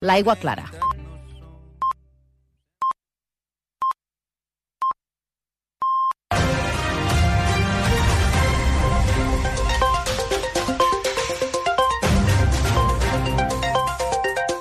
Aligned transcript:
l'aigua 0.00 0.36
clara. 0.40 0.64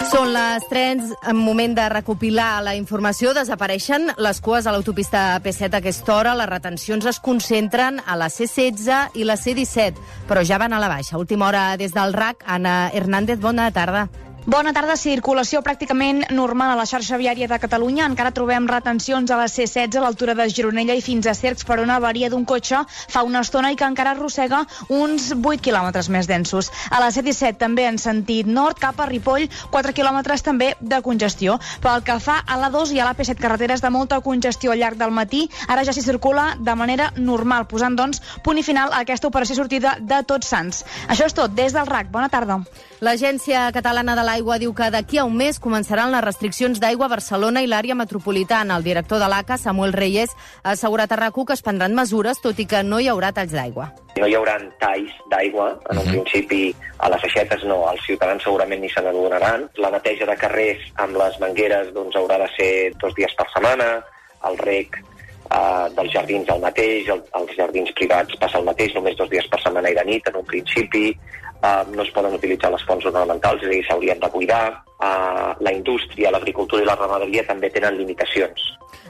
Són 0.10 0.34
les 0.34 0.66
3, 0.68 1.14
en 1.32 1.38
moment 1.38 1.72
de 1.78 1.86
recopilar 1.88 2.60
la 2.66 2.74
informació, 2.76 3.32
desapareixen 3.38 4.10
les 4.20 4.42
cues 4.44 4.68
a 4.68 4.74
l'autopista 4.76 5.40
P7 5.40 5.72
a 5.72 5.80
aquesta 5.80 6.18
hora, 6.18 6.36
les 6.36 6.50
retencions 6.50 7.08
es 7.08 7.22
concentren 7.24 8.02
a 8.06 8.20
la 8.20 8.28
C16 8.28 9.16
i 9.16 9.24
la 9.24 9.40
C17, 9.40 9.96
però 10.28 10.44
ja 10.44 10.60
van 10.60 10.76
a 10.76 10.82
la 10.84 10.92
baixa. 10.92 11.22
Última 11.22 11.48
hora 11.48 11.78
des 11.78 11.96
del 11.96 12.12
RAC, 12.12 12.44
Anna 12.46 12.90
Hernández, 12.92 13.40
bona 13.40 13.72
tarda. 13.72 14.10
Bona 14.50 14.72
tarda. 14.74 14.96
Circulació 14.98 15.60
pràcticament 15.62 16.24
normal 16.34 16.72
a 16.74 16.78
la 16.80 16.86
xarxa 16.90 17.20
viària 17.22 17.46
de 17.48 17.58
Catalunya. 17.62 18.08
Encara 18.10 18.32
trobem 18.34 18.66
retencions 18.72 19.30
a 19.30 19.38
la 19.38 19.46
C16 19.46 20.00
a 20.00 20.02
l'altura 20.02 20.34
de 20.34 20.48
Gironella 20.50 20.96
i 20.98 21.04
fins 21.06 21.30
a 21.30 21.36
Cercs 21.38 21.68
per 21.70 21.78
una 21.84 22.00
avaria 22.02 22.32
d'un 22.34 22.48
cotxe 22.50 22.80
fa 22.90 23.22
una 23.28 23.44
estona 23.46 23.70
i 23.70 23.78
que 23.78 23.86
encara 23.86 24.16
arrossega 24.18 24.64
uns 24.90 25.30
8 25.36 25.62
quilòmetres 25.68 26.10
més 26.10 26.26
densos. 26.26 26.72
A 26.90 26.98
la 26.98 27.12
C17 27.14 27.62
també 27.62 27.86
en 27.92 28.02
sentit 28.02 28.50
nord 28.50 28.82
cap 28.82 28.98
a 28.98 29.10
Ripoll, 29.12 29.46
4 29.70 29.94
quilòmetres 30.02 30.48
també 30.50 30.74
de 30.82 31.04
congestió. 31.06 31.62
Pel 31.86 32.02
que 32.10 32.18
fa 32.18 32.42
a 32.42 32.58
la 32.58 32.74
2 32.74 32.98
i 32.98 33.04
a 33.04 33.06
la 33.06 33.14
P7 33.14 33.38
carreteres 33.38 33.86
de 33.86 33.94
molta 33.94 34.18
congestió 34.26 34.74
al 34.74 34.82
llarg 34.82 34.98
del 34.98 35.14
matí, 35.14 35.46
ara 35.68 35.86
ja 35.86 35.94
s'hi 35.94 36.10
circula 36.10 36.56
de 36.58 36.74
manera 36.74 37.14
normal, 37.18 37.70
posant 37.70 38.02
doncs 38.02 38.26
punt 38.42 38.58
i 38.58 38.66
final 38.66 38.98
a 38.98 39.06
aquesta 39.06 39.30
operació 39.30 39.62
sortida 39.62 40.00
de 40.02 40.24
Tots 40.26 40.56
Sants. 40.56 40.88
Això 41.06 41.30
és 41.30 41.38
tot 41.38 41.54
des 41.54 41.78
del 41.78 41.86
RAC. 41.86 42.10
Bona 42.10 42.34
tarda. 42.34 42.64
L'Agència 43.00 43.62
Catalana 43.72 44.12
de 44.12 44.26
l'Aigua 44.28 44.58
diu 44.60 44.74
que 44.76 44.90
d'aquí 44.92 45.22
a 45.22 45.24
un 45.24 45.38
mes 45.40 45.56
començaran 45.64 46.12
les 46.12 46.24
restriccions 46.26 46.82
d'aigua 46.84 47.06
a 47.08 47.14
Barcelona 47.14 47.62
i 47.64 47.68
l'àrea 47.72 47.96
metropolitana. 47.96 48.76
El 48.76 48.84
director 48.84 49.22
de 49.24 49.30
l'ACA, 49.32 49.56
Samuel 49.56 49.94
Reyes, 49.96 50.34
ha 50.64 50.74
assegurat 50.76 51.14
a 51.16 51.20
rac 51.22 51.38
que 51.40 51.56
es 51.56 51.64
prendran 51.64 51.96
mesures, 51.96 52.42
tot 52.44 52.60
i 52.60 52.66
que 52.68 52.84
no 52.84 53.00
hi 53.00 53.08
haurà 53.08 53.32
talls 53.32 53.56
d'aigua. 53.56 53.88
No 54.20 54.28
hi 54.28 54.36
haurà 54.36 54.58
talls 54.84 55.16
d'aigua, 55.32 55.70
en 55.90 55.98
un 55.98 56.04
-huh. 56.04 56.12
principi 56.12 56.76
a 56.98 57.10
les 57.10 57.24
aixetes 57.24 57.64
no, 57.64 57.90
els 57.90 58.04
ciutadans 58.06 58.44
segurament 58.44 58.82
ni 58.82 58.90
se 58.90 59.02
n'adonaran. 59.02 59.70
La 59.78 59.92
neteja 59.92 60.26
de 60.26 60.36
carrers 60.36 60.82
amb 60.96 61.16
les 61.16 61.40
mangueres 61.40 61.94
doncs, 61.94 62.16
haurà 62.18 62.38
de 62.38 62.50
ser 62.58 62.94
dos 63.00 63.16
dies 63.16 63.34
per 63.34 63.48
setmana, 63.54 64.04
el 64.44 64.58
rec 64.58 64.98
eh, 64.98 65.88
dels 65.96 66.12
jardins 66.12 66.50
el 66.50 66.60
mateix, 66.60 67.08
el, 67.08 67.24
els 67.34 67.56
jardins 67.56 67.92
privats 67.94 68.36
passa 68.36 68.58
el 68.60 68.66
mateix, 68.66 68.94
només 68.94 69.18
dos 69.18 69.30
dies 69.30 69.48
per 69.48 69.62
setmana 69.62 69.90
i 69.90 69.96
de 69.96 70.06
nit 70.06 70.28
en 70.28 70.36
un 70.36 70.46
principi, 70.46 71.18
eh, 71.64 71.84
no 71.96 72.04
es 72.04 72.12
poden 72.16 72.36
utilitzar 72.36 72.72
les 72.72 72.86
fonts 72.88 73.06
ornamentals, 73.12 73.64
és 73.64 73.70
a 73.70 73.74
dir, 73.74 73.86
s'haurien 73.88 74.20
de 74.20 74.30
cuidar. 74.30 74.66
Eh, 75.00 75.54
la 75.64 75.72
indústria, 75.72 76.32
l'agricultura 76.32 76.84
i 76.84 76.88
la 76.88 76.98
ramaderia 77.00 77.46
també 77.48 77.70
tenen 77.72 77.98
limitacions. 77.98 78.66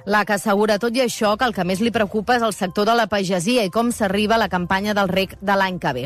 La 0.05 0.23
que 0.25 0.33
assegura 0.33 0.79
tot 0.79 0.95
i 0.95 1.01
això 1.03 1.35
que 1.37 1.45
el 1.45 1.53
que 1.53 1.65
més 1.67 1.81
li 1.83 1.91
preocupa 1.93 2.37
és 2.37 2.45
el 2.45 2.53
sector 2.55 2.87
de 2.87 2.95
la 2.97 3.07
pagesia 3.11 3.65
i 3.65 3.71
com 3.73 3.91
s'arriba 3.93 4.37
a 4.37 4.41
la 4.41 4.49
campanya 4.49 4.95
del 4.97 5.09
rec 5.11 5.35
de 5.41 5.55
l'any 5.59 5.79
que 5.81 5.93
ve. 5.93 6.05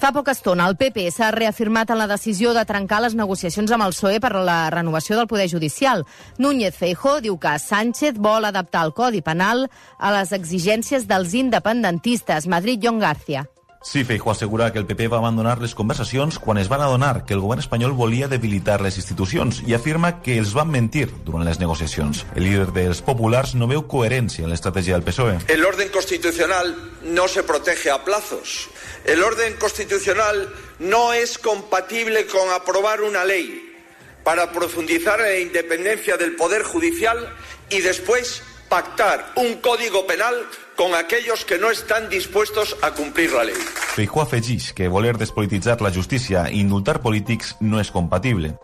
Fa 0.00 0.12
poca 0.16 0.34
estona 0.34 0.66
el 0.70 0.78
PP 0.80 1.08
s'ha 1.14 1.30
reafirmat 1.34 1.90
en 1.90 2.00
la 2.00 2.08
decisió 2.10 2.54
de 2.56 2.64
trencar 2.64 3.02
les 3.04 3.14
negociacions 3.14 3.70
amb 3.74 3.86
el 3.86 3.94
PSOE 3.94 4.20
per 4.20 4.34
la 4.34 4.58
renovació 4.74 5.18
del 5.18 5.30
Poder 5.30 5.48
Judicial. 5.50 6.06
Núñez 6.38 6.78
Feijó 6.78 7.20
diu 7.20 7.38
que 7.38 7.58
Sánchez 7.58 8.18
vol 8.18 8.44
adaptar 8.44 8.86
el 8.86 8.94
Codi 8.94 9.22
Penal 9.22 9.68
a 9.98 10.14
les 10.18 10.32
exigències 10.32 11.06
dels 11.06 11.34
independentistes. 11.34 12.46
Madrid, 12.46 12.80
John 12.82 12.98
García. 12.98 13.46
Sí, 13.84 14.02
Feijóo 14.02 14.32
assegura 14.32 14.72
que 14.72 14.78
el 14.78 14.86
PP 14.86 15.08
va 15.12 15.18
abandonar 15.18 15.60
les 15.60 15.74
conversacions 15.76 16.38
quan 16.40 16.56
es 16.56 16.70
van 16.72 16.80
adonar 16.80 17.26
que 17.26 17.34
el 17.34 17.42
govern 17.44 17.60
espanyol 17.60 17.92
volia 17.92 18.30
debilitar 18.32 18.80
les 18.80 18.96
institucions 18.96 19.60
i 19.68 19.74
afirma 19.76 20.22
que 20.24 20.38
els 20.40 20.54
van 20.56 20.70
mentir 20.72 21.10
durant 21.26 21.44
les 21.44 21.60
negociacions. 21.60 22.24
El 22.34 22.48
líder 22.48 22.72
dels 22.72 23.02
populars 23.04 23.52
no 23.54 23.68
veu 23.68 23.84
coherència 23.84 24.48
en 24.48 24.50
l'estratègia 24.54 24.96
del 24.96 25.04
PSOE. 25.04 25.36
El 25.52 25.66
orden 25.68 25.92
constitucional 25.92 26.72
no 27.04 27.28
se 27.28 27.44
protege 27.44 27.92
a 27.92 28.00
plazos. 28.08 28.70
El 29.04 29.22
orden 29.22 29.60
constitucional 29.60 30.48
no 30.78 31.12
es 31.12 31.36
compatible 31.36 32.24
con 32.26 32.48
aprobar 32.56 33.02
una 33.02 33.26
ley 33.26 33.52
para 34.24 34.50
profundizar 34.50 35.20
en 35.20 35.26
la 35.26 35.38
independencia 35.40 36.16
del 36.16 36.36
Poder 36.36 36.62
Judicial 36.62 37.28
y 37.68 37.82
después 37.82 38.42
pactar 38.70 39.34
un 39.36 39.56
código 39.60 40.06
penal 40.06 40.34
con 40.76 40.94
aquellos 40.94 41.44
que 41.44 41.58
no 41.58 41.70
están 41.70 42.08
dispuestos 42.08 42.76
a 42.82 42.90
cumplir 42.92 43.32
la 43.32 43.44
ley. 43.44 43.60
Feijó 43.94 44.22
afegeix 44.22 44.72
que 44.72 44.88
voler 44.88 45.16
despolititzar 45.18 45.80
la 45.80 45.92
justícia 45.92 46.48
i 46.50 46.60
indultar 46.60 47.00
polítics 47.00 47.56
no 47.60 47.80
és 47.80 47.90
compatible. 47.94 48.56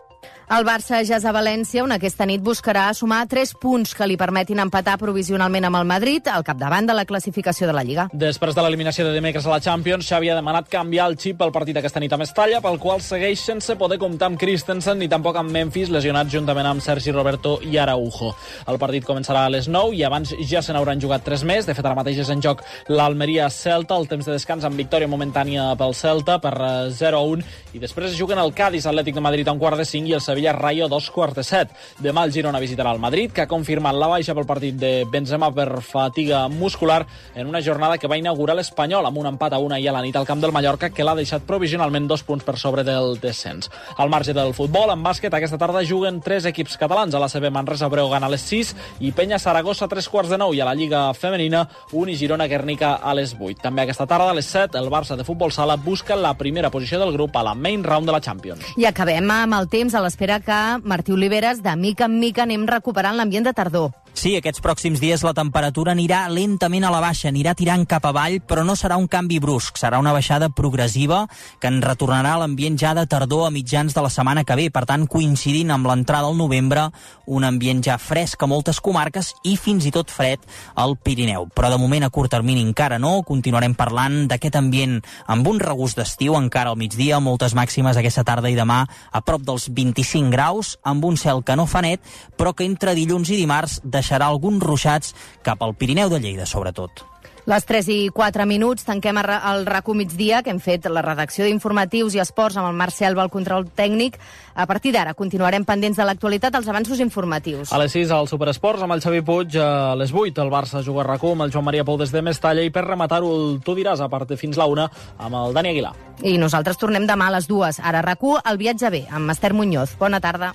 El 0.51 0.65
Barça 0.67 0.97
ja 1.07 1.15
és 1.15 1.23
a 1.23 1.31
València, 1.31 1.79
on 1.79 1.93
aquesta 1.95 2.25
nit 2.27 2.41
buscarà 2.43 2.89
sumar 2.91 3.21
3 3.31 3.53
punts 3.55 3.93
que 3.95 4.03
li 4.03 4.17
permetin 4.19 4.59
empatar 4.59 4.97
provisionalment 4.99 5.63
amb 5.63 5.77
el 5.79 5.85
Madrid 5.87 6.25
al 6.27 6.43
capdavant 6.43 6.89
de 6.89 6.95
la 6.97 7.05
classificació 7.07 7.69
de 7.69 7.75
la 7.77 7.85
Lliga. 7.87 8.09
Després 8.11 8.57
de 8.57 8.65
l'eliminació 8.65 9.05
de 9.07 9.13
dimecres 9.15 9.47
a 9.47 9.53
la 9.53 9.61
Champions, 9.63 10.03
Xavi 10.03 10.27
ha 10.27 10.35
demanat 10.35 10.67
canviar 10.67 11.05
el 11.07 11.15
xip 11.15 11.39
al 11.39 11.53
partit 11.55 11.79
aquesta 11.79 12.01
nit 12.03 12.11
a 12.11 12.19
Mestalla, 12.19 12.59
pel 12.59 12.81
qual 12.83 12.99
segueix 12.99 13.39
sense 13.39 13.77
poder 13.79 13.95
comptar 14.01 14.27
amb 14.27 14.41
Christensen 14.41 14.99
ni 14.99 15.07
tampoc 15.07 15.39
amb 15.39 15.55
Memphis, 15.55 15.87
lesionat 15.87 16.27
juntament 16.27 16.67
amb 16.67 16.83
Sergi 16.83 17.15
Roberto 17.15 17.55
i 17.63 17.79
Araujo. 17.79 18.33
El 18.67 18.81
partit 18.83 19.07
començarà 19.07 19.45
a 19.45 19.55
les 19.55 19.71
9 19.71 19.95
i 19.95 20.03
abans 20.03 20.35
ja 20.51 20.59
se 20.59 20.75
n'hauran 20.75 20.99
jugat 20.99 21.23
3 21.23 21.47
més. 21.47 21.63
De 21.63 21.77
fet, 21.79 21.87
ara 21.87 21.95
mateix 21.95 22.19
és 22.25 22.33
en 22.35 22.43
joc 22.43 22.65
l'Almeria-Celta, 22.91 23.95
el 23.95 24.11
temps 24.11 24.27
de 24.27 24.35
descans 24.35 24.67
amb 24.67 24.75
victòria 24.83 25.07
momentània 25.07 25.71
pel 25.79 25.95
Celta 25.95 26.41
per 26.43 26.53
0-1 26.91 27.39
eh, 27.39 27.57
i 27.71 27.79
després 27.87 28.11
es 28.11 28.19
juguen 28.19 28.43
el 28.43 28.51
Cádiz 28.51 28.91
Atlètic 28.91 29.15
de 29.15 29.23
Madrid 29.23 29.47
a 29.47 29.55
un 29.55 29.63
quart 29.63 29.79
de 29.79 29.87
5 29.87 30.11
i 30.11 30.19
el 30.19 30.19
Sevilla 30.19 30.40
Sevilla 30.41 30.53
Rayo 30.53 30.87
dos 30.89 31.11
quarts 31.11 31.35
de 31.35 31.43
set. 31.43 31.69
Demà 32.01 32.23
el 32.25 32.31
Girona 32.33 32.59
visitarà 32.59 32.89
el 32.95 32.99
Madrid, 32.99 33.29
que 33.29 33.43
ha 33.43 33.49
confirmat 33.49 33.93
la 33.93 34.07
baixa 34.09 34.33
pel 34.33 34.47
partit 34.49 34.73
de 34.73 35.05
Benzema 35.05 35.51
per 35.53 35.83
fatiga 35.85 36.47
muscular 36.49 37.05
en 37.35 37.45
una 37.45 37.61
jornada 37.61 37.99
que 38.01 38.09
va 38.09 38.17
inaugurar 38.17 38.55
l'Espanyol 38.57 39.05
amb 39.05 39.19
un 39.21 39.29
empat 39.29 39.53
a 39.53 39.59
una 39.61 39.77
i 39.77 39.85
a 39.85 39.93
la 39.93 40.01
nit 40.01 40.15
al 40.17 40.25
camp 40.25 40.41
del 40.41 40.51
Mallorca 40.51 40.89
que 40.89 41.05
l'ha 41.05 41.13
deixat 41.13 41.45
provisionalment 41.45 42.07
dos 42.09 42.23
punts 42.25 42.43
per 42.43 42.57
sobre 42.57 42.83
del 42.83 43.19
descens. 43.21 43.69
Al 43.97 44.09
marge 44.09 44.33
del 44.33 44.55
futbol, 44.57 44.89
en 44.89 45.03
bàsquet, 45.05 45.29
aquesta 45.37 45.59
tarda 45.61 45.85
juguen 45.85 46.17
tres 46.25 46.49
equips 46.49 46.79
catalans. 46.81 47.13
A 47.13 47.21
la 47.21 47.29
CB 47.29 47.53
Manresa 47.53 47.91
Breogán 47.91 48.25
a 48.25 48.31
les 48.33 48.41
6 48.41 48.73
i 49.05 49.13
Penya 49.13 49.37
Saragossa 49.37 49.85
a 49.85 49.93
tres 49.93 50.09
quarts 50.09 50.33
de 50.33 50.41
nou 50.41 50.55
i 50.57 50.63
a 50.63 50.65
la 50.65 50.73
Lliga 50.73 51.03
Femenina 51.13 51.67
Uni 51.93 52.17
Girona 52.17 52.49
Guernica 52.49 52.95
a 52.97 53.13
les 53.13 53.35
8. 53.37 53.61
També 53.61 53.85
aquesta 53.85 54.09
tarda 54.09 54.31
a 54.33 54.37
les 54.37 54.49
7 54.49 54.79
el 54.81 54.89
Barça 54.89 55.19
de 55.19 55.27
Futbol 55.27 55.53
Sala 55.53 55.77
busca 55.77 56.17
la 56.17 56.33
primera 56.33 56.73
posició 56.73 56.97
del 56.97 57.13
grup 57.13 57.37
a 57.37 57.45
la 57.45 57.53
main 57.53 57.83
round 57.83 58.09
de 58.09 58.17
la 58.17 58.21
Champions. 58.21 58.73
I 58.77 58.89
acabem 58.89 59.29
amb 59.29 59.59
el 59.59 59.69
temps 59.69 59.93
a 59.93 60.01
l'espera 60.03 60.30
que 60.39 60.79
Martí 60.83 61.11
Oliveres, 61.11 61.61
de 61.61 61.75
mica 61.75 62.05
en 62.05 62.19
mica 62.19 62.45
anem 62.47 62.63
recuperant 62.69 63.17
l'ambient 63.17 63.43
de 63.43 63.53
tardor. 63.53 63.91
Sí, 64.13 64.33
aquests 64.35 64.59
pròxims 64.61 64.99
dies 64.99 65.23
la 65.23 65.31
temperatura 65.33 65.93
anirà 65.95 66.25
lentament 66.29 66.83
a 66.83 66.91
la 66.91 66.99
baixa, 67.01 67.29
anirà 67.31 67.53
tirant 67.57 67.85
cap 67.89 68.03
avall, 68.05 68.41
però 68.45 68.61
no 68.67 68.75
serà 68.75 68.97
un 68.99 69.07
canvi 69.09 69.39
brusc, 69.39 69.79
serà 69.79 70.01
una 70.03 70.11
baixada 70.11 70.49
progressiva 70.51 71.23
que 71.61 71.71
en 71.71 71.79
retornarà 71.81 72.35
a 72.35 72.41
l'ambient 72.41 72.75
ja 72.77 72.91
de 72.93 73.05
tardor 73.09 73.47
a 73.47 73.53
mitjans 73.55 73.95
de 73.95 74.03
la 74.03 74.11
setmana 74.11 74.43
que 74.43 74.57
ve, 74.59 74.67
per 74.69 74.83
tant, 74.85 75.07
coincidint 75.07 75.71
amb 75.71 75.87
l'entrada 75.87 76.27
al 76.27 76.37
novembre, 76.37 76.89
un 77.25 77.47
ambient 77.47 77.81
ja 77.87 77.95
fresc 77.97 78.43
a 78.43 78.49
moltes 78.51 78.81
comarques 78.83 79.31
i 79.47 79.55
fins 79.57 79.87
i 79.87 79.93
tot 79.95 80.11
fred 80.11 80.43
al 80.75 80.97
Pirineu. 80.99 81.47
Però 81.55 81.71
de 81.71 81.79
moment 81.81 82.03
a 82.03 82.11
curt 82.11 82.35
termini 82.35 82.61
encara 82.61 82.99
no, 82.99 83.23
continuarem 83.25 83.73
parlant 83.79 84.27
d'aquest 84.29 84.59
ambient 84.59 84.99
amb 85.31 85.47
un 85.47 85.63
regust 85.63 85.97
d'estiu 85.97 86.35
encara 86.37 86.75
al 86.75 86.77
migdia, 86.77 87.23
moltes 87.23 87.55
màximes 87.57 87.97
aquesta 87.97 88.27
tarda 88.27 88.51
i 88.51 88.59
demà 88.59 88.83
a 88.85 89.23
prop 89.25 89.47
dels 89.47 89.69
25 89.71 90.20
graus, 90.29 90.77
amb 90.83 91.05
un 91.07 91.17
cel 91.17 91.41
que 91.43 91.55
no 91.57 91.65
fa 91.65 91.81
net, 91.81 92.03
però 92.37 92.53
que 92.53 92.67
entre 92.67 92.93
dilluns 92.93 93.31
i 93.31 93.39
dimarts 93.39 93.79
deixarà 93.83 94.27
alguns 94.27 94.61
ruixats 94.63 95.15
cap 95.41 95.63
al 95.63 95.73
Pirineu 95.73 96.11
de 96.11 96.19
Lleida, 96.21 96.45
sobretot. 96.45 97.05
Les 97.49 97.65
3 97.65 97.87
i 97.89 97.97
4 98.13 98.45
minuts, 98.45 98.83
tanquem 98.85 99.17
el 99.17 99.65
RACU 99.65 99.95
migdia, 99.97 100.43
que 100.45 100.51
hem 100.53 100.59
fet 100.61 100.85
la 100.93 101.01
redacció 101.01 101.47
d'informatius 101.47 102.13
i 102.13 102.21
esports 102.21 102.59
amb 102.61 102.69
el 102.69 102.77
Marc 102.77 102.93
Selva, 102.93 103.23
el 103.25 103.33
control 103.33 103.65
tècnic. 103.65 104.19
A 104.53 104.67
partir 104.69 104.91
d'ara 104.93 105.15
continuarem 105.17 105.65
pendents 105.65 105.97
de 105.97 106.05
l'actualitat, 106.05 106.53
els 106.55 106.69
avanços 106.69 107.01
informatius. 107.01 107.73
A 107.73 107.79
les 107.81 107.97
6 107.97 108.13
al 108.13 108.29
Superesports 108.29 108.85
amb 108.85 108.93
el 108.93 109.01
Xavi 109.01 109.23
Puig, 109.25 109.57
a 109.57 109.95
les 109.97 110.13
8 110.13 110.45
el 110.45 110.53
Barça 110.53 110.83
juga 110.85 111.01
a 111.01 111.07
RACU 111.09 111.33
amb 111.33 111.47
el 111.47 111.55
Joan 111.55 111.65
Maria 111.65 111.85
Pou 111.87 111.97
des 111.97 112.13
de 112.13 112.21
Mestalla 112.21 112.61
i 112.61 112.69
per 112.69 112.85
rematar-ho 112.85 113.33
el 113.33 113.59
Tu 113.65 113.75
diràs 113.79 114.05
a 114.05 114.09
part 114.09 114.29
de 114.29 114.37
fins 114.37 114.59
la 114.61 114.69
una 114.69 114.91
amb 115.17 115.41
el 115.41 115.57
Dani 115.57 115.73
Aguilar. 115.73 115.95
I 116.21 116.37
nosaltres 116.37 116.77
tornem 116.77 117.09
demà 117.09 117.31
a 117.31 117.39
les 117.39 117.49
dues. 117.49 117.81
Ara 117.81 118.05
RACU, 118.05 118.37
el 118.37 118.61
viatge 118.61 118.93
bé, 118.93 119.07
amb 119.09 119.33
Esther 119.33 119.55
Muñoz. 119.57 119.97
Bona 119.97 120.21
tarda. 120.21 120.53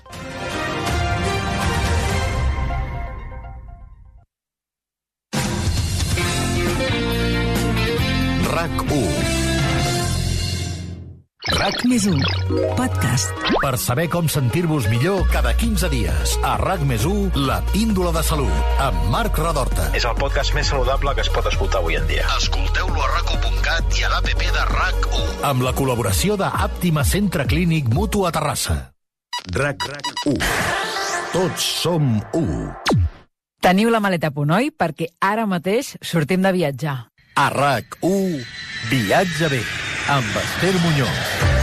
RAC1 8.67 8.99
RAC 11.57 11.85
més 11.87 12.07
1 12.11 12.19
Podcast 12.75 13.45
Per 13.63 13.71
saber 13.79 14.09
com 14.11 14.27
sentir-vos 14.31 14.89
millor 14.91 15.23
cada 15.31 15.53
15 15.55 15.91
dies 15.93 16.35
a 16.43 16.57
RAC 16.59 16.83
més 16.89 17.07
1 17.07 17.39
La 17.47 17.61
píndola 17.71 18.11
de 18.17 18.25
salut 18.27 18.83
amb 18.83 19.07
Marc 19.13 19.39
Radorta 19.39 19.87
És 19.95 20.09
el 20.09 20.19
podcast 20.19 20.57
més 20.59 20.67
saludable 20.73 21.15
que 21.15 21.23
es 21.23 21.31
pot 21.31 21.47
escoltar 21.47 21.85
avui 21.85 21.99
en 22.01 22.11
dia 22.11 22.27
Escolteu-lo 22.41 22.99
a 22.99 23.09
rac1.cat 23.15 24.01
i 24.01 24.07
a 24.09 24.13
l'APP 24.17 24.45
de 24.59 24.67
RAC1 24.75 25.49
Amb 25.53 25.67
la 25.69 25.75
col·laboració 25.79 26.39
de 26.41 26.51
Àptima 26.67 27.07
Centre 27.07 27.47
Clínic 27.47 27.93
Mutu 27.95 28.27
a 28.27 28.35
Terrassa 28.35 28.81
RAC 29.55 29.87
1. 30.27 30.41
Tots 31.31 31.63
som 31.85 32.17
1. 32.35 32.97
Teniu 33.63 33.93
la 33.95 34.01
maleta 34.03 34.33
a 34.33 34.35
punt, 34.35 34.51
oi? 34.57 34.73
Perquè 34.75 35.13
ara 35.23 35.47
mateix 35.47 35.95
sortim 36.03 36.43
de 36.43 36.51
viatjar. 36.57 36.97
A 37.39 37.51
RAC 37.51 37.99
1, 38.01 38.47
Viatge 38.89 39.49
bé, 39.53 39.61
amb 40.09 40.41
Esther 40.41 40.73
Muñoz. 40.81 41.56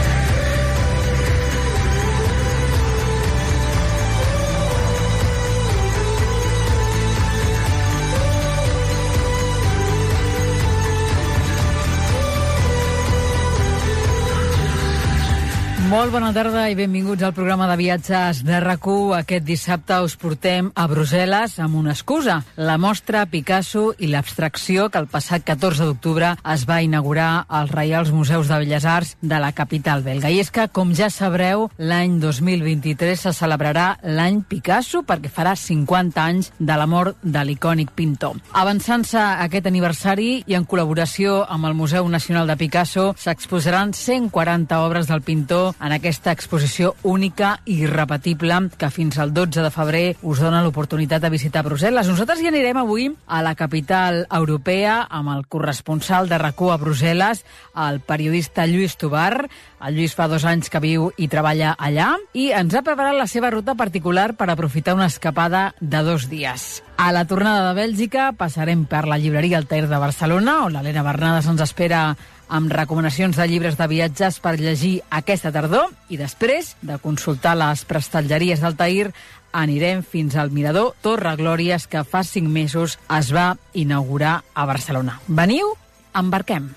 Molt 15.94 16.10
bona 16.10 16.32
tarda 16.34 16.64
i 16.72 16.74
benvinguts 16.74 17.22
al 17.22 17.36
programa 17.38 17.68
de 17.70 17.76
viatges 17.78 18.40
de 18.42 18.58
rac 18.64 18.88
Aquest 19.14 19.44
dissabte 19.46 20.00
us 20.02 20.16
portem 20.18 20.72
a 20.74 20.88
Brussel·les 20.90 21.60
amb 21.62 21.76
una 21.78 21.92
excusa, 21.94 22.40
la 22.58 22.80
mostra 22.82 23.28
Picasso 23.30 23.94
i 24.00 24.08
l'abstracció 24.10 24.88
que 24.90 24.98
el 24.98 25.06
passat 25.06 25.44
14 25.46 25.86
d'octubre 25.86 26.32
es 26.54 26.64
va 26.66 26.82
inaugurar 26.82 27.46
als 27.48 27.70
Reials 27.72 28.10
Museus 28.12 28.48
de 28.48 28.58
Belles 28.58 28.86
Arts 28.86 29.18
de 29.22 29.38
la 29.40 29.52
capital 29.52 30.02
belga. 30.02 30.32
I 30.34 30.40
és 30.42 30.50
que, 30.50 30.66
com 30.68 30.96
ja 30.98 31.12
sabreu, 31.14 31.70
l'any 31.78 32.18
2023 32.20 33.28
se 33.28 33.34
celebrarà 33.38 34.00
l'any 34.02 34.42
Picasso 34.50 35.04
perquè 35.06 35.30
farà 35.30 35.54
50 35.56 36.26
anys 36.26 36.52
de 36.58 36.74
la 36.74 36.90
mort 36.90 37.22
de 37.22 37.46
l'icònic 37.46 37.94
pintor. 37.94 38.42
Avançant-se 38.52 39.22
aquest 39.46 39.70
aniversari 39.70 40.42
i 40.48 40.58
en 40.58 40.66
col·laboració 40.66 41.46
amb 41.48 41.70
el 41.70 41.78
Museu 41.78 42.10
Nacional 42.10 42.50
de 42.50 42.58
Picasso 42.58 43.14
s'exposaran 43.14 43.94
140 43.94 44.82
obres 44.82 45.08
del 45.08 45.22
pintor 45.22 45.76
en 45.84 45.92
aquesta 45.92 46.32
exposició 46.32 46.94
única 47.04 47.58
i 47.68 47.82
irrepetible 47.84 48.70
que 48.80 48.90
fins 48.94 49.18
al 49.20 49.34
12 49.36 49.66
de 49.66 49.72
febrer 49.74 50.04
us 50.24 50.40
dona 50.40 50.62
l'oportunitat 50.64 51.22
de 51.24 51.32
visitar 51.34 51.66
Brussel·les. 51.66 52.08
Nosaltres 52.08 52.40
hi 52.40 52.48
anirem 52.48 52.80
avui 52.80 53.10
a 53.28 53.42
la 53.44 53.56
capital 53.60 54.24
europea 54.32 55.02
amb 55.10 55.34
el 55.36 55.46
corresponsal 55.52 56.30
de 56.32 56.40
rac 56.40 56.62
a 56.64 56.78
Brussel·les, 56.80 57.44
el 57.76 58.00
periodista 58.00 58.68
Lluís 58.70 58.96
Tobar. 58.96 59.50
El 59.84 59.98
Lluís 59.98 60.14
fa 60.16 60.30
dos 60.32 60.46
anys 60.48 60.70
que 60.72 60.80
viu 60.80 61.10
i 61.18 61.28
treballa 61.28 61.74
allà 61.76 62.14
i 62.32 62.52
ens 62.56 62.76
ha 62.76 62.84
preparat 62.86 63.18
la 63.18 63.28
seva 63.28 63.50
ruta 63.52 63.76
particular 63.76 64.32
per 64.40 64.48
aprofitar 64.50 64.96
una 64.96 65.10
escapada 65.12 65.74
de 65.82 66.04
dos 66.06 66.30
dies. 66.30 66.84
A 66.96 67.12
la 67.12 67.26
tornada 67.26 67.74
de 67.74 67.82
Bèlgica 67.82 68.30
passarem 68.38 68.86
per 68.86 69.04
la 69.10 69.18
llibreria 69.18 69.58
Altair 69.58 69.90
de 69.90 70.00
Barcelona, 70.00 70.62
on 70.68 70.78
l'Helena 70.78 71.04
Bernades 71.04 71.50
ens 71.50 71.66
espera 71.66 72.14
amb 72.50 72.72
recomanacions 72.72 73.38
de 73.38 73.48
llibres 73.48 73.78
de 73.80 73.88
viatges 73.88 74.40
per 74.44 74.58
llegir 74.60 74.98
aquesta 75.10 75.52
tardor 75.52 75.92
i 76.10 76.20
després 76.20 76.76
de 76.82 76.98
consultar 77.04 77.56
les 77.60 77.86
prestatgeries 77.90 78.64
d'Altair 78.64 79.12
anirem 79.54 80.04
fins 80.04 80.36
al 80.36 80.52
mirador 80.52 80.94
Torre 81.02 81.36
Glòries 81.40 81.88
que 81.88 82.04
fa 82.04 82.24
cinc 82.28 82.50
mesos 82.50 82.98
es 83.08 83.32
va 83.34 83.54
inaugurar 83.74 84.42
a 84.54 84.66
Barcelona. 84.66 85.20
Veniu? 85.28 85.76
Embarquem. 86.14 86.72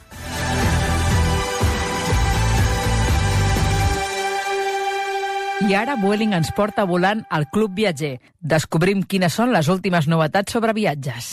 I 5.66 5.72
ara 5.74 5.96
Vueling 5.96 6.34
ens 6.36 6.52
porta 6.54 6.84
volant 6.84 7.24
al 7.32 7.48
Club 7.50 7.72
Viatger. 7.74 8.18
Descobrim 8.38 9.00
quines 9.02 9.34
són 9.34 9.56
les 9.56 9.72
últimes 9.72 10.06
novetats 10.06 10.52
sobre 10.52 10.76
viatges. 10.76 11.32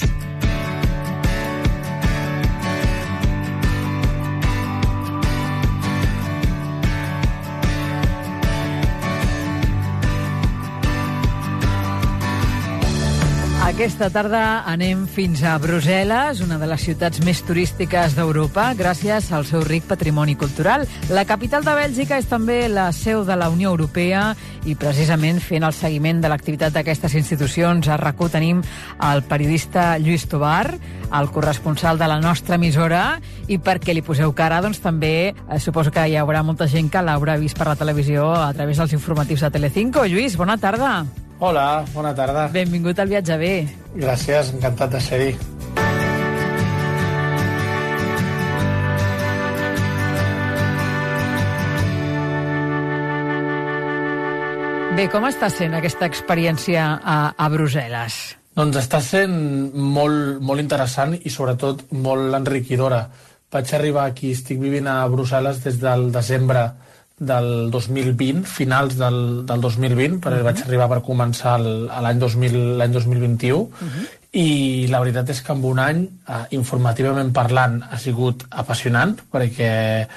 Aquesta 13.74 14.12
tarda 14.14 14.40
anem 14.70 15.08
fins 15.10 15.40
a 15.42 15.56
Brussel·les, 15.58 16.44
una 16.46 16.60
de 16.62 16.68
les 16.70 16.84
ciutats 16.86 17.18
més 17.26 17.40
turístiques 17.42 18.14
d'Europa, 18.14 18.68
gràcies 18.78 19.32
al 19.34 19.48
seu 19.50 19.64
ric 19.66 19.88
patrimoni 19.90 20.36
cultural. 20.38 20.84
La 21.10 21.24
capital 21.26 21.66
de 21.66 21.74
Bèlgica 21.80 22.20
és 22.22 22.30
també 22.30 22.68
la 22.70 22.92
seu 22.94 23.24
de 23.26 23.34
la 23.34 23.48
Unió 23.50 23.72
Europea 23.74 24.36
i 24.70 24.78
precisament 24.78 25.42
fent 25.42 25.66
el 25.66 25.74
seguiment 25.74 26.22
de 26.22 26.30
l'activitat 26.30 26.78
d'aquestes 26.78 27.18
institucions 27.18 27.90
a 27.90 27.98
rac 27.98 28.22
tenim 28.30 28.62
el 29.10 29.26
periodista 29.26 29.98
Lluís 29.98 30.28
Tobar, 30.30 30.78
el 31.10 31.32
corresponsal 31.34 31.98
de 31.98 32.14
la 32.14 32.22
nostra 32.22 32.62
emissora, 32.62 33.18
i 33.50 33.58
perquè 33.58 33.98
li 33.98 34.06
poseu 34.06 34.38
cara, 34.38 34.62
doncs 34.62 34.86
també 34.86 35.34
eh, 35.34 35.60
suposo 35.60 35.90
que 35.90 36.06
hi 36.06 36.16
haurà 36.16 36.46
molta 36.46 36.70
gent 36.70 36.94
que 36.94 37.02
l'haurà 37.02 37.42
vist 37.42 37.58
per 37.58 37.72
la 37.74 37.76
televisió 37.76 38.36
a 38.38 38.54
través 38.54 38.78
dels 38.78 38.94
informatius 38.94 39.42
de 39.42 39.54
Telecinco. 39.58 40.06
Lluís, 40.06 40.38
bona 40.38 40.62
tarda. 40.62 41.23
Hola, 41.44 41.84
bona 41.92 42.14
tarda. 42.16 42.46
Benvingut 42.54 43.00
al 43.04 43.10
Viatge 43.12 43.36
Bé. 43.36 43.56
Gràcies, 44.00 44.54
encantat 44.56 44.94
de 44.94 45.00
ser-hi. 45.04 45.32
Bé, 54.96 55.10
com 55.12 55.28
està 55.28 55.50
sent 55.52 55.76
aquesta 55.76 56.08
experiència 56.08 56.86
a, 56.96 57.18
a 57.36 57.50
Brussel·les? 57.52 58.22
Doncs 58.56 58.80
està 58.80 59.04
sent 59.04 59.36
molt, 59.76 60.40
molt 60.40 60.64
interessant 60.64 61.18
i 61.20 61.34
sobretot 61.34 61.90
molt 62.08 62.40
enriquidora. 62.40 63.04
Vaig 63.52 63.76
arribar 63.76 64.08
aquí, 64.08 64.32
estic 64.32 64.64
vivint 64.64 64.88
a 64.88 65.02
Brussel·les 65.12 65.60
des 65.68 65.84
del 65.84 66.08
desembre 66.16 66.70
del 67.20 67.70
2020, 67.72 68.44
finals 68.50 68.98
del, 68.98 69.46
del 69.46 69.62
2020, 69.62 70.20
perquè 70.20 70.40
uh 70.40 70.42
-huh. 70.42 70.44
vaig 70.50 70.62
arribar 70.66 70.90
per 70.90 71.02
començar 71.02 71.58
l'any 71.60 72.20
2021, 72.20 73.58
uh 73.58 73.68
-huh. 73.70 74.08
i 74.32 74.88
la 74.88 75.00
veritat 75.00 75.30
és 75.30 75.42
que 75.42 75.54
en 75.54 75.64
un 75.64 75.80
any, 75.80 76.10
eh, 76.28 76.46
informativament 76.50 77.32
parlant, 77.32 77.84
ha 77.90 77.98
sigut 77.98 78.46
apassionant, 78.50 79.18
perquè 79.32 80.08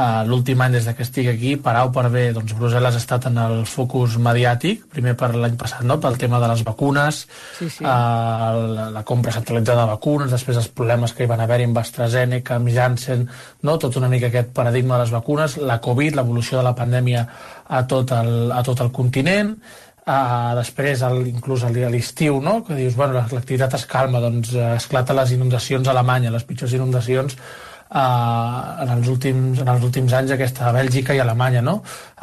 Uh, 0.00 0.22
L'últim 0.24 0.60
any 0.64 0.72
des 0.76 0.86
que 0.96 1.02
estic 1.04 1.26
aquí, 1.28 1.56
per 1.60 1.74
A 1.76 1.82
o 1.84 1.90
per 1.92 2.06
B, 2.12 2.22
doncs 2.32 2.54
Brussel·les 2.56 2.94
ha 2.96 3.00
estat 3.02 3.26
en 3.28 3.36
el 3.42 3.64
focus 3.68 4.14
mediàtic, 4.22 4.86
primer 4.94 5.12
per 5.18 5.32
l'any 5.34 5.58
passat, 5.60 5.82
no? 5.84 5.98
pel 6.00 6.16
tema 6.20 6.38
de 6.40 6.48
les 6.48 6.62
vacunes, 6.64 7.18
sí, 7.58 7.68
sí. 7.68 7.84
Uh, 7.84 8.62
la, 8.70 8.86
la 8.94 9.02
compra 9.08 9.34
centralitzada 9.34 9.84
de 9.84 9.90
vacunes, 9.90 10.30
després 10.32 10.60
els 10.62 10.70
problemes 10.72 11.12
que 11.12 11.26
hi 11.26 11.28
van 11.30 11.42
haver 11.44 11.60
amb 11.66 11.82
AstraZeneca, 11.82 12.56
amb 12.56 12.72
Janssen, 12.72 13.26
no? 13.66 13.76
tot 13.82 14.00
una 14.00 14.08
mica 14.12 14.30
aquest 14.30 14.54
paradigma 14.56 14.96
de 14.96 15.04
les 15.04 15.14
vacunes, 15.18 15.58
la 15.58 15.80
Covid, 15.84 16.16
l'evolució 16.16 16.62
de 16.62 16.64
la 16.70 16.76
pandèmia 16.78 17.26
a 17.68 17.84
tot 17.90 18.14
el, 18.16 18.34
a 18.56 18.64
tot 18.66 18.86
el 18.86 18.94
continent, 18.94 19.56
Uh, 20.10 20.56
després, 20.56 21.02
el, 21.06 21.18
inclús 21.28 21.60
a 21.62 21.68
l'estiu, 21.70 22.38
no? 22.42 22.62
que 22.66 22.74
dius, 22.74 22.96
bueno, 22.98 23.20
l'activitat 23.20 23.76
es 23.76 23.84
calma, 23.86 24.18
doncs 24.24 24.54
esclata 24.56 25.14
les 25.14 25.34
inundacions 25.36 25.86
a 25.86 25.92
Alemanya, 25.92 26.32
les 26.34 26.46
pitjors 26.48 26.72
inundacions 26.74 27.36
eh, 27.90 28.84
en, 28.84 28.92
els 28.96 29.08
últims, 29.08 29.60
en 29.60 29.68
els 29.72 29.84
últims 29.84 30.12
anys 30.16 30.34
aquesta 30.34 30.68
a 30.68 30.74
Bèlgica 30.74 31.14
i 31.16 31.20
Alemanya, 31.22 31.62
no? 31.64 31.80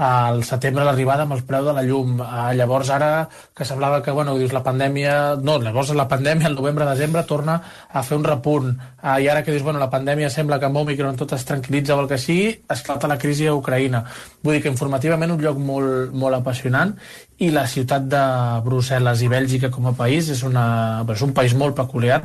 Al 0.08 0.44
setembre 0.48 0.86
l'arribada 0.88 1.26
amb 1.26 1.36
els 1.36 1.44
preus 1.48 1.68
de 1.68 1.76
la 1.76 1.84
llum. 1.84 2.18
Eh, 2.22 2.54
llavors 2.60 2.92
ara 2.94 3.12
que 3.56 3.66
semblava 3.66 4.02
que, 4.04 4.12
bueno, 4.16 4.38
dius 4.38 4.56
la 4.56 4.64
pandèmia... 4.64 5.36
No, 5.44 5.58
llavors 5.62 5.94
la 5.98 6.08
pandèmia, 6.08 6.52
el 6.52 6.58
novembre-desembre, 6.58 7.26
torna 7.28 7.60
a 7.90 8.04
fer 8.04 8.20
un 8.20 8.28
repunt. 8.28 8.74
Eh, 9.04 9.18
I 9.26 9.30
ara 9.34 9.44
que 9.44 9.52
dius, 9.52 9.66
bueno, 9.66 9.80
la 9.84 9.92
pandèmia 9.92 10.32
sembla 10.34 10.60
que 10.60 10.70
amb 10.70 10.84
Omicron 10.84 11.20
tot 11.20 11.36
es 11.38 11.46
tranquil·litza 11.48 11.98
o 11.98 12.04
el 12.04 12.12
que 12.12 12.22
sigui, 12.22 12.52
esclata 12.78 13.10
la 13.12 13.20
crisi 13.20 13.48
a 13.48 13.56
Ucraïna. 13.58 14.06
Vull 14.44 14.58
dir 14.58 14.66
que 14.66 14.72
informativament 14.72 15.36
un 15.36 15.42
lloc 15.44 15.60
molt, 15.60 16.14
molt 16.14 16.40
apassionant 16.40 16.96
i 17.44 17.52
la 17.54 17.68
ciutat 17.70 18.08
de 18.10 18.22
Brussel·les 18.66 19.22
i 19.22 19.28
Bèlgica 19.30 19.70
com 19.74 19.90
a 19.90 19.94
país 19.98 20.30
és, 20.34 20.42
una, 20.48 21.04
és 21.14 21.22
un 21.22 21.36
país 21.38 21.54
molt 21.58 21.76
peculiar 21.78 22.24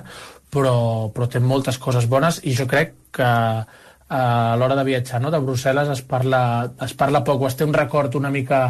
però, 0.52 1.08
però 1.14 1.28
té 1.32 1.40
moltes 1.40 1.78
coses 1.80 2.08
bones 2.10 2.42
i 2.44 2.54
jo 2.56 2.68
crec 2.68 2.94
que 3.16 3.28
eh, 3.28 3.80
a 4.12 4.56
l'hora 4.60 4.76
de 4.76 4.84
viatjar 4.84 5.22
no, 5.22 5.32
de 5.32 5.40
Brussel·les 5.40 5.90
es 5.94 6.02
parla, 6.04 6.42
es 6.84 6.92
parla 6.98 7.24
poc 7.24 7.42
o 7.42 7.48
es 7.48 7.56
té 7.56 7.64
un 7.64 7.72
record 7.76 8.18
una 8.18 8.32
mica 8.34 8.62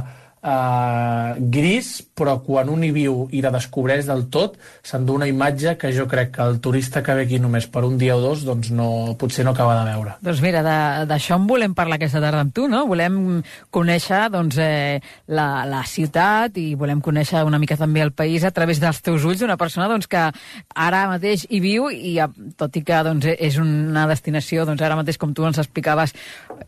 eh, 0.42 1.34
gris, 1.38 2.02
però 2.14 2.38
quan 2.42 2.70
un 2.72 2.82
hi 2.84 2.90
viu 2.94 3.26
i 3.32 3.42
la 3.44 3.52
descobreix 3.54 4.06
del 4.08 4.26
tot, 4.32 4.58
s'endú 4.82 5.14
una 5.16 5.28
imatge 5.30 5.76
que 5.78 5.92
jo 5.94 6.08
crec 6.10 6.34
que 6.36 6.42
el 6.44 6.58
turista 6.60 7.02
que 7.02 7.14
ve 7.14 7.26
aquí 7.26 7.38
només 7.42 7.68
per 7.70 7.84
un 7.86 7.96
dia 7.98 8.16
o 8.16 8.20
dos 8.22 8.44
doncs 8.46 8.72
no, 8.74 9.14
potser 9.18 9.46
no 9.46 9.54
acaba 9.54 9.78
de 9.78 9.86
veure. 9.92 10.16
Doncs 10.22 10.42
mira, 10.44 10.62
d'això 11.08 11.38
en 11.38 11.46
volem 11.46 11.76
parlar 11.78 12.00
aquesta 12.00 12.20
tarda 12.22 12.42
amb 12.44 12.54
tu, 12.54 12.66
no? 12.70 12.84
Volem 12.90 13.42
conèixer 13.70 14.24
doncs, 14.34 14.58
eh, 14.62 14.98
la, 15.28 15.64
la 15.68 15.84
ciutat 15.88 16.58
i 16.60 16.72
volem 16.78 17.02
conèixer 17.04 17.44
una 17.46 17.60
mica 17.62 17.78
també 17.78 18.02
el 18.02 18.12
país 18.16 18.44
a 18.44 18.52
través 18.54 18.82
dels 18.82 19.02
teus 19.04 19.24
ulls 19.28 19.42
d'una 19.42 19.58
persona 19.60 19.88
doncs, 19.90 20.10
que 20.10 20.26
ara 20.74 21.06
mateix 21.10 21.46
hi 21.48 21.62
viu 21.62 21.88
i 21.92 22.18
tot 22.58 22.76
i 22.76 22.84
que 22.86 23.02
doncs, 23.06 23.30
és 23.38 23.58
una 23.62 24.06
destinació, 24.10 24.66
doncs, 24.66 24.82
ara 24.82 24.98
mateix 24.98 25.18
com 25.20 25.32
tu 25.34 25.46
ens 25.46 25.60
explicaves, 25.62 26.14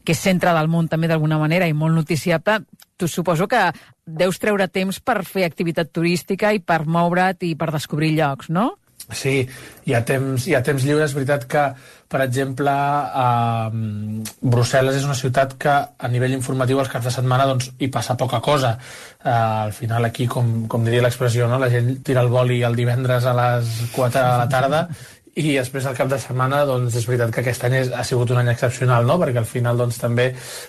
que 0.04 0.14
és 0.14 0.20
centre 0.20 0.54
del 0.54 0.70
món 0.70 0.88
també 0.88 1.10
d'alguna 1.10 1.38
manera 1.40 1.68
i 1.68 1.76
molt 1.76 1.94
noticiable, 1.96 2.62
tu 2.96 3.08
suposo 3.08 3.48
que 3.48 3.66
deus 4.06 4.38
treure 4.38 4.68
temps 4.68 5.00
per 5.00 5.22
fer 5.26 5.44
activitat 5.48 5.90
turística 5.92 6.52
i 6.54 6.60
per 6.60 6.84
moure't 6.86 7.46
i 7.48 7.54
per 7.58 7.72
descobrir 7.74 8.14
llocs, 8.16 8.50
no? 8.50 8.74
Sí, 9.12 9.42
hi 9.84 9.92
ha 9.92 10.00
temps, 10.06 10.46
hi 10.48 10.54
ha 10.56 10.62
temps 10.64 10.84
lliure. 10.86 11.04
És 11.04 11.12
veritat 11.12 11.44
que, 11.50 11.64
per 12.08 12.22
exemple, 12.24 12.72
eh, 12.72 14.30
Brussel·les 14.40 14.96
és 14.96 15.04
una 15.04 15.16
ciutat 15.18 15.58
que 15.60 15.74
a 15.74 16.08
nivell 16.08 16.32
informatiu 16.32 16.80
els 16.80 16.88
caps 16.88 17.10
de 17.10 17.12
setmana 17.12 17.44
doncs, 17.50 17.68
hi 17.78 17.90
passa 17.92 18.16
poca 18.16 18.40
cosa. 18.40 18.78
Eh, 19.20 19.28
al 19.28 19.74
final 19.76 20.08
aquí, 20.08 20.26
com, 20.26 20.64
com 20.72 20.88
diria 20.88 21.04
l'expressió, 21.04 21.48
no? 21.50 21.60
la 21.60 21.68
gent 21.68 21.98
tira 22.06 22.24
el 22.24 22.32
boli 22.32 22.62
el 22.64 22.76
divendres 22.80 23.28
a 23.28 23.36
les 23.36 23.74
4 23.92 24.22
de 24.22 24.38
la 24.40 24.48
tarda 24.48 24.86
i 25.34 25.56
després 25.56 25.86
al 25.86 25.96
cap 25.98 26.10
de 26.10 26.18
setmana 26.22 26.60
doncs 26.68 26.94
és 27.00 27.06
veritat 27.08 27.32
que 27.34 27.42
aquest 27.42 27.64
any 27.66 27.74
és, 27.80 27.90
ha 27.90 28.04
sigut 28.06 28.30
un 28.30 28.38
any 28.38 28.52
excepcional 28.52 29.06
no? 29.08 29.16
perquè 29.18 29.40
al 29.42 29.48
final 29.50 29.80
doncs 29.80 29.98
també 29.98 30.28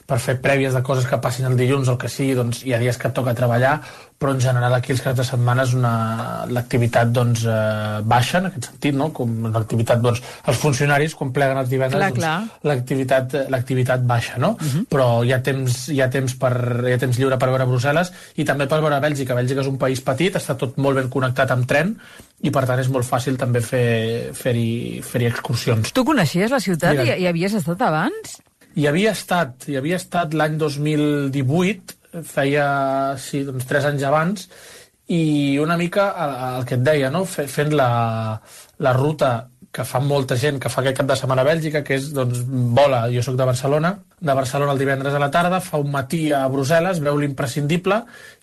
per 0.09 0.17
fer 0.23 0.39
prèvies 0.41 0.73
de 0.73 0.81
coses 0.85 1.05
que 1.09 1.21
passin 1.21 1.45
el 1.51 1.57
dilluns 1.59 1.91
o 1.93 1.97
que 2.01 2.09
sigui 2.09 2.33
doncs 2.37 2.63
hi 2.65 2.73
ha 2.73 2.81
dies 2.81 2.97
que 2.97 3.11
et 3.11 3.17
toca 3.17 3.35
treballar 3.37 3.77
però 4.17 4.31
en 4.31 4.39
general 4.39 4.73
aquí 4.73 4.93
els 4.93 5.01
caps 5.03 5.17
de 5.19 5.25
setmana 5.27 5.65
és 5.67 5.73
una... 5.75 5.93
l'activitat 6.55 7.11
doncs, 7.15 7.43
eh, 7.51 8.01
baixa 8.07 8.39
en 8.39 8.49
aquest 8.49 8.69
sentit, 8.69 8.95
no? 8.95 9.09
com 9.15 9.49
l'activitat 9.51 10.01
doncs, 10.03 10.21
els 10.47 10.61
funcionaris 10.61 11.15
quan 11.19 11.33
pleguen 11.35 11.59
els 11.59 11.71
divendres 11.71 12.15
doncs, 12.15 12.53
l'activitat 12.63 13.35
l'activitat 13.51 14.05
baixa 14.07 14.39
no? 14.39 14.53
Uh 14.55 14.69
-huh. 14.71 14.85
però 14.91 15.07
hi 15.25 15.33
ha, 15.33 15.41
temps, 15.43 15.89
hi, 15.89 15.99
ha 16.01 16.09
temps 16.09 16.35
per, 16.39 16.53
hi 16.87 16.93
ha 16.93 17.01
temps 17.01 17.19
lliure 17.19 17.37
per 17.37 17.49
veure 17.49 17.67
Brussel·les 17.67 18.11
i 18.35 18.45
també 18.45 18.67
per 18.67 18.79
veure 18.79 19.01
Bèlgica 19.01 19.35
Bèlgica 19.35 19.61
és 19.61 19.67
un 19.67 19.77
país 19.77 20.01
petit, 20.01 20.35
està 20.35 20.55
tot 20.55 20.77
molt 20.77 20.95
ben 20.95 21.09
connectat 21.09 21.51
amb 21.51 21.67
tren 21.67 21.95
i 22.41 22.51
per 22.51 22.65
tant 22.65 22.79
és 22.79 22.89
molt 22.89 23.05
fàcil 23.05 23.37
també 23.37 23.61
fer-hi 23.61 25.01
fer 25.01 25.11
fer 25.11 25.27
excursions. 25.27 25.91
Tu 25.91 26.03
coneixies 26.03 26.51
la 26.51 26.59
ciutat 26.59 26.93
i 26.95 26.97
Mira. 26.97 27.15
hi 27.17 27.27
havies 27.27 27.53
estat 27.53 27.81
abans? 27.81 28.39
Hi 28.75 28.87
havia 28.87 29.11
estat, 29.15 29.69
hi 29.71 29.77
havia 29.79 29.95
estat 29.95 30.33
l'any 30.35 30.57
2018, 30.59 31.95
feia 32.23 33.17
sí, 33.19 33.43
doncs, 33.47 33.65
tres 33.67 33.85
anys 33.85 34.03
abans, 34.07 34.47
i 35.07 35.57
una 35.61 35.77
mica 35.77 36.07
el, 36.23 36.37
el 36.61 36.65
que 36.65 36.79
et 36.79 36.85
deia, 36.85 37.11
no? 37.13 37.25
Fe- 37.29 37.47
fent 37.51 37.75
la, 37.77 38.39
la 38.81 38.93
ruta 38.93 39.35
que 39.75 39.83
fa 39.83 39.99
molta 39.99 40.37
gent 40.39 40.55
que 40.63 40.69
fa 40.71 40.79
aquest 40.79 40.95
cap 41.01 41.07
de 41.09 41.15
setmana 41.19 41.43
a 41.43 41.47
Bèlgica, 41.49 41.81
que 41.83 41.97
és, 41.97 42.05
doncs, 42.15 42.45
vola, 42.47 43.01
jo 43.11 43.19
sóc 43.21 43.35
de 43.35 43.43
Barcelona, 43.43 43.89
de 44.23 44.33
Barcelona 44.37 44.71
el 44.71 44.79
divendres 44.79 45.13
a 45.13 45.19
la 45.19 45.27
tarda, 45.33 45.59
fa 45.59 45.81
un 45.83 45.89
matí 45.91 46.29
a 46.31 46.45
Brussel·les, 46.47 47.01
veu 47.03 47.17
l'imprescindible, 47.19 47.97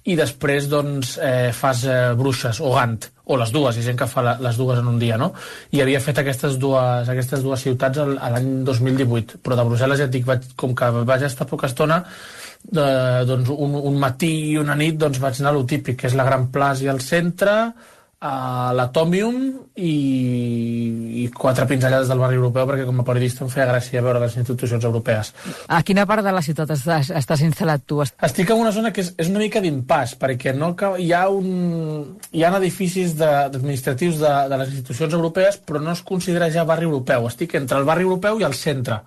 i 0.05 0.17
després, 0.19 0.67
doncs, 0.69 1.15
eh, 1.25 1.49
fas 1.57 1.87
eh, 1.89 1.97
Bruixes 2.21 2.61
o 2.61 2.75
Gant, 2.77 2.99
o 3.33 3.39
les 3.41 3.49
dues, 3.55 3.79
hi 3.79 3.81
ha 3.81 3.87
gent 3.89 3.97
que 4.03 4.11
fa 4.13 4.21
la, 4.27 4.37
les 4.45 4.61
dues 4.61 4.83
en 4.83 4.93
un 4.93 4.99
dia, 5.01 5.17
no? 5.17 5.31
I 5.73 5.81
havia 5.81 6.05
fet 6.05 6.21
aquestes 6.21 6.61
dues, 6.61 7.09
aquestes 7.09 7.41
dues 7.47 7.65
ciutats 7.65 8.05
l'any 8.13 8.53
2018, 8.69 9.41
però 9.41 9.57
de 9.57 9.65
Brussel·les 9.71 10.05
ja 10.05 10.11
et 10.11 10.13
dic, 10.13 10.29
vaig, 10.29 10.45
com 10.61 10.77
que 10.77 10.93
vaig 11.01 11.25
estar 11.31 11.49
poca 11.49 11.73
estona, 11.73 12.03
de, 12.63 12.85
doncs 13.29 13.49
un, 13.53 13.75
un 13.75 13.97
matí 14.01 14.33
i 14.53 14.59
una 14.61 14.75
nit 14.79 14.97
doncs 15.01 15.19
vaig 15.23 15.41
anar 15.41 15.51
a 15.55 15.59
lo 15.59 15.65
típic, 15.67 15.99
que 16.03 16.07
és 16.11 16.15
la 16.19 16.25
Gran 16.29 16.49
Plaça 16.55 16.85
i 16.87 16.93
el 16.93 17.01
centre, 17.05 17.73
a 18.23 18.71
l'Atomium 18.71 19.35
i, 19.83 21.25
i 21.25 21.29
quatre 21.35 21.65
pinzellades 21.67 22.07
del 22.07 22.21
barri 22.23 22.37
europeu 22.39 22.69
perquè 22.69 22.85
com 22.87 23.01
a 23.03 23.07
periodista 23.09 23.43
em 23.43 23.51
feia 23.51 23.67
gràcia 23.67 24.03
veure 24.05 24.21
les 24.23 24.37
institucions 24.39 24.85
europees. 24.87 25.33
A 25.67 25.81
quina 25.83 26.05
part 26.07 26.23
de 26.23 26.31
la 26.31 26.43
ciutat 26.47 26.71
estàs, 26.71 27.11
estàs 27.19 27.43
instal·lat 27.43 27.83
tu? 27.83 27.99
Estic 28.05 28.53
en 28.55 28.63
una 28.63 28.71
zona 28.77 28.93
que 28.95 29.03
és, 29.03 29.11
és 29.19 29.31
una 29.33 29.43
mica 29.43 29.59
d'impàs, 29.65 30.15
perquè 30.23 30.55
no 30.55 30.71
hi 31.03 31.11
ha, 31.19 31.25
un, 31.35 31.51
hi 32.31 32.45
ha 32.47 32.53
edificis 32.61 33.17
de- 33.19 33.33
administratius 33.49 34.21
de, 34.23 34.33
de 34.55 34.61
les 34.63 34.71
institucions 34.77 35.19
europees, 35.19 35.59
però 35.59 35.83
no 35.83 35.91
es 35.97 36.05
considera 36.07 36.51
ja 36.55 36.63
barri 36.69 36.87
europeu. 36.87 37.27
Estic 37.27 37.59
entre 37.59 37.83
el 37.83 37.91
barri 37.91 38.07
europeu 38.07 38.39
i 38.39 38.47
el 38.47 38.55
centre, 38.55 39.01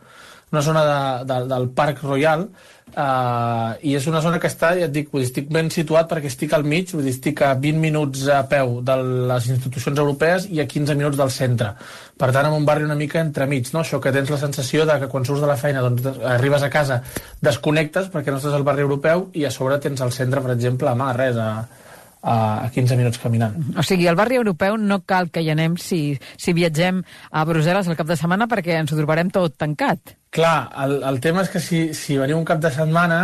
una 0.55 0.63
zona 0.63 0.85
de, 0.87 1.01
de, 1.29 1.41
del 1.51 1.69
Parc 1.75 2.01
Royal, 2.07 2.47
uh, 2.95 3.75
i 3.83 3.95
és 3.97 4.07
una 4.09 4.21
zona 4.23 4.39
que 4.41 4.49
està, 4.49 4.71
ja 4.79 4.87
et 4.87 4.93
dic, 4.95 5.11
dir, 5.11 5.25
estic 5.27 5.51
ben 5.53 5.69
situat 5.73 6.09
perquè 6.11 6.31
estic 6.31 6.55
al 6.55 6.65
mig, 6.67 6.89
vull 6.95 7.05
dir, 7.05 7.13
estic 7.15 7.43
a 7.45 7.53
20 7.59 7.81
minuts 7.83 8.25
a 8.31 8.41
peu 8.51 8.79
de 8.85 8.97
les 9.31 9.49
institucions 9.53 10.01
europees 10.01 10.49
i 10.51 10.61
a 10.63 10.67
15 10.71 10.97
minuts 10.97 11.19
del 11.19 11.33
centre. 11.35 11.73
Per 12.15 12.31
tant, 12.31 12.47
en 12.47 12.55
un 12.55 12.67
barri 12.67 12.87
una 12.87 12.97
mica 12.97 13.19
entremig, 13.19 13.71
no? 13.75 13.83
Això 13.83 13.99
que 14.01 14.13
tens 14.15 14.31
la 14.31 14.41
sensació 14.41 14.85
de 14.87 14.99
que 15.01 15.11
quan 15.11 15.27
surts 15.27 15.43
de 15.43 15.51
la 15.51 15.59
feina, 15.59 15.83
doncs, 15.83 16.07
arribes 16.35 16.63
a 16.63 16.71
casa, 16.71 17.01
desconnectes 17.43 18.11
perquè 18.13 18.31
no 18.31 18.39
estàs 18.39 18.55
al 18.55 18.67
barri 18.67 18.85
europeu 18.87 19.29
i 19.35 19.45
a 19.45 19.51
sobre 19.51 19.81
tens 19.83 20.03
el 20.05 20.15
centre, 20.15 20.43
per 20.45 20.55
exemple, 20.55 20.91
a 20.91 20.95
mà, 20.99 21.11
res, 21.17 21.35
a, 21.35 21.83
a, 22.25 22.65
a 22.65 22.69
15 22.73 22.97
minuts 22.97 23.21
caminant. 23.21 23.55
O 23.77 23.85
sigui, 23.85 24.09
al 24.09 24.17
barri 24.17 24.39
europeu 24.41 24.79
no 24.81 25.03
cal 25.05 25.29
que 25.29 25.45
hi 25.45 25.51
anem 25.53 25.77
si, 25.81 26.17
si 26.41 26.55
viatgem 26.57 27.03
a 27.31 27.45
Brussel·les 27.47 27.87
el 27.87 27.97
cap 27.99 28.09
de 28.09 28.17
setmana 28.19 28.49
perquè 28.51 28.79
ens 28.81 28.91
ho 28.91 28.99
trobarem 28.99 29.29
tot 29.33 29.59
tancat. 29.61 30.17
Clar, 30.35 30.57
el, 30.83 30.97
el 31.07 31.21
tema 31.23 31.45
és 31.45 31.51
que 31.53 31.61
si, 31.63 31.87
si 31.95 32.17
veniu 32.19 32.41
un 32.41 32.47
cap 32.47 32.59
de 32.63 32.71
setmana, 32.73 33.19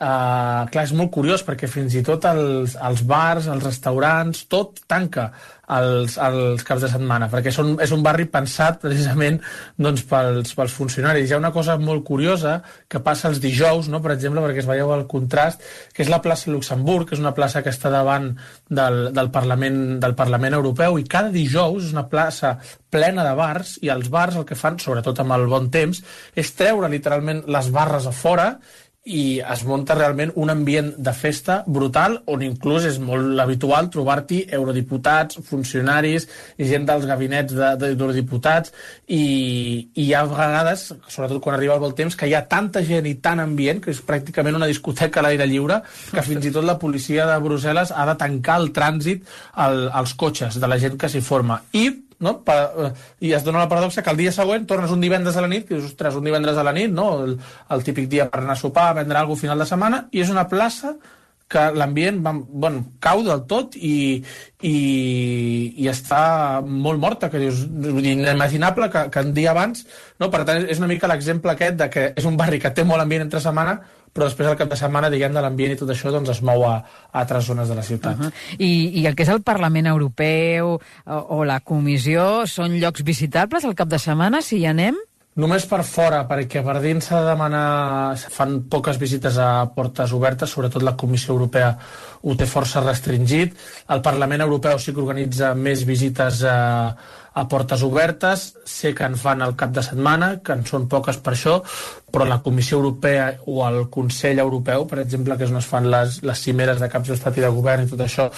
eh, 0.00 0.62
clar, 0.72 0.86
és 0.86 0.94
molt 0.96 1.12
curiós 1.14 1.44
perquè 1.46 1.68
fins 1.70 1.94
i 1.94 2.02
tot 2.06 2.24
els, 2.32 2.78
els 2.88 3.04
bars, 3.06 3.50
els 3.52 3.68
restaurants, 3.68 4.46
tot 4.50 4.82
tanca 4.88 5.30
els, 5.74 6.16
els 6.22 6.62
caps 6.66 6.84
de 6.84 6.90
setmana, 6.90 7.28
perquè 7.32 7.50
són, 7.54 7.74
és 7.82 7.92
un 7.94 8.02
barri 8.04 8.28
pensat 8.30 8.78
precisament 8.82 9.40
doncs, 9.82 10.04
pels, 10.06 10.54
pels 10.56 10.76
funcionaris. 10.76 11.28
Hi 11.28 11.36
ha 11.36 11.40
una 11.40 11.52
cosa 11.54 11.76
molt 11.80 12.04
curiosa 12.06 12.60
que 12.88 13.02
passa 13.02 13.28
els 13.30 13.40
dijous, 13.42 13.90
no? 13.90 14.00
per 14.04 14.14
exemple, 14.14 14.44
perquè 14.44 14.62
es 14.62 14.70
veieu 14.70 14.92
el 14.94 15.06
contrast, 15.10 15.64
que 15.94 16.04
és 16.06 16.12
la 16.12 16.22
plaça 16.22 16.52
Luxemburg, 16.52 17.08
que 17.08 17.18
és 17.18 17.22
una 17.22 17.34
plaça 17.34 17.64
que 17.64 17.74
està 17.74 17.90
davant 17.92 18.32
del, 18.68 19.10
del, 19.16 19.30
Parlament, 19.34 19.98
del 20.02 20.16
Parlament 20.18 20.58
Europeu, 20.60 21.00
i 21.00 21.08
cada 21.10 21.34
dijous 21.34 21.88
és 21.88 21.94
una 21.96 22.06
plaça 22.10 22.56
plena 22.92 23.26
de 23.26 23.34
bars, 23.36 23.76
i 23.82 23.90
els 23.92 24.08
bars 24.12 24.38
el 24.38 24.46
que 24.48 24.56
fan, 24.58 24.78
sobretot 24.80 25.18
amb 25.20 25.34
el 25.36 25.46
bon 25.50 25.70
temps, 25.74 26.02
és 26.38 26.54
treure 26.56 26.88
literalment 26.92 27.42
les 27.50 27.70
barres 27.74 28.06
a 28.06 28.14
fora 28.14 28.52
i 29.06 29.38
es 29.38 29.60
munta 29.62 29.94
realment 29.94 30.32
un 30.34 30.50
ambient 30.50 30.88
de 30.98 31.12
festa 31.14 31.60
brutal 31.66 32.16
on 32.26 32.40
inclús 32.42 32.84
és 32.88 32.96
molt 32.98 33.38
habitual 33.38 33.86
trobar-t'hi 33.94 34.40
eurodiputats, 34.56 35.38
funcionaris 35.46 36.26
i 36.58 36.66
gent 36.66 36.88
dels 36.88 37.06
gabinets 37.06 37.54
de- 37.54 37.76
de- 37.78 37.92
d'eurodiputats 37.94 38.72
i, 39.06 39.20
i 39.94 40.06
hi 40.08 40.14
ha 40.14 40.24
vegades, 40.26 40.88
sobretot 41.06 41.38
quan 41.44 41.54
arriba 41.54 41.74
el 41.78 41.84
bon 41.84 41.94
temps, 41.94 42.16
que 42.18 42.26
hi 42.26 42.34
ha 42.34 42.44
tanta 42.50 42.82
gent 42.82 43.06
i 43.06 43.14
tant 43.22 43.38
ambient 43.44 43.78
que 43.84 43.94
és 43.94 44.02
pràcticament 44.02 44.58
una 44.58 44.66
discoteca 44.66 45.20
a 45.22 45.26
l'aire 45.28 45.46
lliure 45.46 45.80
que 46.10 46.22
fins 46.26 46.46
i 46.50 46.52
tot 46.54 46.66
la 46.66 46.78
policia 46.82 47.28
de 47.30 47.38
Brussel·les 47.46 47.94
ha 47.94 48.06
de 48.10 48.16
tancar 48.18 48.58
el 48.62 48.72
trànsit 48.74 49.22
al, 49.54 49.86
als 49.92 50.14
cotxes 50.18 50.58
de 50.58 50.66
la 50.66 50.78
gent 50.82 50.98
que 50.98 51.08
s'hi 51.08 51.20
forma. 51.22 51.60
I 51.72 51.86
no? 52.20 52.38
Pa, 52.46 52.56
eh, 52.86 52.92
i 53.26 53.34
es 53.36 53.44
dona 53.44 53.64
la 53.64 53.70
paradoxa 53.70 54.02
que 54.02 54.12
el 54.12 54.20
dia 54.20 54.32
següent 54.32 54.66
tornes 54.68 54.92
un 54.94 55.02
divendres 55.04 55.36
a 55.36 55.44
la 55.44 55.50
nit, 55.52 55.66
que 55.68 55.76
dius, 55.76 55.90
ostres, 55.92 56.16
un 56.16 56.24
divendres 56.26 56.56
a 56.56 56.64
la 56.66 56.74
nit, 56.76 56.92
no? 56.92 57.10
el, 57.24 57.36
el 57.70 57.84
típic 57.86 58.08
dia 58.12 58.30
per 58.32 58.42
anar 58.42 58.56
a 58.56 58.62
sopar, 58.62 58.90
a 58.90 58.98
vendre 59.02 59.20
alguna 59.20 59.42
final 59.42 59.62
de 59.62 59.68
setmana, 59.68 60.06
i 60.12 60.24
és 60.24 60.32
una 60.32 60.48
plaça 60.48 60.96
que 61.46 61.62
l'ambient 61.78 62.18
bueno, 62.22 62.80
cau 62.98 63.20
del 63.22 63.44
tot 63.46 63.76
i, 63.78 64.18
i, 64.66 64.76
i 65.78 65.86
està 65.92 66.60
molt 66.66 66.98
morta, 66.98 67.30
que 67.30 67.38
dius, 67.38 67.62
inimaginable 67.70 68.88
que, 68.90 69.04
que 69.14 69.22
un 69.28 69.30
dia 69.36 69.52
abans, 69.52 69.84
no? 70.18 70.30
per 70.32 70.42
tant, 70.48 70.66
és 70.66 70.82
una 70.82 70.90
mica 70.90 71.10
l'exemple 71.10 71.54
aquest 71.54 71.78
de 71.78 71.88
que 71.92 72.08
és 72.16 72.26
un 72.26 72.38
barri 72.40 72.58
que 72.62 72.74
té 72.74 72.82
molt 72.82 73.04
ambient 73.04 73.28
entre 73.28 73.42
setmana, 73.44 73.78
però 74.16 74.30
després 74.30 74.48
al 74.48 74.56
cap 74.56 74.72
de 74.72 74.78
setmana, 74.80 75.10
diguem, 75.12 75.34
de 75.36 75.42
l'ambient 75.44 75.74
i 75.76 75.80
tot 75.80 75.92
això, 75.92 76.10
doncs 76.14 76.32
es 76.32 76.40
mou 76.40 76.64
a, 76.64 76.76
a 76.80 77.20
altres 77.20 77.44
zones 77.50 77.68
de 77.68 77.76
la 77.76 77.84
ciutat. 77.84 78.16
Uh 78.16 78.26
-huh. 78.26 78.32
I, 78.58 79.00
I 79.00 79.06
el 79.06 79.14
que 79.14 79.22
és 79.22 79.28
el 79.28 79.42
Parlament 79.42 79.86
Europeu 79.86 80.78
o, 80.78 81.26
o 81.36 81.44
la 81.44 81.60
Comissió 81.60 82.46
són 82.46 82.80
llocs 82.80 83.02
visitables 83.02 83.64
el 83.64 83.74
cap 83.74 83.88
de 83.88 83.98
setmana, 83.98 84.42
si 84.42 84.58
hi 84.58 84.66
anem? 84.66 84.96
Només 85.36 85.66
per 85.68 85.82
fora, 85.84 86.22
perquè 86.24 86.62
per 86.64 86.78
dins 86.80 87.04
s'ha 87.04 87.18
de 87.20 87.26
demanar... 87.28 88.16
Fan 88.16 88.62
poques 88.72 88.96
visites 88.96 89.36
a 89.36 89.66
portes 89.74 90.14
obertes, 90.16 90.48
sobretot 90.48 90.82
la 90.82 90.96
Comissió 90.96 91.34
Europea 91.34 91.74
ho 92.22 92.36
té 92.40 92.46
força 92.48 92.80
restringit. 92.80 93.52
El 93.92 94.00
Parlament 94.00 94.40
Europeu 94.40 94.78
sí 94.78 94.94
que 94.94 95.04
organitza 95.04 95.52
més 95.54 95.84
visites 95.84 96.40
a, 96.48 96.56
a 97.36 97.44
portes 97.48 97.82
obertes. 97.82 98.54
Sé 98.64 98.94
que 98.96 99.04
en 99.04 99.16
fan 99.20 99.42
al 99.44 99.54
cap 99.60 99.74
de 99.76 99.82
setmana, 99.84 100.38
que 100.40 100.54
en 100.56 100.64
són 100.64 100.86
poques 100.88 101.18
per 101.20 101.34
això, 101.34 101.58
però 102.08 102.24
la 102.24 102.38
Comissió 102.40 102.78
Europea 102.78 103.26
o 103.52 103.60
el 103.66 103.90
Consell 103.92 104.40
Europeu, 104.40 104.86
per 104.88 105.02
exemple, 105.02 105.36
que 105.36 105.44
és 105.44 105.52
on 105.52 105.60
es 105.60 105.68
fan 105.68 105.90
les, 105.92 106.22
les 106.24 106.40
cimeres 106.46 106.80
de 106.80 106.88
caps 106.88 107.12
d'estat 107.12 107.36
i 107.36 107.44
de 107.44 107.52
govern 107.52 107.84
i 107.84 107.90
tot 107.90 108.00
això, 108.00 108.30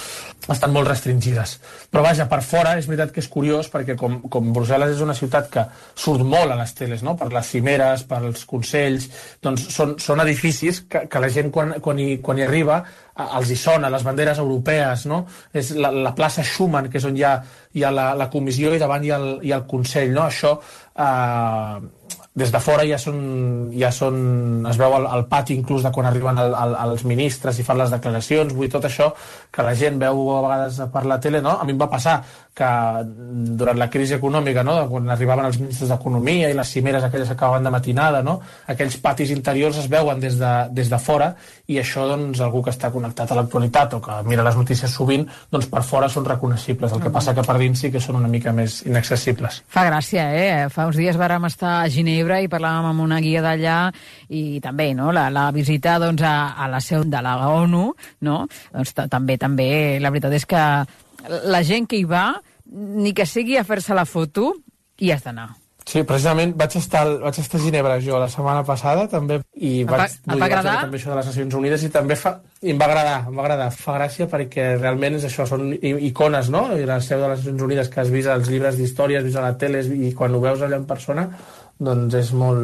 estan 0.51 0.75
molt 0.75 0.91
restringides. 0.91 1.55
Però 1.93 2.03
vaja, 2.03 2.27
per 2.27 2.41
fora 2.43 2.75
és 2.81 2.91
veritat 2.91 3.15
que 3.15 3.23
és 3.23 3.31
curiós 3.31 3.71
perquè 3.71 3.95
com, 4.01 4.19
com 4.27 4.51
Brussel·les 4.57 4.97
és 4.97 5.05
una 5.05 5.15
ciutat 5.15 5.47
que 5.53 5.69
surt 5.95 6.27
molt 6.27 6.51
a 6.51 6.59
les 6.59 6.75
teles, 6.75 7.07
no? 7.07 7.15
per 7.21 7.31
les 7.31 7.55
cimeres, 7.55 8.03
pels 8.09 8.43
consells, 8.51 9.07
doncs 9.45 9.69
són, 9.77 9.95
són 10.03 10.27
edificis 10.27 10.83
que, 10.91 11.07
que 11.07 11.23
la 11.23 11.31
gent 11.31 11.55
quan, 11.55 11.77
quan, 11.85 12.03
hi, 12.03 12.19
quan 12.25 12.43
hi 12.43 12.49
arriba 12.49 12.83
els 13.19 13.51
hi 13.51 13.57
sona, 13.59 13.91
les 13.91 14.05
banderes 14.07 14.39
europees, 14.39 15.07
no? 15.11 15.25
És 15.53 15.73
la, 15.75 15.91
la 15.91 16.15
plaça 16.15 16.45
Schumann, 16.47 16.91
que 16.91 17.01
és 17.01 17.07
on 17.09 17.17
hi 17.19 17.25
ha, 17.27 17.35
hi 17.75 17.85
ha 17.85 17.93
la, 17.95 18.13
la 18.19 18.29
comissió 18.31 18.75
i 18.75 18.83
davant 18.83 19.05
hi 19.05 19.11
ha 19.11 19.19
el, 19.19 19.31
hi 19.43 19.53
ha 19.53 19.61
el 19.63 19.67
Consell, 19.71 20.13
no? 20.15 20.29
Això 20.29 20.55
eh, 20.59 22.19
des 22.39 22.53
de 22.55 22.61
fora 22.63 22.85
ja 22.87 22.99
són, 23.03 23.19
ja 23.75 23.91
són 23.95 24.67
es 24.71 24.79
veu 24.79 24.95
al, 24.95 25.09
al 25.11 25.25
pati 25.31 25.57
inclús 25.59 25.83
de 25.83 25.91
quan 25.95 26.07
arriben 26.07 26.39
el, 26.39 26.55
el, 26.55 26.77
els 26.85 27.05
ministres 27.09 27.59
i 27.59 27.67
fan 27.67 27.81
les 27.81 27.91
declaracions, 27.95 28.55
vull 28.55 28.71
tot 28.71 28.87
això 28.87 29.11
que 29.51 29.67
la 29.67 29.75
gent 29.79 29.99
veu 29.99 30.23
a 30.37 30.43
vegades 30.47 30.79
per 30.95 31.05
la 31.11 31.19
tele, 31.25 31.43
no? 31.43 31.57
A 31.59 31.67
mi 31.67 31.75
em 31.75 31.81
va 31.81 31.91
passar 31.91 32.21
que 32.59 32.71
durant 33.59 33.79
la 33.79 33.89
crisi 33.91 34.17
econòmica, 34.17 34.65
no? 34.67 34.81
quan 34.91 35.09
arribaven 35.15 35.47
els 35.49 35.61
ministres 35.61 35.93
d'Economia 35.93 36.51
i 36.51 36.57
les 36.59 36.73
cimeres 36.75 37.05
aquelles 37.07 37.31
que 37.31 37.37
acabaven 37.37 37.67
de 37.69 37.73
matinada, 37.75 38.23
no? 38.27 38.39
aquells 38.67 38.99
patis 39.03 39.31
interiors 39.35 39.79
es 39.79 39.89
veuen 39.91 40.21
des 40.21 40.39
de, 40.41 40.53
des 40.75 40.91
de 40.91 40.99
fora 40.99 41.31
i 41.69 41.79
això, 41.79 42.07
doncs, 42.11 42.41
algú 42.45 42.63
que 42.65 42.73
està 42.75 42.91
connectat 42.91 43.31
a 43.33 43.39
l'actualitat 43.39 43.95
o 43.99 44.03
que 44.05 44.19
mira 44.27 44.47
les 44.47 44.59
notícies 44.59 44.91
sovint, 44.91 45.27
doncs 45.53 45.69
per 45.71 45.85
fora 45.87 46.09
són 46.11 46.27
reconeixibles. 46.27 46.95
El 46.95 47.05
que 47.05 47.13
passa 47.15 47.35
que 47.37 47.45
per 47.47 47.59
dins 47.61 47.85
sí 47.85 47.93
que 47.95 48.03
són 48.03 48.19
una 48.19 48.31
mica 48.33 48.55
més 48.57 48.81
inaccessibles. 48.89 49.63
Fa 49.71 49.85
gràcia, 49.87 50.29
eh? 50.35 50.69
Fa 50.73 50.89
uns 50.89 50.99
dies 50.99 51.19
vàrem 51.21 51.47
estar 51.49 51.79
a 51.83 51.91
Ginebra 51.93 52.41
i 52.43 52.51
parlàvem 52.51 52.91
amb 52.91 53.05
una 53.05 53.21
guia 53.23 53.45
d'allà 53.45 53.79
i 54.35 54.63
també, 54.65 54.91
no?, 54.99 55.13
la, 55.15 55.29
la 55.35 55.49
visita 55.55 55.99
doncs, 56.03 56.25
a, 56.25 56.55
a 56.57 56.71
la 56.73 56.81
seu 56.85 57.05
de 57.05 57.23
la 57.25 57.37
ONU, 57.53 57.85
no? 58.27 58.39
Doncs 58.73 58.97
també, 59.07 59.39
també, 59.39 59.69
la 60.03 60.11
veritat 60.15 60.35
és 60.41 60.49
que 60.49 60.65
la 61.51 61.63
gent 61.67 61.89
que 61.89 61.99
hi 62.01 62.07
va 62.09 62.39
ni 62.73 63.15
que 63.17 63.27
sigui 63.27 63.57
a 63.59 63.65
fer-se 63.65 63.97
la 63.97 64.07
foto, 64.09 64.53
hi 64.99 65.13
has 65.15 65.25
d'anar. 65.25 65.51
Sí, 65.89 66.03
precisament 66.05 66.51
vaig 66.61 66.75
estar, 66.77 67.07
vaig 67.23 67.39
estar 67.41 67.57
a 67.57 67.63
Ginebra 67.63 67.95
jo 68.05 68.19
la 68.21 68.27
setmana 68.29 68.61
passada 68.67 69.07
també 69.09 69.39
i 69.57 69.71
et 69.87 69.89
vaig, 69.89 70.03
va, 70.03 70.35
et 70.35 70.43
va 70.43 70.49
agradar? 70.51 70.75
també 70.83 70.99
això 70.99 71.15
de 71.15 71.17
les 71.17 71.31
Nacions 71.31 71.55
Unides 71.57 71.87
i 71.87 71.89
també 71.95 72.19
fa, 72.21 72.35
i 72.61 72.75
em 72.75 72.83
va 72.83 72.91
agradar, 72.91 73.15
em 73.31 73.39
va 73.39 73.47
agradar, 73.47 73.71
fa 73.73 73.95
gràcia 73.97 74.27
perquè 74.29 74.67
realment 74.75 75.17
és 75.17 75.25
això, 75.25 75.47
són 75.49 75.71
icones, 75.81 76.51
no? 76.53 76.67
I 76.77 76.85
la 76.91 76.99
seu 77.01 77.23
de 77.23 77.31
les 77.33 77.41
Nacions 77.41 77.65
Unides 77.71 77.89
que 77.95 78.03
has 78.03 78.13
vist 78.13 78.29
als 78.29 78.53
llibres 78.53 78.77
d'història, 78.77 79.23
has 79.23 79.31
vist 79.31 79.41
a 79.41 79.47
la 79.47 79.55
tele 79.57 79.81
i 79.81 80.13
quan 80.19 80.37
ho 80.37 80.43
veus 80.45 80.61
allà 80.61 80.77
en 80.77 80.85
persona 80.91 81.25
doncs 81.79 82.15
és 82.19 82.31
molt... 82.35 82.63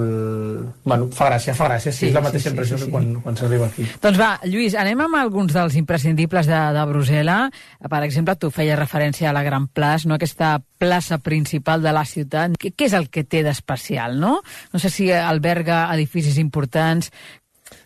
Bueno, 0.83 1.07
fa 1.15 1.29
gràcia, 1.29 1.55
fa 1.55 1.69
gràcia, 1.69 1.93
sí, 1.95 2.01
sí 2.01 2.09
és 2.09 2.17
la 2.17 2.23
mateixa 2.25 2.49
sí, 2.49 2.53
impressió 2.53 2.79
sí, 2.79 2.83
sí, 2.83 2.89
que 2.89 2.95
quan, 2.97 3.13
quan 3.23 3.39
s'arriba 3.39 3.69
aquí. 3.71 3.87
Doncs 4.03 4.19
va, 4.19 4.31
Lluís, 4.51 4.75
anem 4.79 5.05
amb 5.05 5.21
alguns 5.21 5.55
dels 5.55 5.77
imprescindibles 5.79 6.51
de, 6.51 6.59
de 6.75 6.87
Brussel·les. 6.91 7.61
Per 7.95 8.01
exemple, 8.07 8.35
tu 8.43 8.51
feies 8.55 8.79
referència 8.81 9.31
a 9.31 9.37
la 9.37 9.45
Gran 9.47 9.69
Plaça, 9.71 10.11
no? 10.11 10.19
aquesta 10.19 10.57
plaça 10.83 11.21
principal 11.23 11.85
de 11.85 11.95
la 11.95 12.03
ciutat. 12.11 12.59
Què, 12.59 12.75
què 12.75 12.91
és 12.91 12.99
el 12.99 13.07
que 13.15 13.23
té 13.23 13.45
d'especial, 13.47 14.19
no? 14.19 14.41
No 14.75 14.83
sé 14.83 14.91
si 14.91 15.09
alberga 15.15 15.85
edificis 15.95 16.41
importants. 16.43 17.13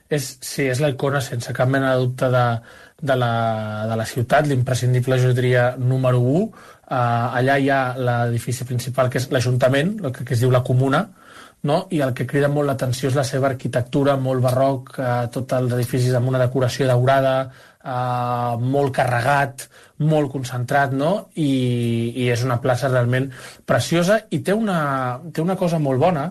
És, 0.09 0.33
sí, 0.41 0.65
és 0.65 0.81
la 0.81 0.89
icona 0.95 1.21
sense 1.21 1.53
cap 1.53 1.69
mena 1.69 1.93
de 1.93 2.07
dubte 2.07 2.33
de, 2.33 2.47
de, 3.05 3.21
la, 3.21 3.33
de 3.91 4.01
la 4.01 4.09
ciutat, 4.09 4.49
l'imprescindible, 4.49 5.21
jo 5.21 5.37
diria, 5.37 5.75
número 5.77 6.25
1, 6.25 6.49
Uh, 6.89 7.37
allà 7.37 7.59
hi 7.61 7.67
ha 7.69 7.93
l'edifici 8.01 8.65
principal, 8.65 9.11
que 9.13 9.21
és 9.21 9.27
l'Ajuntament, 9.29 9.91
el 10.01 10.13
que, 10.17 10.25
que 10.25 10.33
es 10.33 10.41
diu 10.41 10.49
la 10.49 10.63
Comuna, 10.65 11.03
no? 11.63 11.87
i 11.91 12.03
el 12.05 12.13
que 12.15 12.27
crida 12.27 12.51
molt 12.53 12.71
l'atenció 12.71 13.11
és 13.11 13.17
la 13.19 13.25
seva 13.27 13.49
arquitectura, 13.51 14.17
molt 14.21 14.45
barroc, 14.45 14.95
uh, 14.99 15.25
tots 15.33 15.57
els 15.59 15.75
edificis 15.79 16.15
amb 16.15 16.31
una 16.31 16.43
decoració 16.43 16.87
daurada, 16.87 17.35
uh, 17.83 18.55
molt 18.61 18.95
carregat, 18.95 19.67
molt 19.99 20.31
concentrat, 20.33 20.95
no? 20.95 21.13
I, 21.35 21.51
i 22.15 22.29
és 22.31 22.45
una 22.47 22.61
plaça 22.63 22.91
realment 22.93 23.31
preciosa 23.67 24.21
i 24.31 24.43
té 24.47 24.55
una, 24.55 24.79
té 25.35 25.43
una 25.43 25.59
cosa 25.59 25.83
molt 25.83 26.01
bona 26.03 26.31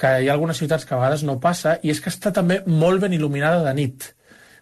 que 0.00 0.14
hi 0.22 0.30
ha 0.30 0.32
algunes 0.32 0.56
ciutats 0.56 0.86
que 0.86 0.94
a 0.94 1.00
vegades 1.00 1.26
no 1.26 1.40
passa 1.42 1.76
i 1.82 1.90
és 1.92 2.00
que 2.00 2.12
està 2.12 2.32
també 2.32 2.62
molt 2.66 3.02
ben 3.02 3.12
il·luminada 3.12 3.64
de 3.66 3.74
nit 3.76 4.14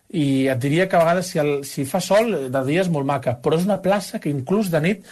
i 0.09 0.49
et 0.49 0.61
diria 0.61 0.87
que 0.89 0.97
a 0.97 1.03
vegades 1.03 1.29
si, 1.29 1.39
el, 1.39 1.51
si 1.69 1.85
fa 1.85 2.01
sol 2.01 2.33
de 2.49 2.63
dia 2.65 2.81
és 2.81 2.89
molt 2.89 3.07
maca, 3.07 3.37
però 3.43 3.59
és 3.59 3.67
una 3.69 3.81
plaça 3.85 4.21
que 4.23 4.33
inclús 4.33 4.71
de 4.73 4.81
nit 4.81 5.05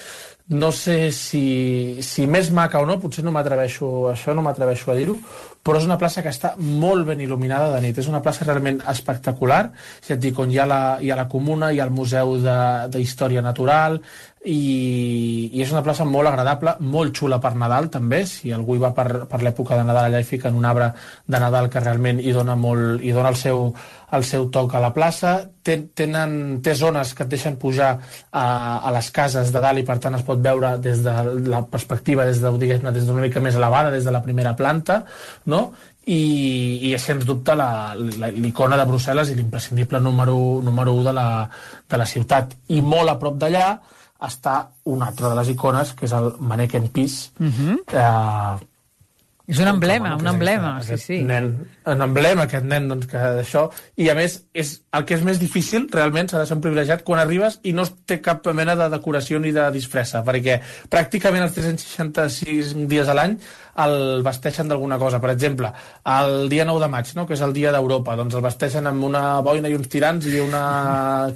no 0.49 0.71
sé 0.73 1.11
si, 1.11 1.99
si 2.03 2.27
més 2.31 2.53
maca 2.55 2.81
o 2.83 2.87
no, 2.87 3.01
potser 3.03 3.25
no 3.27 3.33
m'atreveixo, 3.35 3.89
això 4.13 4.35
no 4.35 4.45
m'atreveixo 4.47 4.93
a 4.93 4.99
dir-ho, 4.99 5.17
però 5.67 5.81
és 5.81 5.89
una 5.89 5.99
plaça 5.99 6.23
que 6.23 6.31
està 6.31 6.53
molt 6.59 7.09
ben 7.09 7.21
il·luminada 7.25 7.73
de 7.75 7.83
nit. 7.83 7.99
És 7.99 8.07
una 8.07 8.23
plaça 8.23 8.47
realment 8.47 8.79
espectacular, 8.93 9.65
ja 10.07 10.15
et 10.15 10.23
dic, 10.23 10.39
on 10.39 10.53
hi 10.55 10.61
ha 10.63 10.69
la, 10.71 10.81
hi 11.03 11.11
ha 11.11 11.19
la 11.19 11.27
comuna, 11.33 11.73
hi 11.73 11.83
ha 11.83 11.89
el 11.89 11.95
Museu 11.97 12.37
d'Història 12.95 13.43
Natural, 13.43 13.99
i, 14.47 15.51
i 15.53 15.63
és 15.65 15.73
una 15.75 15.83
plaça 15.83 16.07
molt 16.07 16.31
agradable, 16.31 16.77
molt 16.95 17.15
xula 17.19 17.41
per 17.43 17.55
Nadal 17.59 17.91
també, 17.93 18.23
si 18.31 18.53
algú 18.55 18.77
hi 18.77 18.83
va 18.83 18.93
per, 18.95 19.27
per 19.31 19.43
l'època 19.43 19.79
de 19.79 19.87
Nadal 19.89 20.09
allà 20.09 20.23
hi 20.23 20.29
fiquen 20.29 20.57
un 20.57 20.67
arbre 20.69 20.93
de 21.27 21.41
Nadal 21.43 21.69
que 21.73 21.83
realment 21.83 22.23
hi 22.23 22.35
dona, 22.37 22.55
molt, 22.55 23.03
hi 23.03 23.15
dona 23.17 23.33
el, 23.35 23.39
seu, 23.41 23.67
el 24.17 24.27
seu 24.29 24.49
toc 24.55 24.77
a 24.77 24.83
la 24.87 24.93
plaça, 24.95 25.39
Ten, 25.67 25.89
tenen, 25.99 26.61
té 26.63 26.77
zones 26.79 27.11
que 27.19 27.25
et 27.25 27.31
deixen 27.33 27.57
pujar 27.59 27.89
a, 28.31 28.45
a 28.79 28.93
les 28.95 29.09
cases 29.11 29.49
de 29.51 29.63
dalt 29.65 29.81
i 29.81 29.87
per 29.89 29.97
tant 29.99 30.15
es 30.15 30.23
pot 30.23 30.39
veure 30.39 30.77
des 30.79 31.01
de 31.03 31.15
la 31.51 31.65
perspectiva 31.67 32.23
des 32.29 32.39
de, 32.39 32.53
diguem 32.63 32.87
des 32.95 33.09
d'una 33.09 33.25
mica 33.25 33.43
més 33.43 33.59
elevada, 33.59 33.91
des 33.91 34.07
de 34.07 34.15
la 34.15 34.23
primera 34.23 34.55
planta, 34.55 35.01
no? 35.51 35.56
I, 36.07 36.21
i 36.87 36.93
és 36.95 37.03
sens 37.03 37.25
dubte 37.27 37.57
l'icona 37.57 38.77
de 38.79 38.87
Brussel·les 38.87 39.33
i 39.33 39.35
l'imprescindible 39.39 39.99
número, 40.01 40.37
número 40.63 40.95
1 41.01 41.09
de 41.09 41.15
la, 41.17 41.27
de 41.91 41.99
la 41.99 42.07
ciutat. 42.07 42.55
I 42.71 42.79
molt 42.83 43.11
a 43.11 43.17
prop 43.19 43.41
d'allà, 43.43 43.73
està 44.23 44.61
una 44.93 45.11
altra 45.11 45.33
de 45.33 45.41
les 45.41 45.51
icones, 45.57 45.93
que 45.99 46.07
és 46.07 46.15
el 46.17 46.33
Mannequin 46.39 46.89
Peace, 46.95 47.33
uh 47.41 47.51
-huh. 47.51 47.77
eh, 47.93 48.67
és 49.47 49.59
un 49.63 49.69
emblema, 49.69 50.17
un 50.17 50.27
emblema, 50.27 50.83
sí, 50.83 50.97
sí. 50.99 51.23
Nen, 51.23 51.53
un 51.87 52.03
emblema, 52.03 52.43
aquest 52.43 52.65
nen, 52.65 52.89
doncs, 52.89 53.07
que 53.07 53.17
d'això... 53.17 53.69
I, 53.95 54.09
a 54.11 54.15
més, 54.15 54.41
és 54.53 54.81
el 54.97 55.05
que 55.09 55.17
és 55.19 55.25
més 55.27 55.41
difícil, 55.43 55.87
realment, 55.93 56.31
s'ha 56.31 56.41
de 56.43 56.49
ser 56.49 56.57
un 56.57 56.65
privilegiat, 56.65 57.05
quan 57.07 57.21
arribes 57.23 57.61
i 57.69 57.75
no 57.77 57.87
té 58.09 58.21
cap 58.25 58.47
mena 58.57 58.77
de 58.79 58.89
decoració 58.93 59.41
ni 59.43 59.53
de 59.55 59.69
disfressa, 59.75 60.25
perquè 60.27 60.61
pràcticament 60.93 61.47
els 61.47 61.57
366 61.59 62.75
dies 62.91 63.09
a 63.09 63.17
l'any 63.17 63.39
el 63.85 64.23
vesteixen 64.25 64.69
d'alguna 64.69 64.99
cosa. 64.99 65.21
Per 65.21 65.31
exemple, 65.31 65.71
el 66.17 66.49
dia 66.49 66.65
9 66.65 66.81
de 66.83 66.89
maig, 66.93 67.13
no? 67.17 67.27
que 67.29 67.37
és 67.37 67.43
el 67.45 67.53
dia 67.57 67.73
d'Europa, 67.75 68.17
doncs 68.19 68.37
el 68.37 68.45
vesteixen 68.45 68.89
amb 68.89 69.05
una 69.05 69.41
boina 69.45 69.69
i 69.69 69.77
uns 69.77 69.91
tirants 69.93 70.27
i 70.31 70.41
una 70.41 70.63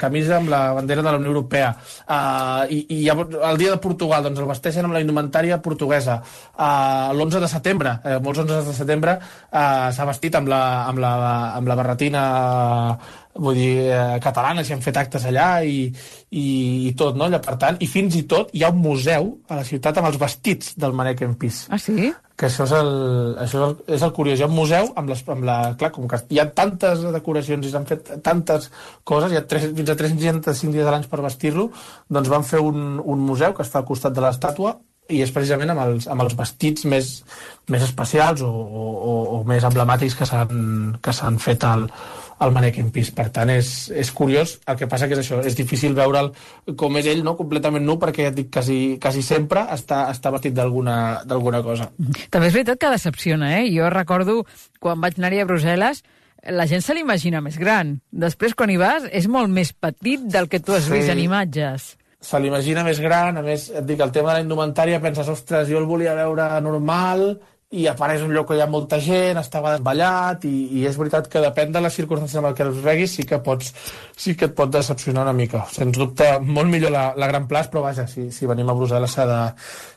camisa 0.00 0.38
amb 0.38 0.52
la 0.52 0.62
bandera 0.76 1.04
de 1.04 1.10
la 1.10 1.20
Unió 1.20 1.32
Europea. 1.34 1.74
Uh, 2.08 2.64
i, 2.72 2.80
I 2.96 3.08
el 3.10 3.60
dia 3.60 3.74
de 3.74 3.80
Portugal, 3.82 4.24
doncs 4.26 4.40
el 4.40 4.50
vesteixen 4.50 4.88
amb 4.88 4.96
la 4.96 5.04
indumentària 5.04 5.60
portuguesa. 5.62 6.20
Uh, 6.56 7.12
L'11 7.14 7.44
de 7.44 7.50
setembre, 7.52 7.96
uh, 8.04 8.18
molts 8.24 8.44
11 8.44 8.62
de 8.70 8.76
setembre, 8.76 9.18
uh, 9.20 9.90
s'ha 9.94 10.08
vestit 10.08 10.40
amb 10.40 10.48
la, 10.50 10.62
amb 10.88 11.02
la, 11.02 11.14
amb 11.60 11.68
la 11.68 11.78
barretina 11.78 12.22
uh, 12.96 13.19
vull 13.38 13.54
dir, 13.54 13.74
eh, 13.86 14.18
catalanes 14.22 14.68
i 14.68 14.74
han 14.74 14.82
fet 14.82 14.96
actes 14.98 15.26
allà 15.28 15.62
i, 15.62 15.84
i, 16.30 16.46
i 16.88 16.94
tot, 16.98 17.18
no? 17.18 17.28
Per 17.30 17.54
tant, 17.60 17.78
i 17.80 17.86
fins 17.90 18.16
i 18.18 18.24
tot 18.30 18.50
hi 18.56 18.64
ha 18.64 18.72
un 18.74 18.80
museu 18.82 19.30
a 19.48 19.60
la 19.60 19.66
ciutat 19.66 20.00
amb 20.00 20.10
els 20.10 20.18
vestits 20.18 20.74
del 20.80 20.96
Mannequin 20.96 21.36
Peace. 21.38 21.68
Ah, 21.70 21.78
sí? 21.78 22.10
Que 22.40 22.48
això 22.48 22.64
és 22.64 22.74
el, 22.74 22.90
això 23.44 23.60
és 23.60 23.64
el, 23.68 23.74
és 23.96 24.04
el 24.06 24.12
curiós. 24.16 24.40
Hi 24.40 24.46
ha 24.46 24.50
un 24.50 24.56
museu 24.56 24.90
amb, 24.96 25.12
les, 25.12 25.22
amb 25.28 25.46
la... 25.46 25.58
Clar, 25.78 25.92
com 25.94 26.08
que 26.10 26.22
hi 26.32 26.40
ha 26.40 26.48
tantes 26.56 27.04
decoracions 27.14 27.66
i 27.66 27.72
s'han 27.72 27.88
fet 27.88 28.14
tantes 28.26 28.70
coses, 29.04 29.32
hi 29.32 29.38
ha 29.38 29.46
3, 29.46 29.70
fins 29.78 29.92
a 29.92 29.98
365 30.00 30.74
dies 30.74 30.88
a 30.88 30.94
l'any 30.94 31.08
per 31.10 31.22
vestir-lo, 31.22 31.68
doncs 32.08 32.32
van 32.32 32.46
fer 32.48 32.62
un, 32.64 32.96
un 32.98 33.26
museu 33.26 33.54
que 33.54 33.66
està 33.66 33.82
al 33.82 33.88
costat 33.88 34.16
de 34.16 34.24
l'estàtua 34.24 34.78
i 35.10 35.20
és 35.24 35.32
precisament 35.34 35.72
amb 35.72 35.82
els, 35.82 36.06
amb 36.10 36.22
els 36.22 36.36
vestits 36.38 36.84
més, 36.86 37.08
més 37.70 37.82
especials 37.82 38.44
o, 38.46 38.50
o, 38.50 39.14
o 39.36 39.38
més 39.48 39.64
emblemàtics 39.66 40.14
que 40.16 40.26
s'han 40.26 41.40
fet 41.42 41.66
al, 41.66 41.88
al 42.40 42.52
Mannequin 42.56 42.90
Peace. 42.94 43.12
Per 43.16 43.28
tant, 43.34 43.52
és, 43.52 43.90
és 43.94 44.10
curiós, 44.16 44.56
el 44.68 44.78
que 44.80 44.88
passa 44.90 45.08
que 45.08 45.16
és 45.16 45.22
això, 45.22 45.40
és 45.46 45.56
difícil 45.58 45.94
veure'l 45.96 46.32
com 46.80 46.96
és 47.00 47.10
ell, 47.12 47.22
no? 47.26 47.36
completament 47.38 47.84
nu, 47.86 47.98
perquè 48.00 48.26
ja 48.26 48.32
et 48.32 48.38
dic, 48.38 48.50
quasi, 48.54 48.78
quasi 49.02 49.24
sempre 49.26 49.66
està, 49.74 50.06
està 50.12 50.32
vestit 50.34 50.56
d'alguna 50.56 51.62
cosa. 51.66 51.90
També 52.32 52.48
és 52.48 52.56
veritat 52.56 52.80
que 52.80 52.94
decepciona, 52.96 53.54
eh? 53.60 53.68
Jo 53.74 53.92
recordo, 53.92 54.40
quan 54.80 55.04
vaig 55.04 55.20
anar-hi 55.20 55.44
a 55.44 55.48
Brussel·les, 55.48 56.02
la 56.56 56.66
gent 56.66 56.80
se 56.80 56.96
l'imagina 56.96 57.44
més 57.44 57.60
gran. 57.60 57.98
Després, 58.10 58.56
quan 58.56 58.72
hi 58.72 58.80
vas, 58.80 59.04
és 59.12 59.28
molt 59.28 59.52
més 59.52 59.74
petit 59.76 60.24
del 60.32 60.48
que 60.48 60.62
tu 60.64 60.76
has 60.76 60.88
sí. 60.88 60.96
vist 60.96 61.12
en 61.12 61.26
imatges 61.28 61.94
se 62.20 62.36
l'imagina 62.36 62.82
més 62.84 62.98
gran, 63.00 63.38
a 63.40 63.42
més, 63.42 63.70
et 63.72 63.86
dic, 63.88 64.00
el 64.04 64.10
tema 64.12 64.34
de 64.34 64.40
la 64.40 64.44
indumentària, 64.44 64.98
penses, 65.00 65.28
ostres, 65.32 65.70
jo 65.72 65.78
el 65.80 65.86
volia 65.88 66.12
veure 66.18 66.50
normal, 66.60 67.30
i 67.70 67.84
apareix 67.86 68.24
un 68.26 68.32
lloc 68.34 68.48
que 68.48 68.56
hi 68.58 68.62
ha 68.64 68.66
molta 68.66 68.98
gent, 68.98 69.38
estava 69.38 69.76
ballat, 69.78 70.42
i, 70.48 70.80
i 70.80 70.86
és 70.90 70.96
veritat 70.98 71.28
que 71.30 71.42
depèn 71.44 71.70
de 71.70 71.82
les 71.84 71.94
circumstàncies 71.94 72.40
amb 72.40 72.56
què 72.58 72.64
els 72.66 72.80
veguis, 72.82 73.12
sí 73.14 73.22
que 73.22 73.38
pots, 73.46 73.68
sí 74.18 74.34
que 74.34 74.48
et 74.48 74.56
pot 74.58 74.72
decepcionar 74.74 75.22
una 75.22 75.34
mica. 75.38 75.62
Sens 75.70 75.94
dubte, 75.94 76.26
molt 76.42 76.66
millor 76.72 76.90
la, 76.90 77.04
la 77.14 77.28
Gran 77.30 77.46
Plaç, 77.50 77.68
però 77.70 77.84
vaja, 77.84 78.08
si, 78.10 78.26
si 78.34 78.48
venim 78.50 78.72
a 78.72 78.74
Brussel·les 78.74 79.14
s'ha 79.14 79.26
de, 79.30 79.38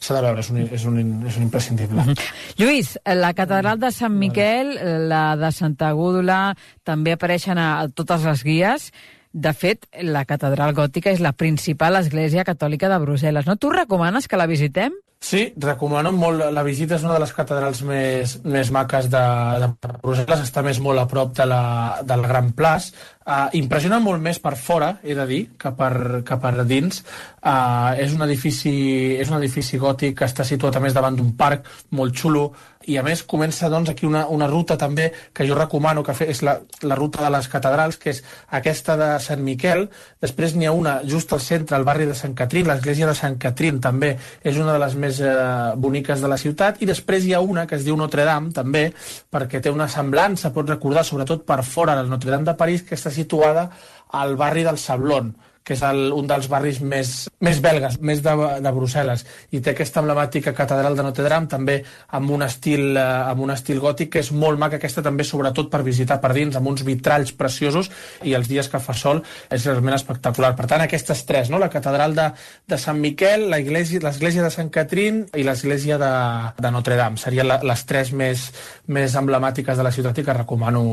de 0.05 0.21
veure, 0.21 0.43
és 0.45 0.51
un, 0.53 0.59
és 0.67 0.85
un, 0.91 0.99
és 1.25 1.39
un 1.39 1.47
imprescindible. 1.47 2.05
-hmm. 2.05 2.27
Lluís, 2.61 2.93
la 3.05 3.33
catedral 3.33 3.79
de 3.79 3.91
Sant 3.91 4.13
Miquel, 4.13 4.77
la 5.09 5.35
de 5.35 5.51
Santa 5.51 5.91
Gúdula, 5.97 6.55
també 6.83 7.13
apareixen 7.13 7.57
a, 7.57 7.81
a 7.81 7.89
totes 7.89 8.23
les 8.23 8.43
guies. 8.43 8.91
De 9.33 9.53
fet, 9.53 9.87
la 9.97 10.25
catedral 10.25 10.75
gòtica 10.75 11.09
és 11.09 11.19
la 11.19 11.33
principal 11.33 11.95
església 11.95 12.43
catòlica 12.43 12.87
de 12.87 13.01
Brussel·les. 13.01 13.47
No? 13.47 13.55
Tu 13.55 13.71
recomanes 13.71 14.27
que 14.27 14.37
la 14.37 14.45
visitem? 14.45 14.93
Sí, 15.23 15.53
recomano 15.55 16.11
molt. 16.11 16.41
La 16.51 16.65
visita 16.67 16.97
és 16.97 17.03
una 17.05 17.13
de 17.15 17.21
les 17.23 17.31
catedrals 17.31 17.79
més, 17.87 18.33
més 18.43 18.69
maques 18.75 19.05
de, 19.07 19.21
de 19.61 19.69
Brussel·les, 20.01 20.41
està 20.43 20.59
més 20.65 20.81
molt 20.83 20.99
a 20.99 21.05
prop 21.07 21.31
de 21.37 21.45
la, 21.47 21.59
del 22.03 22.25
Gran 22.27 22.49
Plaç. 22.57 22.89
Uh, 23.23 23.47
impressiona 23.55 24.01
molt 24.03 24.19
més 24.19 24.41
per 24.43 24.57
fora, 24.59 24.97
he 24.99 25.15
de 25.15 25.23
dir, 25.29 25.39
que 25.55 25.71
per, 25.79 25.93
que 26.27 26.37
per 26.43 26.51
dins. 26.67 26.99
Uh, 27.39 27.95
és, 28.03 28.11
un 28.11 28.25
edifici, 28.27 28.75
és 29.15 29.31
un 29.31 29.37
edifici 29.39 29.79
gòtic 29.79 30.19
que 30.19 30.27
està 30.27 30.43
situat 30.43 30.75
a 30.75 30.83
més 30.83 30.97
davant 30.97 31.15
d'un 31.15 31.31
parc 31.39 31.71
molt 31.95 32.19
xulo, 32.19 32.49
i 32.87 32.97
a 32.97 33.03
més 33.05 33.23
comença 33.23 33.69
doncs, 33.71 33.91
aquí 33.91 34.05
una, 34.07 34.25
una 34.31 34.47
ruta 34.47 34.77
també 34.79 35.09
que 35.33 35.47
jo 35.47 35.55
recomano 35.57 36.03
que 36.03 36.15
és 36.25 36.41
la, 36.45 36.57
la 36.83 36.97
ruta 36.99 37.23
de 37.23 37.31
les 37.33 37.47
catedrals, 37.51 37.97
que 38.01 38.11
és 38.13 38.23
aquesta 38.51 38.97
de 38.99 39.09
Sant 39.23 39.43
Miquel, 39.43 39.87
després 40.23 40.55
n'hi 40.55 40.67
ha 40.69 40.75
una 40.75 40.97
just 41.07 41.33
al 41.33 41.41
centre, 41.43 41.77
al 41.77 41.87
barri 41.87 42.07
de 42.09 42.17
Sant 42.17 42.35
Catrín, 42.37 42.67
l'església 42.69 43.09
de 43.09 43.15
Sant 43.17 43.39
Catrín 43.41 43.79
també 43.83 44.15
és 44.43 44.59
una 44.59 44.75
de 44.75 44.83
les 44.83 44.97
més 44.99 45.21
eh, 45.23 45.33
boniques 45.77 46.21
de 46.21 46.31
la 46.31 46.39
ciutat, 46.41 46.81
i 46.81 46.89
després 46.89 47.25
hi 47.25 47.33
ha 47.33 47.41
una 47.41 47.67
que 47.67 47.79
es 47.79 47.87
diu 47.87 47.97
Notre 47.99 48.27
Dame 48.27 48.53
també, 48.55 48.89
perquè 49.31 49.61
té 49.63 49.73
una 49.73 49.89
semblança, 49.91 50.53
pot 50.53 50.69
recordar 50.69 51.05
sobretot 51.07 51.47
per 51.47 51.61
fora 51.63 51.97
del 51.99 52.11
Notre 52.11 52.31
Dame 52.31 52.47
de 52.49 52.57
París, 52.59 52.83
que 52.87 52.99
està 52.99 53.11
situada 53.13 53.69
al 54.13 54.37
barri 54.37 54.63
del 54.67 54.77
Sablon, 54.77 55.33
que 55.63 55.77
és 55.77 55.83
el, 55.87 56.11
un 56.11 56.27
dels 56.27 56.49
barris 56.51 56.81
més, 56.83 57.11
més 57.43 57.59
belgues, 57.63 57.95
més 58.03 58.19
de, 58.23 58.33
de 58.63 58.71
Brussel·les, 58.75 59.23
i 59.55 59.61
té 59.63 59.71
aquesta 59.71 60.01
emblemàtica 60.03 60.51
catedral 60.55 60.97
de 60.97 61.05
Notre 61.07 61.29
Dame, 61.31 61.47
també 61.51 61.77
amb 62.17 62.33
un 62.35 62.43
estil, 62.43 62.97
eh, 62.97 63.03
amb 63.31 63.45
un 63.45 63.53
estil 63.55 63.79
gòtic, 63.83 64.11
que 64.13 64.23
és 64.23 64.31
molt 64.35 64.59
maca 64.59 64.77
aquesta 64.79 65.03
també, 65.05 65.23
sobretot 65.23 65.71
per 65.71 65.83
visitar 65.87 66.19
per 66.23 66.33
dins, 66.35 66.57
amb 66.59 66.67
uns 66.73 66.83
vitralls 66.83 67.31
preciosos, 67.39 67.89
i 68.27 68.35
els 68.35 68.49
dies 68.51 68.67
que 68.67 68.81
fa 68.83 68.95
sol 68.97 69.23
és 69.49 69.63
realment 69.69 69.95
espectacular. 69.95 70.51
Per 70.57 70.67
tant, 70.67 70.83
aquestes 70.83 71.23
tres, 71.29 71.51
no? 71.53 71.61
la 71.61 71.71
catedral 71.71 72.15
de, 72.17 72.27
de 72.67 72.79
Sant 72.81 72.99
Miquel, 72.99 73.47
l'església 73.47 74.43
de 74.43 74.51
Sant 74.51 74.71
Catrín 74.73 75.23
i 75.31 75.47
l'església 75.47 75.97
de, 76.01 76.11
de 76.59 76.73
Notre 76.75 76.99
Dame. 76.99 77.21
Serien 77.21 77.47
la, 77.47 77.61
les 77.63 77.85
tres 77.87 78.11
més, 78.11 78.49
més 78.91 79.15
emblemàtiques 79.15 79.79
de 79.79 79.87
la 79.87 79.95
ciutat 79.95 80.19
i 80.19 80.27
que 80.27 80.37
recomano, 80.41 80.83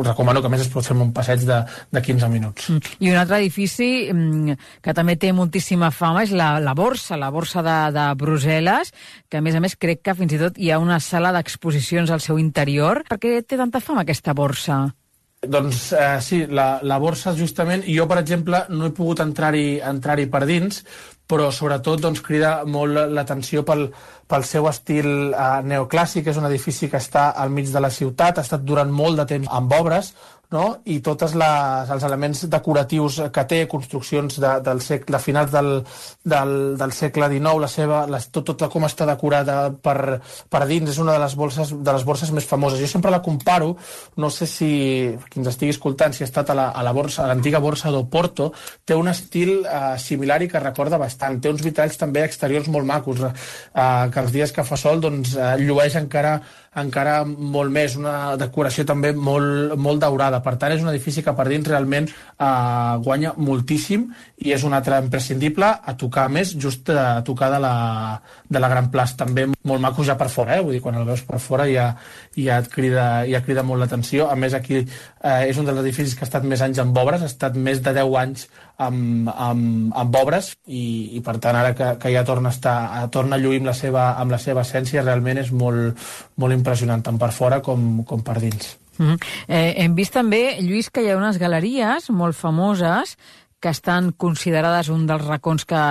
recomano 0.00 0.40
que 0.40 0.52
més 0.52 0.64
es 0.64 0.72
pot 0.72 0.86
fer 0.86 0.96
un 0.96 1.12
passeig 1.12 1.44
de, 1.44 1.60
de 1.92 2.04
15 2.08 2.32
minuts. 2.32 2.72
I 3.04 3.12
un 3.12 3.20
altre 3.20 3.42
edifici 3.42 3.97
que 4.84 4.94
també 4.96 5.16
té 5.20 5.32
moltíssima 5.36 5.90
fama 5.94 6.24
és 6.26 6.32
la, 6.36 6.54
la 6.62 6.74
Borsa, 6.78 7.18
la 7.20 7.32
Borsa 7.34 7.64
de, 7.66 7.78
de 7.96 8.06
Brussel·les, 8.20 8.92
que 9.28 9.40
a 9.40 9.44
més 9.44 9.58
a 9.58 9.64
més 9.64 9.76
crec 9.76 10.04
que 10.06 10.16
fins 10.18 10.36
i 10.36 10.40
tot 10.40 10.58
hi 10.58 10.72
ha 10.72 10.80
una 10.82 11.00
sala 11.00 11.32
d'exposicions 11.36 12.10
al 12.10 12.24
seu 12.24 12.38
interior. 12.38 13.04
Per 13.08 13.20
què 13.22 13.36
té 13.42 13.60
tanta 13.60 13.82
fama 13.84 14.06
aquesta 14.06 14.36
borsa? 14.36 14.86
Doncs 15.38 15.92
eh, 15.94 16.16
sí, 16.20 16.40
la, 16.50 16.80
la 16.82 16.98
borsa 16.98 17.30
justament, 17.38 17.84
jo 17.86 18.08
per 18.10 18.18
exemple 18.18 18.64
no 18.74 18.88
he 18.88 18.94
pogut 18.94 19.20
entrar-hi 19.22 19.78
entrar, 19.86 20.18
-hi, 20.18 20.26
per 20.26 20.42
dins, 20.50 20.82
però 21.30 21.52
sobretot 21.54 22.00
doncs, 22.02 22.22
crida 22.24 22.64
molt 22.66 22.98
l'atenció 23.14 23.62
pel, 23.62 23.86
pel 24.28 24.44
seu 24.44 24.68
estil 24.70 25.32
eh, 25.32 25.50
neoclàssic, 25.64 26.28
és 26.28 26.40
un 26.40 26.48
edifici 26.50 26.90
que 26.92 27.00
està 27.00 27.30
al 27.30 27.52
mig 27.54 27.72
de 27.72 27.80
la 27.80 27.90
ciutat, 27.90 28.38
ha 28.38 28.46
estat 28.46 28.66
durant 28.66 28.90
molt 28.92 29.22
de 29.22 29.28
temps 29.34 29.48
amb 29.58 29.72
obres, 29.80 30.12
no? 30.50 30.78
i 30.88 30.98
tots 31.04 31.34
els 31.34 32.04
elements 32.06 32.44
decoratius 32.48 33.20
que 33.32 33.44
té, 33.48 33.60
construccions 33.68 34.38
de, 34.40 34.52
del 34.64 34.80
segle, 34.84 35.16
de 35.16 35.20
finals 35.22 35.52
del, 35.52 35.70
del, 36.24 36.54
del 36.80 36.94
segle 36.96 37.28
XIX, 37.32 37.54
la 37.60 37.70
seva, 37.72 38.00
la, 38.10 38.20
tot, 38.32 38.52
tot 38.52 38.64
com 38.72 38.86
està 38.88 39.06
decorada 39.08 39.58
per, 39.70 40.18
per 40.48 40.62
dins, 40.70 40.88
és 40.92 41.00
una 41.02 41.16
de 41.16 41.22
les, 41.22 41.36
bolses, 41.38 41.74
de 41.76 41.96
les 41.96 42.06
borses 42.08 42.32
més 42.34 42.48
famoses. 42.48 42.80
Jo 42.80 42.88
sempre 42.90 43.12
la 43.12 43.22
comparo, 43.24 43.74
no 44.16 44.32
sé 44.32 44.48
si 44.48 44.70
qui 45.28 45.42
ens 45.42 45.52
estigui 45.52 45.74
escoltant, 45.74 46.16
si 46.16 46.24
ha 46.24 46.28
estat 46.28 46.52
a 46.52 46.56
la, 46.56 46.68
a 46.72 46.84
la 46.86 46.94
borsa, 46.96 47.24
a 47.24 47.28
l'antiga 47.30 47.60
borsa 47.64 47.92
d'Oporto, 47.92 48.50
té 48.88 48.96
un 48.96 49.12
estil 49.12 49.58
eh, 49.64 49.96
similar 50.00 50.40
i 50.42 50.50
que 50.50 50.62
recorda 50.62 51.00
bastant. 51.00 51.40
Té 51.42 51.52
uns 51.52 51.64
vitalls 51.64 52.00
també 52.00 52.24
exteriors 52.24 52.70
molt 52.72 52.88
macos, 52.88 53.20
eh, 53.20 53.86
que 54.14 54.17
els 54.22 54.32
dies 54.34 54.52
que 54.54 54.64
fa 54.64 54.78
sol 54.80 55.02
doncs, 55.04 55.36
eh, 55.36 55.54
llueix 55.62 55.96
encara 56.00 56.38
encara 56.82 57.22
molt 57.24 57.72
més, 57.72 57.96
una 57.98 58.36
decoració 58.38 58.84
també 58.86 59.12
molt, 59.12 59.74
molt 59.80 60.02
daurada. 60.02 60.40
Per 60.44 60.54
tant, 60.60 60.74
és 60.74 60.82
un 60.84 60.90
edifici 60.92 61.24
que 61.24 61.34
per 61.36 61.48
dins 61.48 61.66
realment 61.68 62.08
eh, 62.08 62.48
guanya 63.04 63.34
moltíssim 63.36 64.06
i 64.44 64.54
és 64.54 64.64
un 64.66 64.76
altre 64.76 65.00
imprescindible 65.02 65.68
a 65.68 65.96
tocar 65.98 66.28
més 66.32 66.54
just 66.60 66.90
a 66.92 67.22
tocar 67.26 67.50
de 67.54 67.60
la, 67.62 67.74
de 68.48 68.62
la 68.62 68.70
Gran 68.72 68.90
Plaç. 68.92 69.16
També 69.18 69.48
molt 69.48 69.82
maco 69.82 70.06
ja 70.06 70.18
per 70.20 70.30
fora, 70.32 70.58
eh? 70.58 70.64
vull 70.64 70.76
dir, 70.76 70.82
quan 70.84 70.98
el 71.00 71.08
veus 71.08 71.24
per 71.26 71.40
fora 71.42 71.68
ja, 71.70 71.90
ja 72.36 72.60
et 72.62 72.70
crida, 72.72 73.08
ja 73.28 73.42
crida 73.44 73.66
molt 73.66 73.84
l'atenció. 73.84 74.28
A 74.30 74.36
més, 74.38 74.56
aquí 74.56 74.82
eh, 74.82 75.42
és 75.48 75.58
un 75.58 75.68
dels 75.68 75.82
edificis 75.82 76.16
que 76.16 76.26
ha 76.26 76.30
estat 76.30 76.46
més 76.46 76.62
anys 76.64 76.82
amb 76.84 76.96
obres, 77.00 77.24
ha 77.24 77.32
estat 77.32 77.58
més 77.58 77.82
de 77.84 77.94
10 77.96 78.18
anys 78.22 78.48
amb, 78.78 79.28
amb, 79.34 79.92
amb 79.98 80.18
obres 80.20 80.52
i, 80.66 81.16
i 81.18 81.22
per 81.24 81.36
tant 81.42 81.58
ara 81.58 81.74
que, 81.74 81.94
que 82.00 82.12
ja 82.14 82.24
torna 82.26 82.52
a, 82.52 82.54
estar, 82.54 82.76
torna 83.14 83.36
a 83.36 83.42
lluir 83.42 83.60
amb 83.62 83.72
la, 83.72 83.74
seva, 83.76 84.12
amb 84.20 84.34
la 84.34 84.38
seva 84.42 84.62
essència 84.66 85.02
realment 85.02 85.42
és 85.42 85.50
molt, 85.50 85.98
molt 86.38 86.54
impressionant 86.54 87.02
tant 87.04 87.18
per 87.18 87.32
fora 87.34 87.60
com, 87.64 88.04
com 88.08 88.22
per 88.22 88.38
dins. 88.42 88.76
Mm 88.98 89.06
-hmm. 89.06 89.18
eh, 89.48 89.74
hem 89.84 89.94
vist 89.94 90.12
també, 90.12 90.58
Lluís, 90.60 90.90
que 90.90 91.02
hi 91.02 91.10
ha 91.10 91.16
unes 91.16 91.38
galeries 91.38 92.10
molt 92.10 92.34
famoses 92.34 93.16
que 93.60 93.68
estan 93.68 94.12
considerades 94.12 94.88
un 94.88 95.06
dels 95.06 95.24
racons 95.24 95.64
que, 95.64 95.82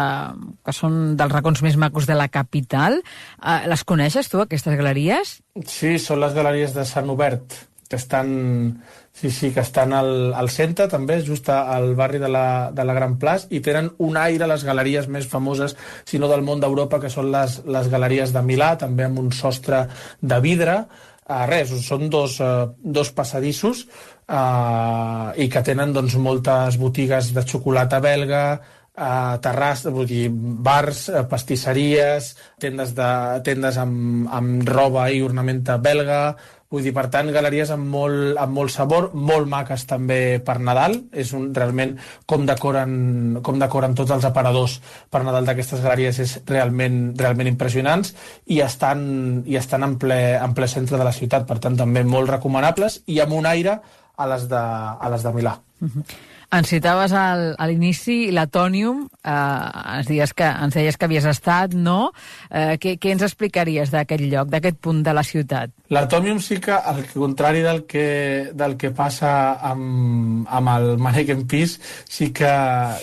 que 0.63 0.73
són 0.73 1.17
dels 1.19 1.31
racons 1.31 1.61
més 1.61 1.75
macos 1.75 2.07
de 2.07 2.15
la 2.15 2.27
capital. 2.27 3.01
Eh, 3.43 3.67
les 3.67 3.83
coneixes 3.83 4.29
tu, 4.29 4.39
aquestes 4.39 4.77
galeries? 4.77 5.41
Sí, 5.65 5.97
són 5.99 6.19
les 6.19 6.33
galeries 6.33 6.73
de 6.73 6.85
Sant 6.85 7.09
Obert, 7.09 7.67
que 7.87 7.99
estan 7.99 8.81
Sí, 9.17 9.31
sí, 9.31 9.49
que 9.49 9.61
estan 9.61 9.93
al, 9.97 10.31
al 10.37 10.49
centre 10.53 10.85
també, 10.91 11.15
just 11.25 11.47
al 11.49 11.95
barri 11.97 12.19
de 12.21 12.27
la, 12.29 12.69
de 12.69 12.83
la 12.85 12.93
Gran 12.93 13.15
Plaç, 13.17 13.47
i 13.49 13.63
tenen 13.65 13.89
un 14.05 14.17
aire 14.21 14.45
a 14.45 14.49
les 14.51 14.61
galeries 14.61 15.07
més 15.09 15.25
famoses, 15.25 15.73
si 16.05 16.19
no 16.21 16.29
del 16.29 16.45
món 16.45 16.61
d'Europa, 16.61 16.99
que 17.01 17.09
són 17.09 17.31
les, 17.33 17.55
les 17.65 17.89
galeries 17.89 18.29
de 18.35 18.43
Milà, 18.45 18.75
també 18.77 19.07
amb 19.07 19.17
un 19.23 19.31
sostre 19.33 19.87
de 20.21 20.37
vidre. 20.43 20.83
Uh, 21.25 21.47
res, 21.49 21.73
són 21.81 22.11
dos, 22.13 22.37
uh, 22.45 22.69
dos 22.77 23.09
passadissos 23.11 23.87
uh, 24.29 25.33
i 25.33 25.49
que 25.49 25.63
tenen 25.65 25.97
doncs, 25.97 26.13
moltes 26.21 26.77
botigues 26.77 27.33
de 27.33 27.43
xocolata 27.49 27.97
belga, 27.99 28.43
uh, 28.53 29.33
terrasses, 29.41 29.89
vull 29.97 30.05
dir, 30.07 30.27
bars, 30.29 31.07
pastisseries, 31.27 32.35
tendes, 32.61 32.93
de, 32.95 33.09
tendes 33.49 33.81
amb, 33.81 34.29
amb 34.29 34.69
roba 34.69 35.09
i 35.09 35.25
ornamenta 35.25 35.81
belga, 35.81 36.21
Vull 36.67 36.83
dir, 36.83 36.91
per 36.91 37.05
tant, 37.07 37.29
galeries 37.31 37.69
amb 37.71 37.87
molt, 37.87 38.35
amb 38.41 38.57
molt 38.57 38.73
sabor, 38.73 39.09
molt 39.15 39.47
maques 39.47 39.85
també 39.87 40.19
per 40.43 40.57
Nadal. 40.59 40.97
És 41.15 41.31
un, 41.37 41.45
realment 41.55 41.93
com 42.27 42.43
decoren, 42.49 43.39
com 43.43 43.61
decoren 43.61 43.95
tots 43.95 44.11
els 44.11 44.27
aparadors 44.27 44.79
per 45.09 45.23
Nadal 45.23 45.47
d'aquestes 45.47 45.83
galeries 45.85 46.19
és 46.25 46.33
realment, 46.49 46.99
realment 47.19 47.47
impressionants 47.53 48.11
i 48.51 48.59
estan, 48.65 49.05
i 49.47 49.55
estan 49.55 49.87
en, 49.87 49.95
ple, 50.01 50.19
en 50.35 50.57
ple 50.57 50.67
centre 50.67 50.99
de 50.99 51.07
la 51.07 51.15
ciutat. 51.15 51.47
Per 51.47 51.59
tant, 51.63 51.79
també 51.79 52.03
molt 52.03 52.35
recomanables 52.35 53.01
i 53.07 53.21
amb 53.23 53.39
un 53.39 53.47
aire 53.47 53.79
a 54.17 54.27
les 54.33 54.49
de, 54.51 54.59
a 54.59 55.13
les 55.13 55.23
de 55.23 55.33
Milà. 55.39 55.59
Uh 55.79 55.85
mhm. 55.87 56.01
-huh. 56.01 56.36
Ens 56.47 56.69
citaves 56.71 57.11
al, 57.11 57.41
a 57.59 57.65
l'inici 57.67 58.29
l'Atònium, 58.31 59.01
eh, 59.19 59.97
ens, 59.99 60.31
que, 60.31 60.47
ens 60.47 60.77
deies 60.77 60.95
que 60.95 61.07
havies 61.09 61.25
estat, 61.27 61.73
no? 61.75 62.13
Eh, 62.47 62.77
què, 62.79 62.93
què 63.03 63.11
ens 63.11 63.25
explicaries 63.27 63.91
d'aquest 63.91 64.23
lloc, 64.31 64.47
d'aquest 64.53 64.79
punt 64.79 65.01
de 65.03 65.11
la 65.11 65.25
ciutat? 65.27 65.73
L'Atònium 65.91 66.39
sí 66.43 66.61
que, 66.63 66.71
al 66.71 67.03
contrari 67.11 67.65
del 67.65 67.83
que, 67.83 68.07
del 68.55 68.77
que 68.79 68.93
passa 68.95 69.33
amb, 69.73 70.47
amb 70.47 70.71
el 70.77 70.87
Mannequin 71.03 71.43
Peace, 71.51 71.83
sí 72.07 72.31
que, 72.31 72.53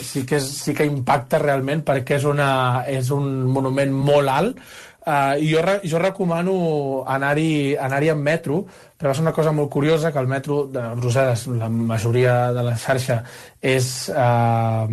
sí, 0.01 0.25
que 0.25 0.41
és, 0.41 0.49
sí 0.65 0.73
que 0.73 0.89
impacta 0.89 1.43
realment 1.45 1.85
perquè 1.85 2.17
és, 2.17 2.25
una, 2.25 2.49
és 2.89 3.13
un 3.13 3.29
monument 3.53 3.93
molt 3.93 4.33
alt, 4.33 4.65
Uh, 5.05 5.37
jo, 5.45 5.61
jo 5.85 5.99
recomano 6.01 7.05
anar-hi 7.05 7.77
anar, 7.77 7.99
amb 8.15 8.25
metro, 8.25 8.63
però 8.97 9.13
ser 9.13 9.21
una 9.21 9.35
cosa 9.37 9.53
molt 9.53 9.69
curiosa, 9.69 10.09
que 10.13 10.19
el 10.23 10.31
metro 10.31 10.63
de 10.73 10.81
Brussel·les, 10.97 11.43
la 11.61 11.69
majoria 11.69 12.37
de 12.57 12.65
la 12.65 12.73
xarxa, 12.81 13.19
és, 13.61 13.91
uh, 14.09 14.89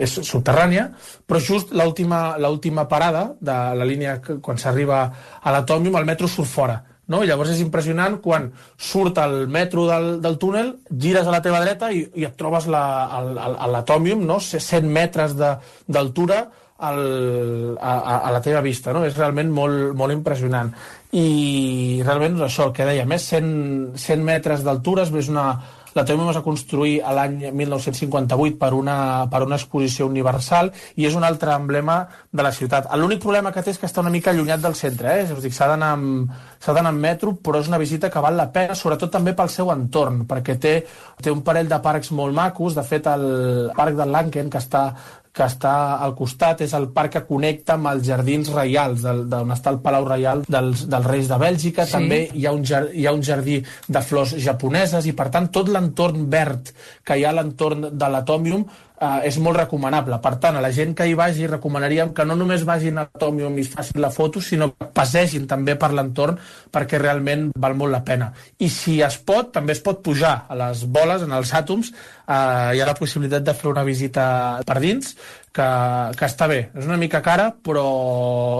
és 0.00 0.16
subterrània, 0.24 0.88
però 1.28 1.42
just 1.44 1.76
l'última 1.76 2.88
parada 2.88 3.26
de 3.36 3.60
la 3.76 3.84
línia, 3.84 4.22
quan 4.40 4.56
s'arriba 4.56 5.04
a 5.42 5.52
l'Atòmium, 5.52 6.00
el 6.00 6.08
metro 6.08 6.32
surt 6.32 6.48
fora. 6.48 6.80
No? 7.12 7.20
Llavors 7.22 7.52
és 7.52 7.60
impressionant 7.62 8.16
quan 8.24 8.48
surt 8.80 9.20
el 9.22 9.44
metro 9.52 9.84
del, 9.86 10.14
del 10.24 10.40
túnel, 10.42 10.78
gires 10.90 11.28
a 11.28 11.34
la 11.34 11.42
teva 11.44 11.60
dreta 11.62 11.92
i, 11.92 12.06
i 12.16 12.24
et 12.24 12.40
trobes 12.40 12.66
l'Atòmium, 12.72 14.24
no? 14.26 14.40
100 14.40 14.88
metres 14.96 15.36
d'altura, 15.36 16.46
al, 16.78 17.78
a, 17.80 18.18
a 18.28 18.30
la 18.32 18.42
teva 18.44 18.60
vista, 18.60 18.92
no? 18.92 19.04
És 19.06 19.16
realment 19.16 19.50
molt, 19.52 19.94
molt 19.96 20.12
impressionant. 20.12 20.72
I 21.16 22.02
realment 22.04 22.36
això, 22.44 22.68
el 22.68 22.76
que 22.76 22.86
deia, 22.88 23.06
més 23.08 23.24
100, 23.30 23.96
100 23.96 24.24
metres 24.26 24.64
d'altura, 24.66 25.06
és 25.06 25.30
una, 25.32 25.48
la 25.96 26.04
es 26.04 26.36
va 26.36 26.42
construir 26.44 27.00
a 27.00 27.12
l'any 27.16 27.38
1958 27.56 28.58
per 28.60 28.74
una, 28.76 29.26
per 29.32 29.42
una 29.46 29.56
exposició 29.56 30.06
universal 30.06 30.68
i 30.96 31.06
és 31.08 31.16
un 31.16 31.24
altre 31.24 31.54
emblema 31.54 31.96
de 32.30 32.44
la 32.44 32.52
ciutat. 32.52 32.90
L'únic 33.00 33.22
problema 33.22 33.52
que 33.52 33.62
té 33.64 33.72
és 33.72 33.80
que 33.80 33.88
està 33.88 34.04
una 34.04 34.12
mica 34.12 34.30
allunyat 34.30 34.60
del 34.60 34.76
centre, 34.76 35.14
eh? 35.14 35.24
és 35.24 35.32
a 35.32 35.40
dir, 35.40 35.52
s'ha 35.56 35.70
d'anar 35.72 35.94
amb, 35.96 36.34
amb 36.76 37.00
metro, 37.00 37.32
però 37.40 37.62
és 37.62 37.70
una 37.72 37.80
visita 37.80 38.10
que 38.12 38.20
val 38.20 38.36
la 38.36 38.50
pena, 38.52 38.76
sobretot 38.76 39.14
també 39.16 39.32
pel 39.32 39.48
seu 39.48 39.72
entorn, 39.72 40.26
perquè 40.28 40.58
té, 40.60 40.74
té 41.22 41.32
un 41.32 41.40
parell 41.46 41.72
de 41.72 41.80
parcs 41.80 42.12
molt 42.12 42.36
macos, 42.36 42.76
de 42.76 42.84
fet 42.84 43.08
el 43.08 43.70
parc 43.76 43.96
del 43.96 44.12
Lanken, 44.12 44.52
que 44.52 44.60
està 44.60 44.90
que 45.36 45.44
està 45.44 45.74
al 46.00 46.14
costat, 46.16 46.62
és 46.64 46.72
el 46.76 46.88
parc 46.96 47.16
que 47.16 47.24
connecta 47.28 47.74
amb 47.76 47.90
els 47.90 48.06
jardins 48.08 48.48
reials, 48.54 49.04
d'on 49.04 49.52
està 49.52 49.74
el 49.74 49.82
Palau 49.84 50.06
Reial 50.08 50.44
dels, 50.48 50.86
dels 50.88 51.08
Reis 51.10 51.28
de 51.28 51.38
Bèlgica. 51.42 51.84
Sí. 51.84 51.96
També 51.98 52.22
hi 52.32 52.46
ha, 52.46 52.54
un, 52.56 52.64
hi 52.64 53.06
ha 53.06 53.12
un 53.12 53.24
jardí 53.26 53.60
de 53.86 54.02
flors 54.02 54.32
japoneses 54.40 55.06
i, 55.06 55.12
per 55.16 55.28
tant, 55.34 55.50
tot 55.52 55.68
l'entorn 55.72 56.24
verd 56.32 56.72
que 57.04 57.18
hi 57.18 57.26
ha 57.26 57.34
a 57.34 57.36
l'entorn 57.36 57.90
de 57.92 58.10
l'Atomium 58.12 58.64
eh, 59.00 59.28
és 59.28 59.38
molt 59.42 59.58
recomanable. 59.60 60.18
Per 60.22 60.34
tant, 60.42 60.56
a 60.56 60.64
la 60.64 60.72
gent 60.74 60.94
que 60.96 61.06
hi 61.06 61.14
vagi 61.18 61.48
recomanaríem 61.50 62.12
que 62.16 62.26
no 62.28 62.36
només 62.38 62.64
vagin 62.68 62.98
a 62.98 63.06
Atomium 63.06 63.58
i 63.58 63.66
facin 63.68 64.00
la 64.02 64.10
foto, 64.14 64.40
sinó 64.40 64.72
que 64.74 64.88
passegin 64.96 65.46
també 65.50 65.76
per 65.80 65.92
l'entorn 65.94 66.38
perquè 66.72 67.00
realment 67.02 67.50
val 67.56 67.76
molt 67.78 67.94
la 67.94 68.02
pena. 68.04 68.32
I 68.58 68.70
si 68.72 69.00
es 69.04 69.18
pot, 69.18 69.52
també 69.54 69.76
es 69.76 69.82
pot 69.84 70.02
pujar 70.04 70.36
a 70.48 70.58
les 70.66 70.84
boles, 70.86 71.26
en 71.26 71.34
els 71.36 71.54
àtoms, 71.54 71.92
eh, 71.92 72.76
hi 72.76 72.80
ha 72.80 72.88
la 72.88 72.96
possibilitat 72.98 73.44
de 73.46 73.56
fer 73.56 73.70
una 73.72 73.84
visita 73.86 74.26
per 74.66 74.80
dins, 74.80 75.14
que, 75.56 75.68
que 76.16 76.26
està 76.28 76.48
bé. 76.50 76.66
És 76.76 76.84
una 76.88 77.00
mica 77.00 77.22
cara, 77.24 77.50
però... 77.50 77.86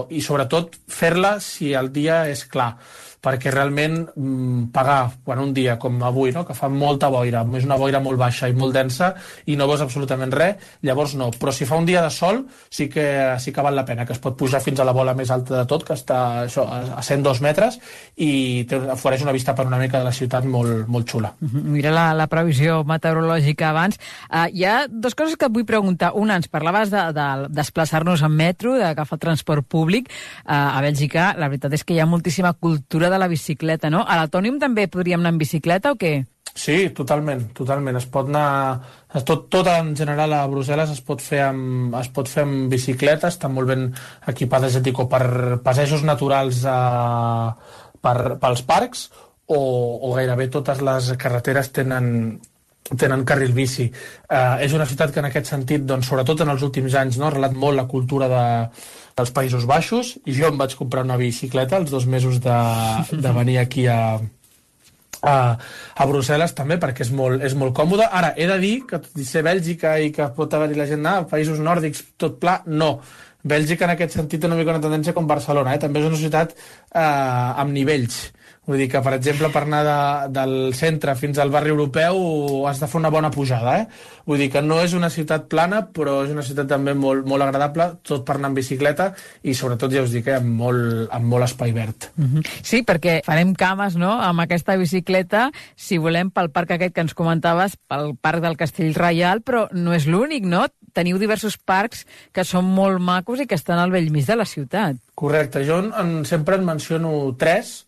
i 0.09 0.21
sobretot 0.23 0.77
fer-la 0.89 1.37
si 1.43 1.73
el 1.77 1.91
dia 1.93 2.23
és 2.31 2.45
clar 2.49 2.71
perquè 3.27 3.51
realment 3.51 3.99
mm, 4.15 4.69
pagar 4.75 5.01
quan 5.25 5.43
un 5.43 5.53
dia 5.55 5.77
com 5.81 5.99
avui, 6.07 6.31
no, 6.35 6.45
que 6.47 6.55
fa 6.57 6.69
molta 6.71 7.11
boira, 7.11 7.43
és 7.59 7.67
una 7.67 7.77
boira 7.79 7.99
molt 8.03 8.19
baixa 8.19 8.47
i 8.47 8.55
molt 8.55 8.75
densa 8.77 9.13
i 9.45 9.57
no 9.59 9.67
veus 9.69 9.83
absolutament 9.83 10.31
res, 10.33 10.63
llavors 10.87 11.15
no. 11.19 11.29
Però 11.35 11.51
si 11.51 11.67
fa 11.67 11.79
un 11.79 11.87
dia 11.87 12.03
de 12.05 12.11
sol 12.13 12.45
sí 12.69 12.87
que, 12.91 13.35
sí 13.43 13.51
que 13.51 13.65
val 13.65 13.75
la 13.75 13.85
pena, 13.87 14.05
que 14.07 14.15
es 14.15 14.23
pot 14.23 14.37
pujar 14.39 14.61
fins 14.63 14.79
a 14.79 14.87
la 14.87 14.95
bola 14.95 15.15
més 15.17 15.31
alta 15.33 15.59
de 15.59 15.65
tot, 15.69 15.83
que 15.87 15.95
està 15.97 16.19
això, 16.45 16.65
a 16.67 17.03
102 17.03 17.41
metres 17.43 17.79
i 18.15 18.65
ofereix 18.93 19.25
una 19.25 19.35
vista 19.35 19.55
panoràmica 19.57 19.99
de 19.99 20.07
la 20.07 20.15
ciutat 20.15 20.47
molt, 20.47 20.87
molt 20.87 21.09
xula. 21.09 21.33
Mhm. 21.41 21.65
Mira 21.77 21.91
la, 21.93 22.07
la 22.17 22.29
previsió 22.31 22.81
meteorològica 22.87 23.71
abans. 23.71 23.99
Uh, 24.29 24.47
hi 24.53 24.65
ha 24.65 24.77
dues 24.87 25.15
coses 25.17 25.37
que 25.37 25.49
et 25.49 25.53
vull 25.53 25.67
preguntar. 25.67 26.13
Una, 26.15 26.37
ens 26.39 26.49
parlaves 26.51 26.91
de, 26.93 27.03
de 27.15 27.27
desplaçar-nos 27.57 28.23
en 28.25 28.33
metro, 28.33 28.77
d'agafar 28.79 29.19
transport 29.21 29.65
públic. 29.67 30.09
Uh, 30.45 30.77
a 30.77 30.81
Bèlgica, 30.85 31.33
la 31.37 31.49
veritat 31.51 31.75
és 31.77 31.83
que 31.83 31.95
hi 31.95 32.01
ha 32.01 32.09
moltíssima 32.09 32.53
cultura 32.53 33.11
de 33.11 33.16
de 33.17 33.23
la 33.25 33.31
bicicleta, 33.31 33.91
no? 33.93 34.05
A 34.05 34.21
l'Atònium 34.21 34.61
també 34.61 34.87
podríem 34.87 35.19
anar 35.23 35.35
en 35.35 35.41
bicicleta 35.41 35.91
o 35.91 35.99
què? 35.99 36.21
Sí, 36.57 36.89
totalment, 36.97 37.51
totalment. 37.57 37.99
Es 37.99 38.07
pot 38.09 38.29
anar... 38.31 38.47
Tot, 39.27 39.45
tot 39.53 39.67
en 39.69 39.93
general 39.97 40.33
a 40.33 40.41
Brussel·les 40.49 40.89
es 40.93 41.03
pot 41.05 41.21
fer 41.21 41.43
amb, 41.45 41.93
es 41.99 42.09
pot 42.13 42.29
fer 42.29 42.43
amb 42.47 42.73
bicicleta, 42.73 43.29
estan 43.29 43.53
molt 43.53 43.69
ben 43.69 43.85
equipades, 44.29 44.73
ja 44.73 44.81
dic, 44.85 44.97
o 44.97 45.05
per 45.09 45.59
passejos 45.65 46.03
naturals 46.05 46.63
a, 46.69 46.77
per, 48.01 48.17
pels 48.41 48.65
parcs 48.67 49.07
o, 49.47 49.57
o 49.57 50.13
gairebé 50.17 50.49
totes 50.53 50.81
les 50.85 51.13
carreteres 51.21 51.71
tenen, 51.77 52.09
tenen 52.95 53.25
carril 53.25 53.53
bici. 53.57 53.87
Eh, 53.87 54.65
és 54.65 54.73
una 54.73 54.89
ciutat 54.89 55.13
que 55.13 55.21
en 55.23 55.29
aquest 55.29 55.53
sentit, 55.53 55.85
doncs, 55.85 56.09
sobretot 56.09 56.41
en 56.43 56.53
els 56.53 56.65
últims 56.65 56.97
anys, 56.99 57.21
no, 57.21 57.29
ha 57.29 57.35
relat 57.37 57.57
molt 57.57 57.77
la 57.79 57.87
cultura 57.89 58.29
de, 58.33 58.45
dels 59.17 59.33
Països 59.33 59.65
Baixos 59.65 60.15
i 60.29 60.35
jo 60.37 60.51
em 60.51 60.57
vaig 60.59 60.75
comprar 60.77 61.03
una 61.05 61.17
bicicleta 61.17 61.79
els 61.81 61.89
dos 61.93 62.05
mesos 62.05 62.37
de, 62.43 62.57
de 63.17 63.31
venir 63.33 63.57
aquí 63.57 63.87
a, 63.89 64.19
a, 65.21 65.35
a 65.97 66.07
Brussel·les 66.09 66.53
també 66.57 66.77
perquè 66.81 67.05
és 67.07 67.11
molt, 67.11 67.41
és 67.43 67.55
molt 67.57 67.73
còmode. 67.77 68.05
Ara, 68.05 68.35
he 68.37 68.45
de 68.49 68.59
dir 68.61 68.75
que 68.89 69.01
tot 69.01 69.17
i 69.17 69.25
ser 69.25 69.41
Bèlgica 69.47 69.97
i 70.03 70.11
que 70.13 70.29
pot 70.37 70.53
haver-hi 70.53 70.77
la 70.77 70.89
gent 70.89 71.09
a 71.09 71.17
països 71.29 71.61
nòrdics 71.63 72.03
tot 72.21 72.37
pla, 72.41 72.59
no. 72.67 72.97
Bèlgica 73.47 73.87
en 73.87 73.95
aquest 73.95 74.17
sentit 74.17 74.41
té 74.43 74.49
una 74.49 74.57
mica 74.59 74.75
una 74.75 74.83
tendència 74.83 75.15
com 75.17 75.27
Barcelona, 75.29 75.73
eh? 75.73 75.81
també 75.81 76.01
és 76.01 76.09
una 76.09 76.19
ciutat 76.19 76.53
eh, 76.53 77.01
amb 77.01 77.73
nivells 77.73 78.25
Vull 78.67 78.81
dir 78.81 78.89
que, 78.91 78.99
per 78.99 79.13
exemple, 79.15 79.47
per 79.53 79.63
anar 79.63 79.81
de, 79.87 79.99
del 80.35 80.53
centre 80.75 81.15
fins 81.15 81.39
al 81.39 81.51
barri 81.53 81.71
europeu 81.71 82.65
has 82.67 82.81
de 82.81 82.89
fer 82.91 82.99
una 82.99 83.11
bona 83.13 83.31
pujada, 83.31 83.77
eh? 83.79 83.85
Vull 84.27 84.41
dir 84.43 84.49
que 84.51 84.59
no 84.61 84.81
és 84.83 84.91
una 84.97 85.07
ciutat 85.09 85.45
plana, 85.47 85.85
però 85.95 86.17
és 86.25 86.33
una 86.33 86.43
ciutat 86.43 86.67
també 86.67 86.91
molt, 86.91 87.23
molt 87.31 87.45
agradable, 87.45 87.93
tot 88.03 88.25
per 88.27 88.35
anar 88.35 88.51
en 88.51 88.57
bicicleta 88.57 89.13
i 89.47 89.55
sobretot, 89.55 89.93
ja 89.95 90.03
us 90.03 90.11
dic, 90.11 90.27
eh, 90.27 90.41
amb, 90.41 90.51
molt, 90.59 91.07
amb 91.15 91.31
molt 91.31 91.47
espai 91.47 91.71
verd. 91.71 92.09
Mm 92.17 92.25
-hmm. 92.25 92.59
Sí, 92.61 92.83
perquè 92.83 93.21
farem 93.23 93.55
cames, 93.55 93.95
no?, 93.95 94.11
amb 94.19 94.41
aquesta 94.41 94.75
bicicleta, 94.75 95.49
si 95.75 95.97
volem, 95.97 96.29
pel 96.29 96.51
parc 96.51 96.71
aquest 96.71 96.93
que 96.93 97.01
ens 97.01 97.13
comentaves, 97.13 97.77
pel 97.87 98.17
parc 98.19 98.41
del 98.41 98.57
Castell 98.57 98.93
Reial, 98.95 99.41
però 99.41 99.67
no 99.71 99.93
és 99.93 100.05
l'únic, 100.07 100.43
no? 100.43 100.65
Teniu 100.93 101.17
diversos 101.17 101.57
parcs 101.57 102.05
que 102.33 102.43
són 102.43 102.65
molt 102.65 102.99
macos 102.99 103.39
i 103.39 103.47
que 103.47 103.55
estan 103.55 103.79
al 103.79 103.91
vell 103.91 104.11
mig 104.11 104.25
de 104.25 104.35
la 104.35 104.45
ciutat. 104.45 104.97
Correcte. 105.15 105.63
Jo 105.65 105.79
en, 105.79 106.25
sempre 106.25 106.55
en 106.55 106.65
menciono 106.65 107.35
tres, 107.37 107.86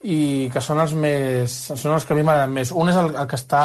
i 0.00 0.48
que 0.52 0.62
són 0.64 0.80
els 0.80 0.94
més 0.96 1.54
són 1.68 1.92
els 1.92 2.06
que 2.08 2.14
a 2.14 2.16
mi 2.16 2.24
m'agraden 2.24 2.54
més. 2.54 2.70
Un 2.72 2.88
és 2.88 2.96
el, 2.96 3.10
el, 3.12 3.26
que 3.28 3.36
està 3.36 3.64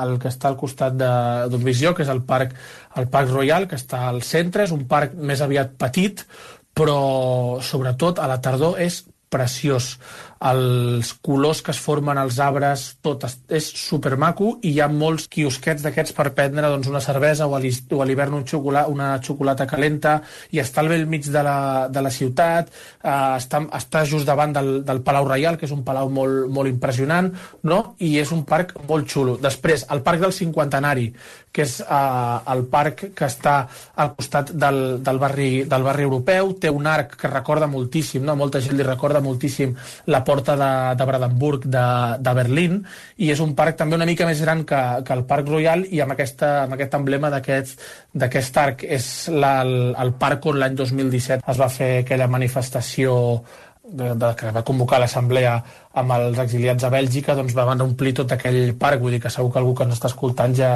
el 0.00 0.16
que 0.22 0.30
està 0.32 0.48
al 0.48 0.56
costat 0.56 0.96
d'on 0.96 1.64
Visió, 1.64 1.92
que 1.94 2.06
és 2.06 2.12
el 2.12 2.22
parc, 2.24 2.54
el 2.96 3.08
parc 3.12 3.34
Royal, 3.34 3.68
que 3.68 3.76
està 3.76 4.06
al 4.08 4.22
centre, 4.24 4.64
és 4.64 4.72
un 4.72 4.86
parc 4.88 5.12
més 5.14 5.44
aviat 5.44 5.76
petit, 5.76 6.24
però 6.72 7.60
sobretot 7.60 8.18
a 8.22 8.28
la 8.30 8.40
tardor 8.40 8.80
és 8.80 9.02
preciós 9.28 9.98
els 10.38 11.12
colors 11.24 11.62
que 11.62 11.72
es 11.74 11.80
formen 11.82 12.18
als 12.18 12.38
arbres, 12.38 12.84
tot 13.02 13.24
és 13.26 13.66
supermaco 13.74 14.54
i 14.62 14.74
hi 14.76 14.80
ha 14.80 14.88
molts 14.92 15.26
quiosquets 15.32 15.82
d'aquests 15.82 16.14
per 16.14 16.30
prendre 16.36 16.70
doncs, 16.70 16.86
una 16.90 17.02
cervesa 17.02 17.48
o 17.48 17.56
a 17.56 17.60
l'hivern 17.60 18.36
un 18.38 18.46
xocolata, 18.46 18.88
una 18.88 19.08
xocolata 19.24 19.66
calenta 19.66 20.20
i 20.54 20.62
està 20.62 20.82
al 20.82 20.92
vell 20.92 21.06
mig 21.10 21.26
de 21.26 21.42
la, 21.42 21.88
de 21.90 22.02
la 22.04 22.12
ciutat, 22.14 22.70
eh, 23.02 23.10
està, 23.10 23.64
està 23.80 24.04
just 24.06 24.28
davant 24.28 24.54
del, 24.54 24.70
del 24.86 25.02
Palau 25.02 25.26
Reial, 25.28 25.58
que 25.58 25.66
és 25.66 25.74
un 25.74 25.82
palau 25.86 26.10
molt, 26.10 26.46
molt 26.54 26.70
impressionant, 26.70 27.32
no? 27.66 27.80
i 27.98 28.14
és 28.22 28.30
un 28.34 28.44
parc 28.46 28.76
molt 28.88 29.10
xulo. 29.10 29.38
Després, 29.42 29.88
el 29.90 30.04
Parc 30.06 30.22
del 30.22 30.34
Cinquantenari, 30.36 31.08
que 31.52 31.64
és 31.66 31.80
eh, 31.82 32.38
el 32.54 32.64
parc 32.70 33.08
que 33.16 33.26
està 33.26 33.56
al 33.96 34.14
costat 34.14 34.52
del, 34.54 35.02
del, 35.02 35.18
barri, 35.18 35.50
del 35.68 35.86
barri 35.86 36.06
europeu, 36.06 36.54
té 36.60 36.70
un 36.70 36.86
arc 36.86 37.16
que 37.18 37.32
recorda 37.32 37.66
moltíssim, 37.70 38.22
no? 38.22 38.36
molta 38.38 38.62
gent 38.62 38.78
li 38.78 38.86
recorda 38.86 39.24
moltíssim 39.24 39.74
la 40.06 40.22
porta 40.28 40.56
de, 40.60 40.70
de 41.00 41.08
Brandenburg 41.08 41.64
de, 41.64 41.86
de 42.20 42.34
Berlín 42.36 42.82
i 43.16 43.30
és 43.32 43.40
un 43.44 43.54
parc 43.58 43.78
també 43.80 43.96
una 43.96 44.08
mica 44.08 44.28
més 44.28 44.42
gran 44.44 44.64
que, 44.68 44.80
que 45.06 45.16
el 45.16 45.24
Parc 45.28 45.48
Royal 45.48 45.86
i 45.88 46.02
amb, 46.04 46.12
aquesta, 46.16 46.50
amb 46.66 46.76
aquest 46.76 46.98
emblema 47.00 47.32
d'aquest 47.32 48.60
arc. 48.60 48.84
És 48.84 49.08
la, 49.32 49.58
el, 49.64 49.94
el 49.96 50.12
parc 50.20 50.50
on 50.52 50.60
l'any 50.60 50.76
2017 50.76 51.48
es 51.48 51.62
va 51.62 51.70
fer 51.72 51.92
aquella 52.02 52.28
manifestació 52.30 53.16
de, 53.90 54.14
de, 54.14 54.30
que 54.36 54.50
va 54.54 54.64
convocar 54.66 55.00
l'assemblea 55.00 55.54
amb 55.98 56.14
els 56.14 56.38
exiliats 56.42 56.84
a 56.84 56.90
Bèlgica, 56.92 57.34
doncs 57.38 57.56
van 57.56 57.82
omplir 57.82 58.12
tot 58.20 58.32
aquell 58.34 58.74
parc, 58.78 59.00
vull 59.02 59.16
dir 59.16 59.22
que 59.24 59.32
segur 59.32 59.50
que 59.52 59.60
algú 59.62 59.74
que 59.74 59.86
ens 59.88 59.96
està 59.96 60.10
escoltant 60.12 60.54
ja, 60.56 60.70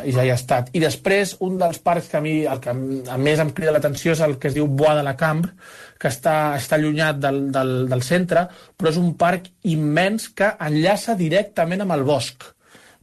ja 0.00 0.24
hi 0.24 0.32
ha 0.32 0.38
estat. 0.38 0.70
I 0.72 0.82
després, 0.84 1.36
un 1.44 1.58
dels 1.60 1.80
parcs 1.84 2.08
que 2.12 2.20
a 2.20 2.24
mi, 2.24 2.36
el 2.48 2.62
que 2.64 2.72
a 2.72 3.18
més 3.20 3.42
em 3.42 3.52
crida 3.56 3.74
l'atenció 3.74 4.14
és 4.14 4.24
el 4.24 4.38
que 4.38 4.50
es 4.52 4.56
diu 4.56 4.68
Bois 4.70 4.96
de 4.98 5.04
la 5.06 5.16
Cambre, 5.20 5.52
que 6.00 6.10
està, 6.10 6.54
està 6.58 6.78
allunyat 6.78 7.20
del, 7.20 7.46
del, 7.54 7.76
del 7.90 8.02
centre, 8.06 8.48
però 8.76 8.92
és 8.92 9.00
un 9.00 9.14
parc 9.20 9.50
immens 9.70 10.30
que 10.36 10.54
enllaça 10.66 11.18
directament 11.18 11.84
amb 11.84 11.96
el 11.98 12.06
bosc. 12.06 12.54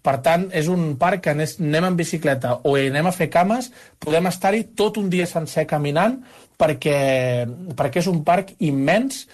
Per 0.02 0.16
tant, 0.26 0.48
és 0.58 0.66
un 0.72 0.96
parc 0.98 1.28
que 1.28 1.34
anem 1.36 1.86
en 1.86 1.98
bicicleta 1.98 2.56
o 2.66 2.74
anem 2.80 3.06
a 3.06 3.14
fer 3.14 3.28
cames, 3.30 3.70
podem 4.02 4.30
estar-hi 4.32 4.64
tot 4.78 4.98
un 4.98 5.12
dia 5.14 5.28
sencer 5.30 5.68
caminant 5.70 6.18
perquè, 6.60 7.46
perquè 7.78 8.02
és 8.04 8.10
un 8.12 8.24
parc 8.28 8.56
immens 8.60 9.26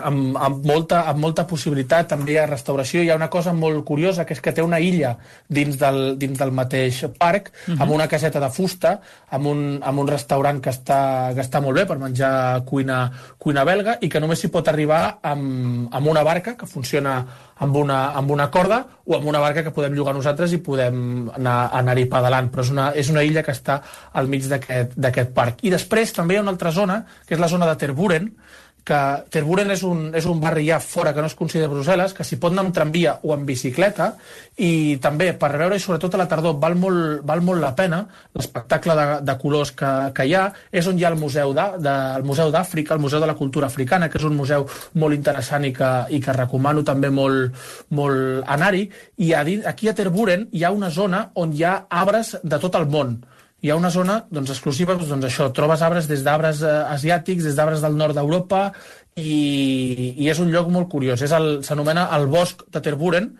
amb, 0.00 0.36
amb, 0.36 0.64
molta, 0.64 1.02
amb 1.10 1.20
molta 1.20 1.44
possibilitat 1.48 2.08
també 2.12 2.38
ha 2.40 2.46
restauració, 2.48 3.02
hi 3.02 3.10
ha 3.12 3.18
una 3.18 3.28
cosa 3.30 3.52
molt 3.52 3.84
curiosa 3.84 4.24
que 4.24 4.34
és 4.36 4.40
que 4.40 4.54
té 4.56 4.64
una 4.64 4.80
illa 4.80 5.14
dins 5.48 5.76
del, 5.80 6.16
dins 6.18 6.38
del 6.38 6.52
mateix 6.52 7.02
parc, 7.18 7.50
uh 7.52 7.52
-huh. 7.52 7.80
amb 7.80 7.90
mhm. 7.90 7.94
una 7.94 8.08
caseta 8.08 8.40
de 8.40 8.50
fusta, 8.50 9.00
amb 9.30 9.46
un, 9.46 9.80
amb 9.82 9.98
un 9.98 10.08
restaurant 10.08 10.60
que 10.60 10.70
està, 10.70 11.34
que 11.34 11.40
està 11.40 11.60
molt 11.60 11.76
bé 11.76 11.86
per 11.86 11.98
menjar 11.98 12.64
cuina, 12.64 13.10
cuina 13.38 13.64
belga 13.64 13.98
i 14.00 14.08
que 14.08 14.20
només 14.20 14.40
s'hi 14.40 14.48
pot 14.48 14.68
arribar 14.68 15.18
amb, 15.22 15.88
amb 15.92 16.06
una 16.06 16.22
barca 16.22 16.56
que 16.56 16.66
funciona 16.66 17.26
amb 17.62 17.76
una, 17.76 18.10
amb 18.18 18.30
una 18.30 18.50
corda 18.50 18.86
o 19.04 19.16
amb 19.16 19.26
una 19.26 19.38
barca 19.38 19.62
que 19.62 19.70
podem 19.70 19.94
llogar 19.94 20.14
nosaltres 20.14 20.52
i 20.52 20.58
podem 20.58 21.30
anar, 21.36 21.70
anar-hi 21.72 22.06
pedalant, 22.06 22.50
però 22.50 22.62
és 22.62 22.70
una, 22.70 22.92
és 22.94 23.10
una 23.10 23.22
illa 23.22 23.42
que 23.42 23.52
està 23.52 23.80
al 24.12 24.28
mig 24.28 24.48
d'aquest 24.48 25.32
parc. 25.34 25.62
I 25.62 25.70
després 25.70 26.12
també 26.12 26.34
hi 26.34 26.38
ha 26.38 26.42
una 26.42 26.50
altra 26.50 26.72
zona, 26.72 27.04
que 27.26 27.34
és 27.34 27.40
la 27.40 27.48
zona 27.48 27.66
de 27.66 27.76
Terburen, 27.76 28.32
que 28.84 29.00
Terburen 29.30 29.70
és 29.70 29.82
un, 29.86 30.08
és 30.18 30.26
un 30.26 30.40
barri 30.42 30.66
ja 30.66 30.80
fora 30.82 31.12
que 31.14 31.22
no 31.22 31.30
es 31.30 31.36
considera 31.38 31.70
Brussel·les, 31.70 32.14
que 32.16 32.26
s'hi 32.26 32.38
pot 32.42 32.52
anar 32.52 32.64
amb 32.66 32.74
tramvia 32.74 33.14
o 33.22 33.32
amb 33.34 33.46
bicicleta, 33.46 34.12
i 34.58 34.98
també 35.02 35.30
per 35.38 35.52
veure, 35.54 35.78
i 35.78 35.82
sobretot 35.82 36.16
a 36.16 36.22
la 36.22 36.28
tardor, 36.30 36.58
val 36.62 36.74
molt, 36.78 37.22
val 37.28 37.44
molt 37.46 37.62
la 37.62 37.72
pena 37.78 38.02
l'espectacle 38.34 38.96
de, 38.98 39.06
de 39.28 39.36
colors 39.40 39.72
que, 39.78 39.92
que 40.16 40.26
hi 40.26 40.34
ha, 40.38 40.44
és 40.72 40.88
on 40.90 40.98
hi 40.98 41.06
ha 41.06 41.12
el 41.12 41.18
Museu 41.20 41.54
d'Àfrica, 41.54 42.96
el 42.96 43.04
Museu 43.04 43.22
de 43.22 43.30
la 43.30 43.38
Cultura 43.38 43.70
Africana, 43.70 44.10
que 44.10 44.18
és 44.18 44.26
un 44.28 44.36
museu 44.36 44.66
molt 44.98 45.14
interessant 45.14 45.66
i 45.68 45.72
que, 45.76 45.92
i 46.10 46.20
que 46.22 46.36
recomano 46.36 46.82
també 46.86 47.10
molt, 47.10 47.54
molt 47.94 48.50
anar-hi, 48.50 48.88
i 49.22 49.32
a 49.32 49.44
aquí 49.68 49.88
a 49.88 49.94
Terburen 49.94 50.48
hi 50.52 50.64
ha 50.64 50.72
una 50.74 50.90
zona 50.90 51.28
on 51.34 51.52
hi 51.54 51.64
ha 51.64 51.82
arbres 51.90 52.36
de 52.42 52.58
tot 52.62 52.76
el 52.78 52.88
món, 52.90 53.16
hi 53.62 53.70
ha 53.70 53.78
una 53.78 53.92
zona 53.94 54.18
doncs, 54.30 54.50
exclusiva, 54.50 54.96
doncs, 54.98 55.28
això, 55.28 55.48
trobes 55.54 55.82
arbres 55.86 56.08
des 56.10 56.24
d'arbres 56.26 56.64
eh, 56.66 56.74
asiàtics, 56.96 57.46
des 57.46 57.56
d'arbres 57.58 57.84
del 57.84 57.96
nord 57.96 58.18
d'Europa, 58.18 58.66
i, 59.14 60.14
i 60.18 60.28
és 60.32 60.40
un 60.42 60.50
lloc 60.50 60.68
molt 60.72 60.90
curiós. 60.90 61.22
S'anomena 61.22 62.08
el 62.16 62.26
bosc 62.32 62.66
de 62.74 62.82
Terburen, 62.82 63.30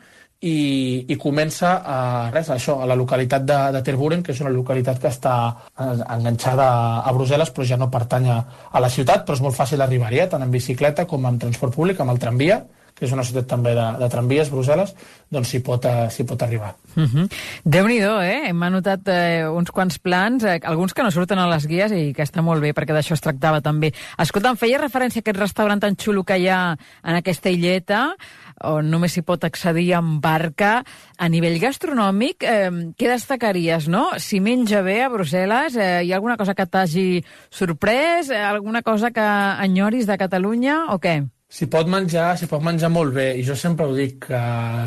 i, 0.42 1.06
i 1.06 1.16
comença 1.22 1.76
a, 1.86 1.98
res, 2.34 2.50
a 2.50 2.56
això, 2.58 2.80
a 2.82 2.86
la 2.90 2.96
localitat 2.98 3.44
de, 3.46 3.58
de 3.76 3.82
Terburen, 3.86 4.24
que 4.26 4.34
és 4.34 4.40
una 4.42 4.50
localitat 4.50 4.98
que 5.02 5.10
està 5.10 5.34
enganxada 5.78 6.66
a 7.06 7.12
Brussel·les, 7.14 7.52
però 7.54 7.66
ja 7.66 7.78
no 7.78 7.90
pertany 7.90 8.26
a, 8.30 8.38
a 8.70 8.82
la 8.82 8.90
ciutat, 8.90 9.22
però 9.26 9.38
és 9.38 9.44
molt 9.44 9.58
fàcil 9.58 9.82
arribar-hi, 9.84 10.24
eh? 10.24 10.28
tant 10.32 10.42
en 10.42 10.54
bicicleta 10.54 11.06
com 11.10 11.30
en 11.30 11.38
transport 11.42 11.78
públic, 11.78 12.02
amb 12.02 12.14
el 12.14 12.22
tramvia, 12.22 12.58
que 13.02 13.08
és 13.08 13.14
una 13.16 13.24
ciutat 13.26 13.48
també 13.50 13.72
de, 13.74 13.84
de 13.98 14.06
tramvies, 14.12 14.50
Brussel·les, 14.52 14.92
doncs 15.34 15.50
s'hi 15.50 15.58
pot, 15.66 15.88
uh, 15.90 16.26
pot 16.28 16.42
arribar. 16.46 16.68
Uh 16.94 17.02
-huh. 17.02 17.24
Déu-n'hi-do, 17.64 18.20
eh? 18.22 18.48
Hem 18.48 18.62
anotat 18.62 19.08
eh, 19.08 19.48
uns 19.48 19.72
quants 19.72 19.98
plans, 19.98 20.44
eh, 20.44 20.60
alguns 20.62 20.94
que 20.94 21.02
no 21.02 21.10
surten 21.10 21.38
a 21.38 21.48
les 21.48 21.66
guies 21.66 21.90
i 21.90 22.12
que 22.14 22.22
està 22.22 22.42
molt 22.42 22.62
bé, 22.62 22.72
perquè 22.72 22.94
d'això 22.94 23.14
es 23.14 23.20
tractava 23.20 23.60
també. 23.60 23.92
Escolta, 24.18 24.50
em 24.50 24.56
feia 24.56 24.78
referència 24.78 25.18
a 25.18 25.22
aquest 25.22 25.38
restaurant 25.38 25.80
tan 25.80 25.96
xulo 25.96 26.22
que 26.22 26.38
hi 26.38 26.46
ha 26.48 26.76
en 27.02 27.14
aquesta 27.16 27.50
illeta, 27.50 28.14
on 28.60 28.88
només 28.88 29.12
s'hi 29.12 29.22
pot 29.22 29.42
accedir 29.42 29.94
amb 29.94 30.22
barca. 30.22 30.84
A 31.18 31.28
nivell 31.28 31.58
gastronòmic, 31.58 32.44
eh, 32.44 32.70
què 32.96 33.08
destacaries, 33.08 33.88
no? 33.88 34.12
Si 34.18 34.38
menja 34.38 34.82
bé 34.82 35.02
a 35.02 35.10
Brussel·les, 35.10 35.76
eh, 35.76 36.04
hi 36.04 36.12
ha 36.12 36.14
alguna 36.14 36.36
cosa 36.36 36.54
que 36.54 36.66
t'hagi 36.66 37.24
sorprès? 37.50 38.30
Eh, 38.30 38.36
alguna 38.36 38.82
cosa 38.82 39.10
que 39.10 39.20
enyoris 39.64 40.06
de 40.06 40.18
Catalunya 40.18 40.84
o 40.90 41.00
què? 41.00 41.26
S'hi 41.52 41.66
pot 41.68 41.88
menjar, 41.92 42.30
s'hi 42.40 42.46
pot 42.48 42.62
menjar 42.64 42.88
molt 42.88 43.12
bé, 43.12 43.26
i 43.36 43.42
jo 43.44 43.52
sempre 43.60 43.84
ho 43.84 43.92
dic, 43.92 44.22
que 44.24 44.38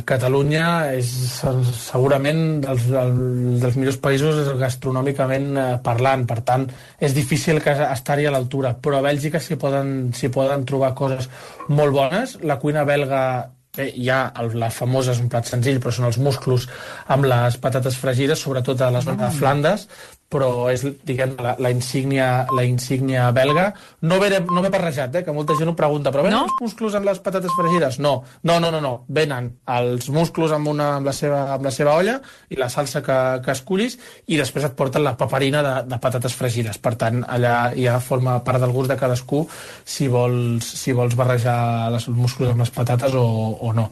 Catalunya 0.09 0.69
és 0.97 1.11
segurament 1.77 2.39
dels, 2.63 2.87
dels 3.61 3.77
millors 3.77 3.99
països 4.01 4.49
gastronòmicament 4.57 5.51
eh, 5.61 5.67
parlant, 5.85 6.25
per 6.25 6.39
tant, 6.47 6.65
és 6.97 7.13
difícil 7.13 7.61
que 7.61 7.75
estar-hi 7.85 8.25
a 8.25 8.33
l'altura, 8.33 8.73
però 8.81 8.97
a 8.97 9.05
Bèlgica 9.05 9.37
s'hi 9.37 9.59
poden, 9.61 10.09
poden 10.33 10.65
trobar 10.65 10.95
coses 10.97 11.29
molt 11.69 11.93
bones. 11.93 12.39
La 12.49 12.57
cuina 12.57 12.87
belga 12.87 13.21
Bé, 13.75 13.89
hi 13.99 14.07
ha 14.07 14.19
el, 14.39 14.53
les 14.55 14.75
famoses, 14.75 15.19
un 15.19 15.27
plat 15.31 15.47
senzill, 15.49 15.81
però 15.83 15.91
són 15.91 16.07
els 16.07 16.19
musclos 16.23 16.69
amb 17.11 17.27
les 17.27 17.57
patates 17.59 17.97
fregides, 17.99 18.39
sobretot 18.39 18.79
a 18.79 18.87
la 18.87 19.01
zona 19.03 19.25
de 19.25 19.31
mm. 19.33 19.39
Flandes, 19.41 19.83
però 20.35 20.67
és, 20.71 20.83
diguem, 21.07 21.35
la, 21.39 21.55
la, 21.61 21.71
insígnia, 21.71 22.27
la 22.55 22.65
insígnia 22.67 23.29
belga. 23.35 23.69
No 24.05 24.19
ve, 24.19 24.29
no 24.43 24.63
ve 24.63 24.71
barrejat, 24.73 25.15
eh, 25.15 25.23
que 25.25 25.35
molta 25.35 25.55
gent 25.59 25.71
ho 25.71 25.75
pregunta, 25.77 26.11
però 26.13 26.25
venen 26.25 26.37
no? 26.41 26.49
els 26.49 26.59
musclos 26.61 26.97
amb 26.97 27.07
les 27.09 27.21
patates 27.23 27.53
fregides? 27.55 27.99
No, 28.03 28.15
no, 28.43 28.59
no, 28.59 28.71
no, 28.73 28.81
no. 28.83 28.93
venen 29.07 29.51
els 29.77 30.09
musclos 30.13 30.53
amb, 30.55 30.69
una, 30.73 30.91
amb, 30.99 31.09
la 31.09 31.15
seva, 31.15 31.41
amb 31.55 31.67
la 31.67 31.73
seva 31.73 31.95
olla 31.95 32.19
i 32.51 32.59
la 32.59 32.69
salsa 32.73 33.01
que, 33.05 33.17
que 33.45 33.53
escullis 33.55 33.97
i 34.27 34.39
després 34.39 34.67
et 34.67 34.77
porten 34.77 35.05
la 35.05 35.15
paperina 35.19 35.63
de, 35.65 35.75
de 35.89 35.99
patates 36.01 36.35
fregides. 36.37 36.79
Per 36.83 36.95
tant, 36.99 37.23
allà 37.23 37.55
ja 37.79 37.99
forma 38.03 38.39
part 38.45 38.63
del 38.63 38.75
gust 38.75 38.91
de 38.91 38.99
cadascú 38.99 39.45
si 39.85 40.09
vols, 40.11 40.67
si 40.83 40.95
vols 40.95 41.15
barrejar 41.17 41.91
les, 41.93 42.09
els 42.09 42.17
musclos 42.17 42.51
amb 42.51 42.65
les 42.65 42.73
patates 42.75 43.15
o, 43.15 43.27
o 43.61 43.75
no. 43.75 43.91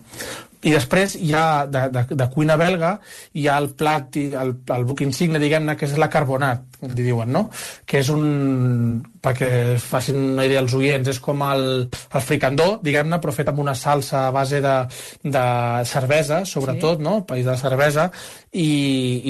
I 0.63 0.71
després 0.71 1.17
hi 1.19 1.33
ha, 1.35 1.65
de, 1.67 1.87
de, 1.93 2.05
de 2.19 2.27
cuina 2.33 2.55
belga, 2.59 2.95
hi 3.35 3.47
ha 3.47 3.57
el 3.61 3.71
plat, 3.79 4.15
el, 4.17 4.53
el 4.77 4.85
buc 4.87 5.03
insigne, 5.05 5.41
diguem-ne, 5.43 5.75
que 5.79 5.89
és 5.89 5.97
la 5.99 6.09
carbonat, 6.13 6.79
li 6.87 7.01
diuen, 7.01 7.33
no? 7.35 7.49
Que 7.85 8.03
és 8.03 8.11
un... 8.13 9.03
perquè 9.23 9.49
facin 9.79 10.19
una 10.33 10.45
idea 10.47 10.61
els 10.63 10.73
oients, 10.75 11.07
és 11.13 11.19
com 11.23 11.41
el, 11.47 11.65
el 11.87 12.23
fricandó, 12.23 12.77
diguem-ne, 12.83 13.19
però 13.23 13.33
fet 13.35 13.51
amb 13.51 13.61
una 13.63 13.75
salsa 13.77 14.27
a 14.27 14.33
base 14.35 14.59
de, 14.63 14.75
de 15.23 15.43
cervesa, 15.87 16.43
sobretot, 16.49 16.99
sí. 16.99 17.07
no? 17.07 17.17
El 17.21 17.27
país 17.29 17.47
de 17.47 17.55
cervesa, 17.59 18.09
i, 18.51 18.67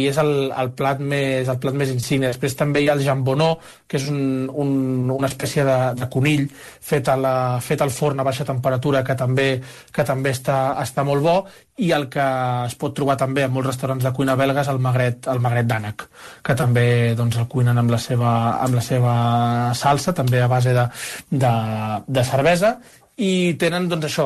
i 0.01 0.07
és 0.09 0.17
el, 0.19 0.33
el, 0.49 0.71
plat 0.77 0.99
més, 0.99 1.47
el 1.47 1.59
plat 1.61 1.77
més 1.77 1.93
insigne. 1.93 2.31
Després 2.33 2.57
també 2.59 2.83
hi 2.83 2.89
ha 2.89 2.97
el 2.97 3.03
jambonó, 3.05 3.53
que 3.87 3.99
és 4.01 4.09
un, 4.11 4.49
un, 4.49 4.73
una 5.13 5.29
espècie 5.29 5.65
de, 5.67 5.77
de 5.99 6.09
conill 6.11 6.47
fet, 6.57 7.07
a 7.13 7.17
la, 7.19 7.35
fet 7.63 7.85
al 7.85 7.93
forn 7.93 8.19
a 8.19 8.27
baixa 8.27 8.47
temperatura, 8.49 9.03
que 9.05 9.15
també, 9.19 9.47
que 9.93 10.07
també 10.07 10.33
està, 10.33 10.59
està 10.83 11.05
molt 11.07 11.23
bo, 11.23 11.37
i 11.81 11.89
el 11.91 12.07
que 12.13 12.23
es 12.67 12.75
pot 12.77 12.93
trobar 12.93 13.15
també 13.17 13.45
en 13.45 13.53
molts 13.53 13.71
restaurants 13.71 14.03
de 14.05 14.11
cuina 14.13 14.35
belga 14.37 14.61
és 14.61 14.69
el 14.69 14.81
magret, 14.81 15.29
el 15.31 15.39
magret 15.41 15.69
d'ànec, 15.69 16.07
que 16.45 16.55
també 16.57 16.85
doncs, 17.17 17.39
el 17.41 17.47
cuinen 17.49 17.81
amb 17.81 17.93
la, 17.93 17.97
seva, 18.01 18.33
amb 18.61 18.77
la 18.77 18.83
seva 18.85 19.13
salsa, 19.77 20.13
també 20.13 20.41
a 20.43 20.49
base 20.51 20.75
de, 20.77 20.85
de, 21.31 21.53
de 22.05 22.25
cervesa, 22.29 22.77
i 23.13 23.53
tenen, 23.61 23.85
doncs 23.89 24.07
això, 24.07 24.25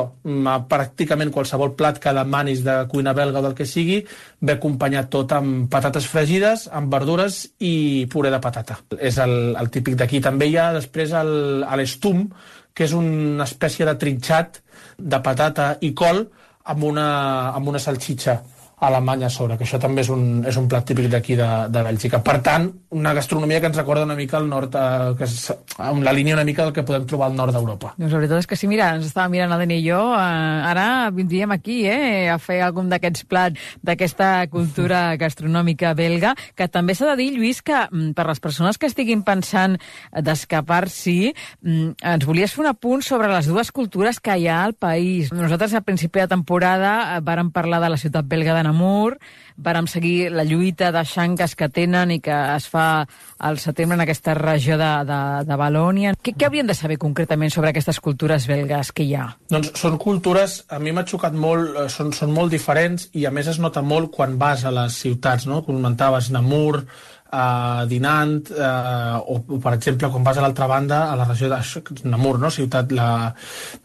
pràcticament 0.68 1.32
qualsevol 1.32 1.74
plat 1.76 1.98
que 2.00 2.12
demanis 2.16 2.62
de 2.64 2.76
cuina 2.88 3.12
belga 3.16 3.40
o 3.40 3.44
del 3.44 3.56
que 3.56 3.66
sigui, 3.68 3.98
ve 4.40 4.56
acompanyat 4.56 5.10
tot 5.12 5.32
amb 5.36 5.68
patates 5.72 6.08
fregides, 6.08 6.68
amb 6.72 6.92
verdures 6.92 7.42
i 7.60 8.06
puré 8.12 8.32
de 8.32 8.40
patata. 8.40 8.78
És 8.96 9.20
el, 9.20 9.54
el 9.60 9.68
típic 9.72 9.98
d'aquí. 10.00 10.22
També 10.24 10.48
hi 10.48 10.56
ha 10.56 10.70
després 10.76 11.12
l'estum, 11.12 12.24
que 12.72 12.88
és 12.88 12.96
una 12.96 13.44
espècie 13.44 13.84
de 13.84 13.96
trinxat 14.00 14.62
de 14.96 15.20
patata 15.20 15.74
i 15.84 15.92
col 15.92 16.24
amb 16.68 16.84
una, 16.84 17.08
amb 17.56 17.68
una 17.72 17.80
salxitxa 17.82 18.36
alemanya 18.80 19.26
a 19.26 19.30
sobre, 19.30 19.56
que 19.58 19.66
això 19.66 19.78
també 19.82 20.04
és 20.04 20.10
un, 20.12 20.44
és 20.46 20.56
un 20.56 20.68
plat 20.70 20.84
típic 20.86 21.08
d'aquí 21.10 21.34
de, 21.38 21.48
de 21.72 21.82
Bèlgica. 21.82 22.20
Per 22.22 22.36
tant, 22.46 22.68
una 22.94 23.12
gastronomia 23.16 23.60
que 23.60 23.66
ens 23.70 23.76
recorda 23.76 24.04
una 24.06 24.16
mica 24.18 24.38
al 24.38 24.46
nord, 24.48 24.74
eh, 24.78 25.14
que 25.18 25.26
és 25.26 25.50
amb 25.82 26.04
la 26.06 26.14
línia 26.14 26.36
una 26.36 26.44
mica 26.46 26.64
del 26.66 26.74
que 26.76 26.84
podem 26.86 27.06
trobar 27.10 27.28
al 27.30 27.36
nord 27.38 27.56
d'Europa. 27.56 27.94
Doncs 27.98 28.14
la 28.14 28.20
veritat 28.22 28.44
és 28.44 28.50
que 28.50 28.58
sí, 28.58 28.70
mira, 28.70 28.92
ens 28.94 29.08
estava 29.08 29.28
mirant 29.32 29.52
el 29.54 29.64
Dani 29.64 29.80
i 29.80 29.84
jo, 29.88 29.98
eh, 30.14 30.70
ara 30.70 30.86
vindríem 31.14 31.56
aquí 31.56 31.80
eh, 31.90 32.28
a 32.30 32.38
fer 32.42 32.60
algun 32.62 32.92
d'aquests 32.92 33.26
plats 33.28 33.74
d'aquesta 33.82 34.46
cultura 34.52 35.02
gastronòmica 35.22 35.94
belga, 35.98 36.34
que 36.54 36.70
també 36.70 36.94
s'ha 36.94 37.10
de 37.12 37.18
dir, 37.22 37.32
Lluís, 37.34 37.62
que 37.66 37.82
mm, 37.88 38.14
per 38.14 38.28
les 38.30 38.42
persones 38.44 38.78
que 38.78 38.86
estiguin 38.90 39.26
pensant 39.26 39.74
d'escapar-s'hi, 40.14 41.34
mm, 41.66 41.98
ens 42.14 42.28
volies 42.28 42.54
fer 42.54 42.62
un 42.62 42.70
apunt 42.70 43.02
sobre 43.02 43.30
les 43.32 43.50
dues 43.50 43.74
cultures 43.74 44.22
que 44.22 44.38
hi 44.38 44.46
ha 44.46 44.62
al 44.62 44.78
país. 44.78 45.32
Nosaltres 45.34 45.74
a 45.74 45.82
principi 45.82 46.22
de 46.22 46.30
temporada 46.30 46.94
eh, 47.16 47.20
vàrem 47.26 47.50
parlar 47.50 47.82
de 47.82 47.90
la 47.90 47.98
ciutat 48.00 48.28
belga 48.28 48.54
de 48.54 48.67
Namur, 48.68 49.16
vàrem 49.58 49.88
seguir 49.90 50.30
la 50.30 50.44
lluita 50.46 50.92
de 50.94 51.02
xanques 51.08 51.56
que 51.58 51.68
tenen 51.74 52.12
i 52.14 52.20
que 52.22 52.34
es 52.54 52.68
fa 52.70 53.02
al 53.38 53.58
setembre 53.58 53.98
en 53.98 54.04
aquesta 54.04 54.34
regió 54.38 54.78
de, 54.78 54.90
de, 55.08 55.20
de 55.48 55.58
Valònia. 55.58 56.14
Què, 56.14 56.34
què 56.38 56.46
haurien 56.46 56.68
de 56.68 56.76
saber 56.78 56.98
concretament 57.02 57.50
sobre 57.54 57.72
aquestes 57.72 57.98
cultures 58.04 58.46
belgues 58.50 58.92
que 58.94 59.06
hi 59.06 59.16
ha? 59.18 59.26
Doncs 59.50 59.72
són 59.80 59.98
cultures, 59.98 60.60
a 60.70 60.78
mi 60.82 60.94
m'ha 60.94 61.06
xocat 61.08 61.34
molt, 61.34 61.74
eh, 61.74 61.88
són, 61.92 62.14
són 62.14 62.34
molt 62.34 62.54
diferents 62.54 63.08
i 63.18 63.26
a 63.26 63.34
més 63.34 63.50
es 63.50 63.58
nota 63.62 63.82
molt 63.82 64.12
quan 64.14 64.38
vas 64.38 64.64
a 64.64 64.74
les 64.74 65.00
ciutats, 65.02 65.48
no? 65.50 65.64
Comentaves 65.66 66.30
Namur, 66.34 66.84
eh, 67.32 67.86
dinant, 67.90 68.50
eh, 68.50 69.16
o, 69.18 69.38
o, 69.40 69.58
per 69.62 69.74
exemple, 69.76 70.10
quan 70.12 70.26
vas 70.26 70.38
a 70.38 70.44
l'altra 70.44 70.68
banda, 70.70 71.00
a 71.12 71.16
la 71.16 71.26
regió 71.28 71.48
de 71.52 71.60
Namur, 72.08 72.38
no? 72.38 72.50
ciutat, 72.50 72.92
la, 72.92 73.32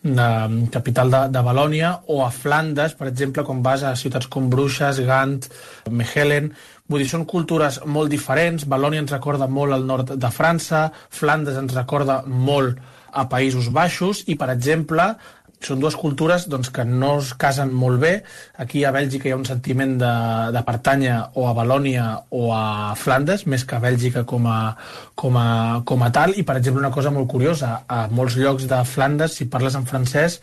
la 0.03 0.29
capital 0.71 1.11
de, 1.11 1.23
de 1.33 1.43
Valònia, 1.45 1.93
o 2.07 2.23
a 2.25 2.31
Flandes, 2.31 2.95
per 2.99 3.09
exemple, 3.11 3.43
quan 3.43 3.63
vas 3.65 3.83
a 3.83 3.95
ciutats 3.95 4.27
com 4.27 4.49
Bruixes, 4.49 5.03
Gant, 5.07 5.41
Mechelen, 5.89 6.53
Vull 6.91 6.99
dir, 6.99 7.07
són 7.07 7.23
cultures 7.23 7.77
molt 7.87 8.11
diferents. 8.11 8.65
Valònia 8.67 8.99
ens 9.01 9.13
recorda 9.13 9.47
molt 9.47 9.71
al 9.71 9.85
nord 9.87 10.11
de 10.19 10.31
França, 10.35 10.89
Flandes 11.09 11.55
ens 11.57 11.71
recorda 11.77 12.19
molt 12.27 12.81
a 13.13 13.23
Països 13.31 13.69
Baixos 13.71 14.23
i, 14.27 14.35
per 14.35 14.49
exemple, 14.51 15.05
són 15.65 15.81
dues 15.83 15.95
cultures 15.99 16.47
doncs, 16.51 16.69
que 16.73 16.85
no 16.87 17.15
es 17.21 17.33
casen 17.39 17.71
molt 17.73 18.01
bé. 18.01 18.13
Aquí 18.59 18.83
a 18.83 18.91
Bèlgica 18.95 19.29
hi 19.29 19.33
ha 19.33 19.39
un 19.39 19.47
sentiment 19.47 19.95
de, 20.01 20.13
de 20.55 20.63
pertànyer 20.67 21.17
o 21.39 21.47
a 21.49 21.55
Valònia 21.57 22.05
o 22.31 22.51
a 22.55 22.93
Flandes, 22.99 23.47
més 23.47 23.65
que 23.67 23.77
a 23.77 23.83
Bèlgica 23.83 24.25
com 24.29 24.47
a, 24.51 24.59
com 25.15 25.39
a, 25.39 25.49
com 25.87 26.03
a 26.03 26.11
tal. 26.15 26.35
I, 26.37 26.45
per 26.47 26.59
exemple, 26.59 26.83
una 26.83 26.93
cosa 26.93 27.13
molt 27.15 27.31
curiosa, 27.31 27.83
a 27.87 28.05
molts 28.11 28.37
llocs 28.39 28.67
de 28.69 28.83
Flandes, 28.87 29.39
si 29.39 29.49
parles 29.51 29.79
en 29.79 29.87
francès, 29.89 30.39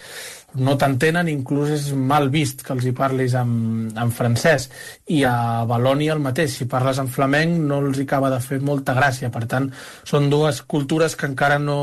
no 0.59 0.75
t'entenen, 0.79 1.29
inclús 1.31 1.71
és 1.71 1.85
mal 1.95 2.29
vist 2.33 2.65
que 2.67 2.73
els 2.75 2.87
hi 2.89 2.93
parlis 2.97 3.37
en, 3.39 3.53
en 3.95 4.11
francès. 4.15 4.69
I 5.15 5.23
a 5.29 5.63
Valònia 5.69 6.17
el 6.17 6.25
mateix, 6.25 6.57
si 6.57 6.67
parles 6.71 6.99
en 6.99 7.11
flamenc 7.13 7.61
no 7.69 7.79
els 7.85 8.01
hi 8.01 8.07
acaba 8.09 8.33
de 8.33 8.41
fer 8.43 8.59
molta 8.65 8.97
gràcia. 8.99 9.31
Per 9.31 9.45
tant, 9.51 9.71
són 10.09 10.31
dues 10.33 10.63
cultures 10.63 11.15
que 11.17 11.29
encara 11.31 11.61
no, 11.63 11.79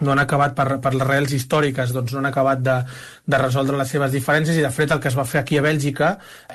no 0.00 0.12
han 0.12 0.22
acabat 0.22 0.54
per, 0.56 0.66
per 0.82 0.94
les 0.94 1.06
reals 1.06 1.34
històriques 1.36 1.92
doncs 1.94 2.14
no 2.14 2.22
han 2.22 2.30
acabat 2.30 2.62
de, 2.64 2.76
de 3.26 3.40
resoldre 3.42 3.78
les 3.78 3.90
seves 3.92 4.12
diferències 4.14 4.58
i 4.58 4.64
de 4.64 4.72
fet 4.74 4.94
el 4.94 5.00
que 5.02 5.10
es 5.12 5.18
va 5.18 5.26
fer 5.28 5.42
aquí 5.42 5.58
a 5.60 5.64
Bèlgica 5.64 6.14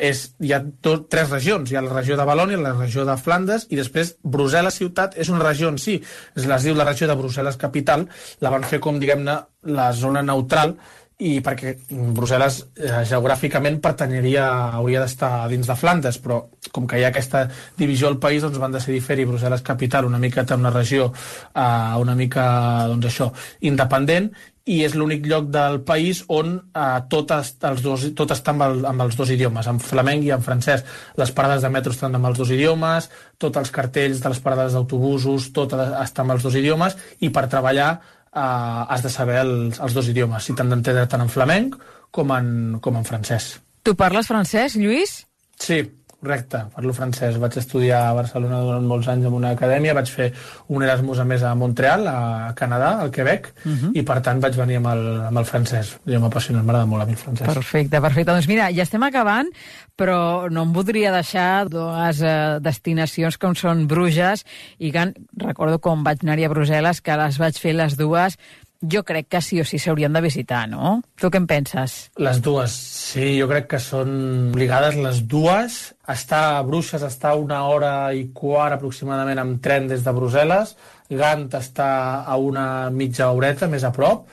és, 0.10 0.24
hi 0.42 0.54
ha 0.56 0.62
tot, 0.82 1.08
tres 1.12 1.30
regions. 1.34 1.72
Hi 1.72 1.80
ha 1.80 1.86
la 1.86 1.94
regió 1.94 2.18
de 2.20 2.28
Valònia, 2.28 2.60
la 2.62 2.76
regió 2.78 3.06
de 3.08 3.18
Flandes 3.22 3.68
i 3.70 3.80
després 3.80 4.16
Brussel·les 4.24 4.80
ciutat 4.82 5.18
és 5.20 5.32
una 5.34 5.44
regió 5.46 5.72
en 5.74 5.80
si. 5.82 6.00
Es 6.36 6.48
les 6.50 6.68
diu 6.68 6.78
la 6.78 6.88
regió 6.88 7.10
de 7.10 7.18
Brussel·les 7.20 7.60
capital. 7.62 8.08
La 8.42 8.54
van 8.54 8.66
fer 8.68 8.82
com 8.84 9.00
diguem-ne 9.00 9.40
la 9.78 9.92
zona 9.94 10.24
neutral 10.24 10.78
i 11.18 11.40
perquè 11.42 11.74
Brussel·les 11.90 12.60
eh, 12.78 13.00
geogràficament 13.10 13.80
pertanyeria, 13.82 14.46
hauria 14.78 15.02
d'estar 15.02 15.48
dins 15.50 15.66
de 15.66 15.76
Flandes, 15.78 16.20
però 16.22 16.44
com 16.74 16.86
que 16.86 17.00
hi 17.00 17.08
ha 17.08 17.10
aquesta 17.10 17.48
divisió 17.78 18.12
al 18.12 18.20
país, 18.22 18.44
doncs 18.46 18.62
van 18.62 18.76
decidir 18.76 19.02
fer-hi 19.02 19.26
Brussel·les 19.26 19.66
capital 19.66 20.06
una 20.06 20.22
mica 20.22 20.46
en 20.46 20.60
una 20.60 20.74
regió 20.76 21.08
eh, 21.10 21.96
una 21.98 22.14
mica, 22.16 22.46
doncs 22.92 23.10
això, 23.10 23.32
independent, 23.66 24.30
i 24.68 24.82
és 24.84 24.94
l'únic 25.00 25.26
lloc 25.26 25.48
del 25.50 25.80
país 25.88 26.20
on 26.28 26.58
eh, 26.60 27.00
tot, 27.10 27.32
els 27.34 27.82
dos, 27.82 28.04
tot 28.18 28.34
està 28.36 28.54
amb, 28.54 28.66
el, 28.68 28.84
amb 28.90 29.06
els 29.08 29.18
dos 29.18 29.32
idiomes, 29.34 29.70
en 29.72 29.80
flamenc 29.82 30.28
i 30.28 30.34
en 30.36 30.44
francès. 30.44 30.84
Les 31.18 31.32
parades 31.34 31.64
de 31.64 31.72
metro 31.74 31.96
estan 31.96 32.20
amb 32.20 32.30
els 32.30 32.38
dos 32.38 32.52
idiomes, 32.54 33.10
tots 33.42 33.58
els 33.64 33.72
cartells 33.74 34.22
de 34.22 34.34
les 34.34 34.44
parades 34.44 34.76
d'autobusos, 34.76 35.50
tot 35.56 35.74
està 35.74 36.26
amb 36.26 36.36
els 36.36 36.46
dos 36.46 36.60
idiomes, 36.60 37.00
i 37.24 37.32
per 37.34 37.48
treballar 37.50 37.96
eh, 38.34 38.82
has 38.94 39.04
de 39.06 39.12
saber 39.14 39.40
els, 39.44 39.80
els 39.80 39.96
dos 39.98 40.10
idiomes, 40.12 40.44
si 40.44 40.56
t'han 40.58 40.74
d'entendre 40.74 41.08
tant 41.12 41.24
en 41.24 41.32
flamenc 41.32 41.78
com 42.12 42.34
en, 42.36 42.50
com 42.84 43.00
en 43.00 43.08
francès. 43.08 43.56
Tu 43.84 43.96
parles 43.96 44.28
francès, 44.28 44.76
Lluís? 44.80 45.22
Sí, 45.60 45.82
correcte, 46.28 46.60
parlo 46.76 46.94
francès. 46.94 47.38
Vaig 47.40 47.56
estudiar 47.62 48.02
a 48.10 48.14
Barcelona 48.18 48.60
durant 48.66 48.86
molts 48.88 49.08
anys 49.12 49.28
en 49.30 49.36
una 49.38 49.54
acadèmia, 49.56 49.96
vaig 49.96 50.10
fer 50.12 50.28
un 50.68 50.84
Erasmus 50.84 51.22
a 51.24 51.26
més 51.28 51.44
a 51.48 51.54
Montreal, 51.56 52.04
a 52.12 52.54
Canadà, 52.58 52.98
al 53.02 53.12
Quebec, 53.16 53.54
uh 53.64 53.72
-huh. 53.72 53.92
i 53.96 54.04
per 54.04 54.20
tant 54.22 54.42
vaig 54.44 54.56
venir 54.56 54.78
amb 54.78 54.88
el, 54.92 55.04
amb 55.30 55.38
el 55.38 55.46
francès. 55.46 55.98
Jo 56.06 56.20
m'apassiona, 56.20 56.64
m'agrada 56.64 56.86
molt 56.86 57.04
a 57.04 57.06
mi 57.06 57.14
el 57.14 57.18
francès. 57.18 57.48
Perfecte, 57.48 58.02
perfecte. 58.02 58.32
Doncs 58.32 58.48
mira, 58.48 58.70
ja 58.72 58.84
estem 58.84 59.04
acabant, 59.04 59.48
però 59.96 60.50
no 60.52 60.64
em 60.64 60.74
voldria 60.74 61.12
deixar 61.12 61.70
dues 61.70 62.22
eh, 62.22 62.60
destinacions 62.60 63.38
com 63.38 63.56
són 63.56 63.88
Bruges 63.88 64.44
i 64.80 64.92
Gant. 64.92 65.14
Recordo 65.38 65.80
com 65.80 66.04
vaig 66.04 66.20
anar-hi 66.24 66.46
a 66.46 66.50
Brussel·les, 66.50 67.02
que 67.02 67.18
les 67.18 67.38
vaig 67.38 67.58
fer 67.58 67.74
les 67.74 67.96
dues 67.96 68.38
jo 68.82 69.04
crec 69.04 69.28
que 69.32 69.42
sí 69.42 69.60
o 69.62 69.66
sí 69.66 69.80
s'haurien 69.80 70.14
de 70.14 70.22
visitar, 70.22 70.66
no? 70.70 70.98
Tu 71.20 71.30
què 71.34 71.40
en 71.42 71.48
penses? 71.50 71.96
Les 72.22 72.42
dues, 72.44 72.74
sí, 72.74 73.38
jo 73.40 73.48
crec 73.50 73.70
que 73.74 73.80
són 73.82 74.12
obligades 74.52 74.98
les 75.02 75.24
dues. 75.30 75.80
Està 76.08 76.42
a 76.58 76.66
Bruixes 76.68 77.04
està 77.06 77.34
una 77.36 77.64
hora 77.72 77.94
i 78.14 78.28
quart 78.36 78.78
aproximadament 78.78 79.42
amb 79.42 79.62
tren 79.64 79.90
des 79.90 80.06
de 80.06 80.14
Brussel·les. 80.14 80.76
Gant 81.10 81.48
està 81.58 81.90
a 82.28 82.38
una 82.38 82.90
mitja 82.92 83.32
horeta, 83.32 83.70
més 83.72 83.88
a 83.88 83.94
prop. 83.96 84.28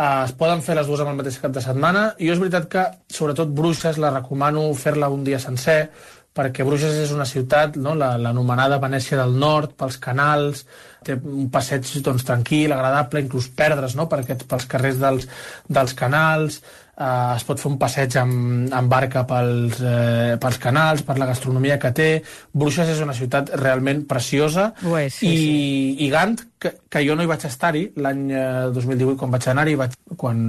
Uh, 0.00 0.24
es 0.24 0.32
poden 0.32 0.62
fer 0.64 0.78
les 0.78 0.86
dues 0.88 1.00
amb 1.02 1.12
el 1.12 1.18
mateix 1.18 1.36
cap 1.42 1.52
de 1.52 1.60
setmana. 1.60 2.14
I 2.16 2.30
jo 2.30 2.36
és 2.36 2.40
veritat 2.40 2.70
que, 2.72 2.86
sobretot, 3.12 3.50
Bruixes 3.52 3.98
la 4.00 4.14
recomano 4.14 4.62
fer-la 4.78 5.10
un 5.12 5.26
dia 5.26 5.40
sencer, 5.42 5.90
perquè 6.36 6.64
Bruges 6.66 6.94
és 6.94 7.10
una 7.14 7.26
ciutat, 7.26 7.76
no? 7.80 7.96
l'anomenada 7.98 8.76
la, 8.76 8.84
Venècia 8.84 9.18
del 9.18 9.34
Nord, 9.38 9.74
pels 9.78 9.98
canals, 10.02 10.64
té 11.04 11.16
un 11.16 11.48
passeig 11.50 11.88
doncs, 12.04 12.26
tranquil, 12.28 12.70
agradable, 12.74 13.24
inclús 13.24 13.48
perdre's 13.56 13.96
no? 13.98 14.06
per 14.08 14.22
aquests, 14.22 14.46
pels 14.46 14.68
carrers 14.70 15.00
dels, 15.00 15.26
dels 15.66 15.94
canals, 15.98 16.60
eh, 16.94 17.34
es 17.34 17.46
pot 17.48 17.58
fer 17.58 17.70
un 17.72 17.78
passeig 17.80 18.14
amb, 18.20 18.68
amb 18.78 18.92
barca 18.92 19.24
pels, 19.26 19.80
eh, 19.82 20.36
pels 20.40 20.60
canals, 20.62 21.02
per 21.08 21.16
la 21.18 21.26
gastronomia 21.32 21.80
que 21.82 21.90
té. 21.96 22.10
Bruges 22.52 22.92
és 22.94 23.00
una 23.02 23.16
ciutat 23.16 23.50
realment 23.58 24.04
preciosa. 24.06 24.68
és, 24.84 25.08
sí, 25.10 25.32
I, 25.32 25.40
sí. 25.40 25.96
I 26.06 26.10
Gant, 26.14 26.36
que, 26.60 26.76
que 26.92 27.02
jo 27.06 27.16
no 27.16 27.26
hi 27.26 27.32
vaig 27.32 27.48
estar-hi 27.48 27.88
l'any 27.98 28.28
2018 28.76 29.18
quan 29.18 29.34
vaig 29.34 29.50
anar-hi, 29.50 29.74
quan, 30.20 30.46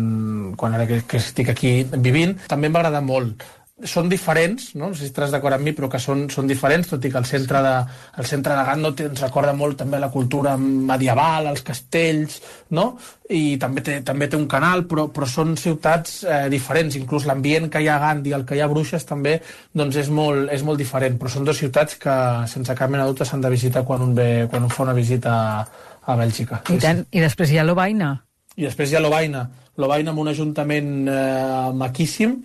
quan 0.60 0.78
ara 0.78 0.86
que, 0.86 1.02
que 1.08 1.24
estic 1.24 1.50
aquí 1.56 1.74
vivint, 1.98 2.38
també 2.52 2.70
em 2.70 2.78
va 2.78 2.84
agradar 2.84 3.02
molt 3.08 3.50
són 3.88 4.10
diferents, 4.10 4.72
no? 4.76 4.90
no 4.90 4.96
sé 4.96 5.06
si 5.06 5.10
estàs 5.12 5.32
d'acord 5.34 5.56
amb 5.56 5.66
mi, 5.66 5.74
però 5.78 5.90
que 5.92 6.00
són, 6.02 6.28
són 6.30 6.50
diferents, 6.50 6.90
tot 6.92 7.06
i 7.06 7.12
que 7.12 7.20
el 7.20 7.28
centre 7.30 7.62
de, 7.64 7.74
el 8.22 8.28
centre 8.30 8.56
de 8.58 8.66
Gant 8.68 8.84
no 8.84 8.92
ens 8.94 9.24
recorda 9.24 9.54
molt 9.58 9.80
també 9.82 10.00
la 10.02 10.12
cultura 10.14 10.56
medieval, 10.60 11.50
els 11.52 11.64
castells, 11.66 12.40
no? 12.78 12.92
i 13.32 13.58
també 13.62 13.84
té, 13.86 14.00
també 14.06 14.28
té 14.28 14.38
un 14.38 14.48
canal, 14.52 14.84
però, 14.90 15.08
però 15.14 15.28
són 15.30 15.56
ciutats 15.60 16.22
eh, 16.26 16.48
diferents, 16.52 16.98
inclús 17.00 17.26
l'ambient 17.30 17.70
que 17.72 17.82
hi 17.82 17.88
ha 17.88 17.96
a 17.98 18.04
Gant 18.06 18.26
i 18.28 18.36
el 18.38 18.46
que 18.48 18.58
hi 18.58 18.64
ha 18.64 18.68
a 18.68 18.74
Bruixes 18.74 19.08
també 19.08 19.38
doncs 19.74 20.02
és, 20.04 20.12
molt, 20.12 20.52
és 20.52 20.66
molt 20.68 20.82
diferent, 20.82 21.18
però 21.22 21.32
són 21.32 21.48
dues 21.48 21.62
ciutats 21.64 21.98
que 22.02 22.18
sense 22.52 22.76
cap 22.78 22.92
mena 22.92 23.08
dubte 23.08 23.28
s'han 23.28 23.44
de 23.44 23.54
visitar 23.54 23.86
quan 23.88 24.04
un, 24.04 24.14
ve, 24.18 24.30
quan 24.52 24.68
un 24.68 24.74
fa 24.74 24.84
una 24.86 24.98
visita 24.98 25.38
a, 25.38 25.88
a 26.06 26.20
Bèlgica. 26.20 26.64
I, 26.70 26.82
tant, 26.84 27.06
I 27.12 27.24
després 27.24 27.54
hi 27.54 27.62
ha 27.62 27.66
Lovaina. 27.68 28.14
I 28.60 28.68
després 28.68 28.92
hi 28.92 29.00
ha 29.00 29.04
Lovaina. 29.04 29.48
Lovaina 29.80 30.12
amb 30.12 30.20
un 30.20 30.30
ajuntament 30.30 30.92
eh, 31.08 31.70
maquíssim, 31.80 32.36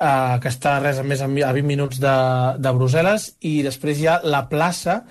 eh, 0.00 0.34
que 0.42 0.50
està 0.52 0.78
res 0.82 1.00
a 1.00 1.06
més 1.06 1.22
a 1.22 1.28
20 1.28 1.62
minuts 1.68 2.00
de, 2.02 2.16
de 2.58 2.74
Brussel·les, 2.76 3.28
i 3.46 3.60
després 3.66 4.00
hi 4.00 4.10
ha 4.10 4.20
la 4.24 4.44
plaça 4.50 5.02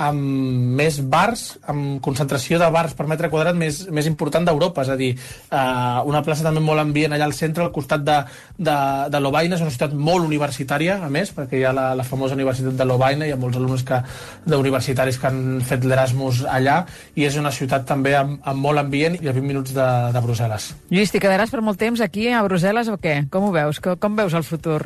amb 0.00 0.76
més 0.78 0.98
bars, 1.04 1.58
amb 1.68 2.00
concentració 2.04 2.56
de 2.60 2.68
bars 2.72 2.94
per 2.96 3.04
metre 3.10 3.28
quadrat 3.32 3.56
més, 3.56 3.82
més 3.92 4.06
important 4.08 4.46
d'Europa, 4.46 4.86
és 4.86 4.90
a 4.92 4.96
dir, 4.96 5.10
eh, 5.12 5.98
una 6.08 6.22
plaça 6.24 6.46
també 6.46 6.62
molt 6.64 6.80
ambient 6.80 7.12
allà 7.12 7.28
al 7.28 7.36
centre, 7.36 7.64
al 7.64 7.72
costat 7.72 8.04
de, 8.06 8.16
de, 8.56 8.76
de 9.12 9.20
Lovaina, 9.20 9.58
és 9.58 9.64
una 9.64 9.74
ciutat 9.74 9.92
molt 9.92 10.24
universitària, 10.24 10.96
a 11.04 11.10
més, 11.12 11.34
perquè 11.36 11.60
hi 11.60 11.66
ha 11.68 11.74
la, 11.76 11.90
la 11.98 12.08
famosa 12.08 12.38
Universitat 12.38 12.78
de 12.78 12.88
Lovaina, 12.88 13.28
hi 13.28 13.36
ha 13.36 13.40
molts 13.40 13.60
alumnes 13.60 13.84
que, 13.84 14.00
d'universitaris 14.48 15.20
que 15.20 15.28
han 15.28 15.60
fet 15.68 15.84
l'Erasmus 15.84 16.46
allà, 16.48 16.80
i 17.14 17.28
és 17.28 17.36
una 17.36 17.52
ciutat 17.52 17.84
també 17.88 18.16
amb, 18.16 18.40
amb 18.48 18.64
molt 18.64 18.80
ambient 18.80 19.20
i 19.20 19.28
a 19.28 19.36
20 19.36 19.48
minuts 19.52 19.76
de, 19.76 19.88
de 20.14 20.24
Brussel·les. 20.24 20.72
Lluís, 20.90 21.12
t'hi 21.12 21.20
quedaràs 21.20 21.52
per 21.52 21.60
molt 21.60 21.80
temps 21.80 22.00
aquí 22.00 22.30
a 22.32 22.42
Brussel·les 22.48 22.88
o 22.88 22.96
què? 23.02 23.26
Com 23.32 23.50
ho 23.50 23.54
veus? 23.54 23.82
Com, 23.82 24.00
com 24.00 24.16
veus 24.24 24.40
el 24.40 24.48
futur? 24.48 24.80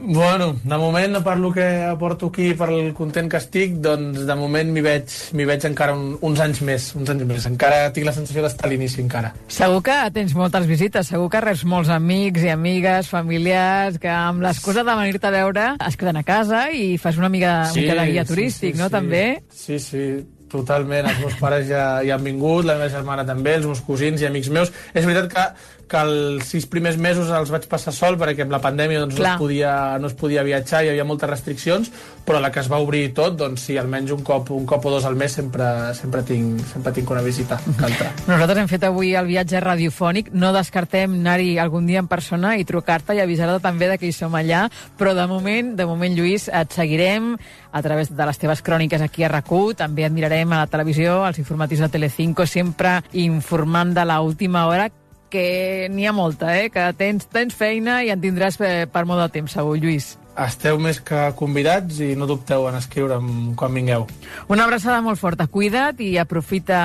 Bueno, 0.00 0.56
de 0.62 0.76
moment, 0.78 1.18
per 1.24 1.36
lo 1.38 1.52
que 1.52 1.64
aporto 1.82 2.26
aquí, 2.26 2.52
per 2.54 2.68
el 2.70 2.92
content 2.94 3.28
que 3.30 3.40
estic, 3.40 3.74
doncs 3.82 4.22
de 4.28 4.36
moment 4.38 4.70
m'hi 4.72 4.82
veig, 4.84 5.10
veig 5.34 5.66
encara 5.66 5.96
un, 5.96 6.12
uns 6.24 6.40
anys 6.44 6.62
més, 6.62 6.86
uns 6.98 7.10
anys 7.10 7.26
més. 7.26 7.48
Encara 7.50 7.90
tinc 7.94 8.06
la 8.06 8.14
sensació 8.14 8.44
d'estar 8.44 8.68
a 8.68 8.72
l'inici, 8.72 9.02
encara. 9.02 9.32
Segur 9.50 9.82
que 9.88 9.98
tens 10.14 10.36
moltes 10.38 10.68
visites, 10.70 11.10
segur 11.10 11.26
que 11.32 11.42
reps 11.42 11.66
molts 11.68 11.90
amics 11.90 12.46
i 12.46 12.54
amigues, 12.54 13.10
familiars, 13.10 13.98
que 13.98 14.12
amb 14.12 14.46
l'excusa 14.46 14.86
de 14.86 14.96
venir-te 15.02 15.28
a 15.28 15.34
veure 15.34 15.68
es 15.88 15.98
queden 15.98 16.22
a 16.22 16.24
casa 16.26 16.68
i 16.70 16.96
fas 17.02 17.18
una 17.18 17.30
mica, 17.32 17.60
sí, 17.72 17.82
mica 17.82 17.98
de 17.98 18.10
guia 18.12 18.26
turístic, 18.28 18.74
sí, 18.74 18.76
sí, 18.76 18.82
no, 18.82 18.90
sí. 18.90 18.94
també? 18.94 19.24
Sí, 19.50 19.80
sí, 19.82 20.04
totalment. 20.48 21.10
Els 21.10 21.24
meus 21.24 21.36
pares 21.42 21.66
ja, 21.68 21.88
ja 22.06 22.16
han 22.16 22.24
vingut, 22.24 22.66
la 22.66 22.78
meva 22.78 22.90
germana 22.92 23.26
també, 23.26 23.58
els 23.58 23.66
meus 23.68 23.82
cosins 23.84 24.22
i 24.22 24.30
amics 24.30 24.50
meus. 24.54 24.72
És 24.94 25.04
veritat 25.04 25.28
que 25.34 25.48
que 25.88 26.02
els 26.04 26.52
sis 26.52 26.66
primers 26.70 26.98
mesos 27.00 27.30
els 27.34 27.50
vaig 27.52 27.66
passar 27.70 27.94
sol 27.96 28.18
perquè 28.20 28.44
amb 28.44 28.54
la 28.54 28.60
pandèmia 28.62 29.02
doncs, 29.02 29.18
no, 29.18 29.24
es 29.26 29.40
podia, 29.40 29.72
no 29.98 30.10
es 30.10 30.16
podia 30.18 30.44
viatjar, 30.46 30.84
hi 30.84 30.92
havia 30.92 31.06
moltes 31.08 31.30
restriccions, 31.30 31.90
però 32.28 32.42
la 32.44 32.52
que 32.52 32.60
es 32.60 32.68
va 32.70 32.78
obrir 32.84 33.06
tot, 33.16 33.38
doncs 33.40 33.64
sí, 33.68 33.78
almenys 33.80 34.12
un 34.14 34.22
cop, 34.26 34.52
un 34.54 34.66
cop 34.68 34.84
o 34.86 34.92
dos 34.92 35.06
al 35.08 35.16
mes 35.18 35.32
sempre, 35.40 35.66
sempre, 35.96 36.22
tinc, 36.28 36.60
sempre 36.68 36.92
tinc 36.96 37.10
una 37.10 37.24
visita 37.24 37.58
que 37.64 37.88
altra. 37.88 38.12
Nosaltres 38.28 38.62
hem 38.62 38.70
fet 38.70 38.84
avui 38.88 39.14
el 39.18 39.30
viatge 39.30 39.64
radiofònic, 39.64 40.30
no 40.36 40.52
descartem 40.56 41.18
anar-hi 41.22 41.56
algun 41.58 41.88
dia 41.88 42.04
en 42.04 42.10
persona 42.10 42.54
i 42.60 42.68
trucar-te 42.68 43.16
i 43.16 43.24
avisar-te 43.24 43.58
també 43.64 43.88
de 43.88 43.98
que 43.98 44.10
hi 44.10 44.14
som 44.14 44.36
allà, 44.36 44.66
però 45.00 45.16
de 45.16 45.26
moment, 45.30 45.74
de 45.78 45.88
moment, 45.88 46.14
Lluís, 46.14 46.50
et 46.52 46.76
seguirem 46.76 47.34
a 47.72 47.82
través 47.82 48.12
de 48.14 48.28
les 48.28 48.38
teves 48.38 48.62
cròniques 48.62 49.02
aquí 49.02 49.24
a 49.24 49.32
rac 49.32 49.48
també 49.76 50.04
et 50.04 50.12
mirarem 50.12 50.52
a 50.52 50.62
la 50.62 50.70
televisió, 50.70 51.22
als 51.24 51.38
informatius 51.38 51.80
de 51.80 51.88
Telecinco, 51.88 52.44
sempre 52.46 52.98
informant 53.12 53.94
de 53.96 54.04
l'última 54.04 54.66
hora, 54.68 54.90
que 55.30 55.88
n'hi 55.92 56.06
ha 56.08 56.14
molta, 56.16 56.54
eh? 56.58 56.70
que 56.70 56.86
tens, 56.98 57.28
tens 57.32 57.54
feina 57.56 58.00
i 58.04 58.12
en 58.14 58.22
tindràs 58.22 58.58
per, 58.60 58.88
per 58.92 59.04
molt 59.08 59.22
de 59.24 59.28
temps, 59.38 59.54
segur, 59.58 59.76
Lluís. 59.80 60.16
Esteu 60.38 60.78
més 60.78 61.00
que 61.02 61.18
convidats 61.34 61.98
i 62.04 62.12
no 62.14 62.28
dubteu 62.30 62.68
en 62.70 62.76
escriure'm 62.78 63.56
quan 63.58 63.74
vingueu. 63.74 64.06
Una 64.46 64.68
abraçada 64.68 65.00
molt 65.02 65.18
forta. 65.18 65.48
Cuida't 65.50 65.98
i 66.04 66.12
aprofita 66.22 66.80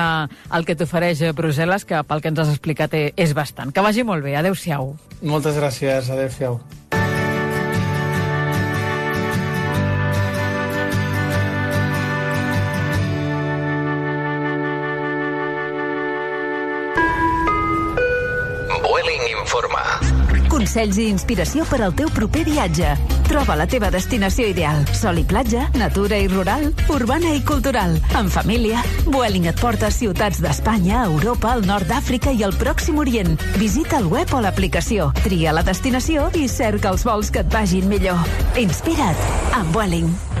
el 0.50 0.66
que 0.66 0.74
t'ofereix 0.74 1.22
Brussel·les, 1.38 1.86
que 1.86 2.02
pel 2.02 2.22
que 2.22 2.32
ens 2.34 2.42
has 2.42 2.50
explicat 2.50 2.96
eh, 2.98 3.12
és 3.14 3.34
bastant. 3.38 3.70
Que 3.70 3.84
vagi 3.84 4.02
molt 4.02 4.26
bé. 4.26 4.34
Adéu-siau. 4.40 4.96
Moltes 5.22 5.54
gràcies. 5.60 6.10
Adéu-siau. 6.10 6.58
Informa. 19.44 19.82
Consells 20.48 20.98
i 21.02 21.08
inspiració 21.10 21.64
per 21.68 21.80
al 21.84 21.94
teu 21.98 22.08
proper 22.14 22.44
viatge. 22.46 22.94
Troba 23.28 23.56
la 23.58 23.66
teva 23.70 23.90
destinació 23.92 24.46
ideal. 24.50 24.84
Sol 24.96 25.18
i 25.20 25.24
platja, 25.28 25.66
natura 25.80 26.18
i 26.20 26.28
rural, 26.30 26.68
urbana 26.94 27.34
i 27.34 27.42
cultural. 27.46 27.96
En 28.18 28.30
família, 28.32 28.82
Vueling 29.08 29.48
et 29.50 29.60
porta 29.60 29.90
a 29.90 29.94
ciutats 29.94 30.40
d'Espanya, 30.44 31.04
Europa, 31.10 31.54
el 31.58 31.66
nord 31.68 31.90
d'Àfrica 31.90 32.32
i 32.32 32.46
el 32.46 32.54
Pròxim 32.60 33.00
Orient. 33.02 33.34
Visita 33.60 33.98
el 34.00 34.08
web 34.12 34.32
o 34.34 34.44
l'aplicació, 34.44 35.10
tria 35.24 35.54
la 35.56 35.66
destinació 35.66 36.30
i 36.38 36.46
cerca 36.48 36.94
els 36.94 37.04
vols 37.06 37.32
que 37.34 37.44
et 37.44 37.52
vagin 37.52 37.90
millor. 37.90 38.22
Inspira't 38.60 39.28
amb 39.58 39.74
Vueling. 39.74 40.33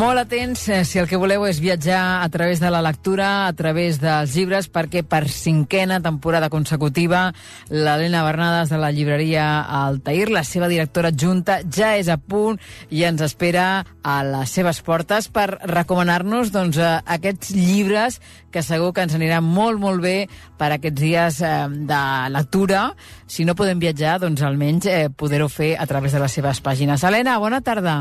Molt 0.00 0.16
atents 0.16 0.62
eh, 0.72 0.78
si 0.88 0.96
el 0.96 1.04
que 1.10 1.18
voleu 1.20 1.42
és 1.44 1.58
viatjar 1.60 2.22
a 2.24 2.28
través 2.32 2.56
de 2.62 2.70
la 2.72 2.80
lectura, 2.80 3.44
a 3.44 3.52
través 3.52 3.98
dels 4.00 4.32
llibres, 4.32 4.70
perquè 4.72 5.02
per 5.04 5.26
cinquena 5.28 5.98
temporada 6.00 6.48
consecutiva 6.48 7.34
l'Helena 7.68 8.22
Bernades 8.24 8.72
de 8.72 8.78
la 8.80 8.88
llibreria 8.96 9.60
Altair, 9.60 10.30
la 10.32 10.40
seva 10.48 10.70
directora 10.72 11.10
adjunta, 11.12 11.58
ja 11.68 11.90
és 12.00 12.08
a 12.08 12.16
punt 12.16 12.56
i 12.88 13.04
ens 13.04 13.20
espera 13.26 13.66
a 14.00 14.14
les 14.24 14.56
seves 14.56 14.80
portes 14.86 15.28
per 15.28 15.58
recomanar-nos 15.68 16.48
doncs, 16.54 16.80
eh, 16.80 16.94
aquests 17.04 17.52
llibres 17.58 18.22
que 18.48 18.64
segur 18.64 18.94
que 18.96 19.04
ens 19.04 19.18
aniran 19.20 19.44
molt, 19.44 19.82
molt 19.84 20.00
bé 20.00 20.30
per 20.56 20.70
aquests 20.78 21.00
dies 21.02 21.42
eh, 21.44 21.52
de 21.92 22.00
lectura. 22.32 22.86
Si 23.28 23.44
no 23.44 23.58
podem 23.58 23.84
viatjar, 23.84 24.16
doncs 24.24 24.48
almenys 24.48 24.88
eh, 24.88 25.04
poder-ho 25.12 25.52
fer 25.52 25.74
a 25.76 25.84
través 25.84 26.16
de 26.16 26.24
les 26.24 26.40
seves 26.40 26.64
pàgines. 26.64 27.04
Helena, 27.04 27.36
bona 27.36 27.60
tarda. 27.60 28.00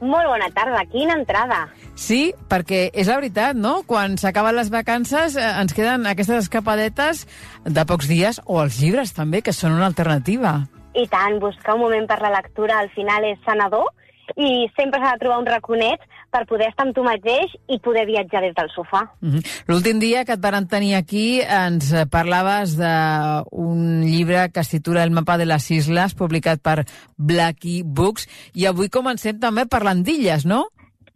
Molt 0.00 0.28
bona 0.30 0.46
tarda, 0.54 0.84
quina 0.92 1.16
entrada. 1.18 1.64
Sí, 1.98 2.32
perquè 2.50 2.84
és 2.94 3.08
la 3.10 3.18
veritat, 3.18 3.58
no? 3.58 3.82
Quan 3.86 4.14
s'acaben 4.20 4.54
les 4.54 4.70
vacances 4.70 5.34
eh, 5.34 5.46
ens 5.58 5.74
queden 5.74 6.06
aquestes 6.06 6.44
escapadetes 6.44 7.24
de 7.66 7.86
pocs 7.88 8.06
dies, 8.10 8.38
o 8.46 8.60
els 8.62 8.78
llibres 8.78 9.14
també, 9.16 9.42
que 9.42 9.56
són 9.56 9.74
una 9.74 9.88
alternativa. 9.90 10.60
I 10.94 11.06
tant, 11.10 11.40
buscar 11.42 11.74
un 11.74 11.82
moment 11.86 12.06
per 12.10 12.20
la 12.22 12.30
lectura 12.36 12.78
al 12.78 12.92
final 12.94 13.26
és 13.26 13.42
sanador 13.46 13.90
i 14.36 14.68
sempre 14.76 15.00
s'ha 15.00 15.14
de 15.14 15.22
trobar 15.22 15.38
un 15.40 15.46
raconet 15.46 16.00
per 16.30 16.44
poder 16.46 16.68
estar 16.68 16.86
amb 16.86 16.94
tu 16.96 17.04
mateix 17.06 17.54
i 17.68 17.78
poder 17.80 18.04
viatjar 18.06 18.42
des 18.44 18.54
del 18.54 18.70
sofà. 18.74 19.02
Mm 19.20 19.30
-hmm. 19.30 19.42
L'últim 19.68 19.98
dia 19.98 20.24
que 20.24 20.32
et 20.32 20.40
varen 20.40 20.68
tenir 20.68 20.94
aquí 20.94 21.40
ens 21.40 21.94
parlaves 22.10 22.76
d'un 22.76 24.02
llibre 24.02 24.50
que 24.52 24.60
es 24.60 24.68
titula 24.68 25.04
El 25.04 25.10
mapa 25.10 25.38
de 25.38 25.46
les 25.46 25.70
isles, 25.70 26.14
publicat 26.14 26.60
per 26.62 26.84
Blackie 27.16 27.82
Books, 27.84 28.28
i 28.54 28.66
avui 28.66 28.88
comencem 28.88 29.38
també 29.38 29.66
parlant 29.66 30.02
d'illes, 30.02 30.44
no? 30.44 30.68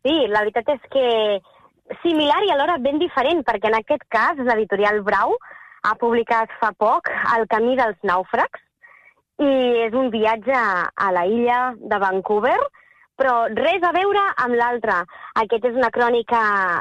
Sí, 0.02 0.14
la 0.28 0.40
veritat 0.40 0.68
és 0.68 0.80
que 0.90 1.40
similar 2.02 2.42
i 2.44 2.50
alhora 2.50 2.78
ben 2.78 2.98
diferent, 2.98 3.44
perquè 3.44 3.68
en 3.68 3.74
aquest 3.74 4.04
cas 4.08 4.36
l'editorial 4.36 5.02
Brau 5.02 5.36
ha 5.82 5.94
publicat 5.98 6.48
fa 6.60 6.72
poc 6.72 7.08
El 7.36 7.46
camí 7.48 7.76
dels 7.76 7.98
nàufrags, 8.02 8.60
i 9.42 9.50
és 9.86 9.94
un 9.96 10.10
viatge 10.12 10.54
a 10.54 11.10
la 11.12 11.26
illa 11.26 11.74
de 11.78 11.98
Vancouver, 11.98 12.58
però 13.22 13.46
res 13.54 13.84
a 13.86 13.92
veure 13.94 14.22
amb 14.42 14.56
l'altre. 14.58 14.96
Aquest 15.38 15.68
és 15.68 15.76
una 15.78 15.92
crònica 15.94 16.40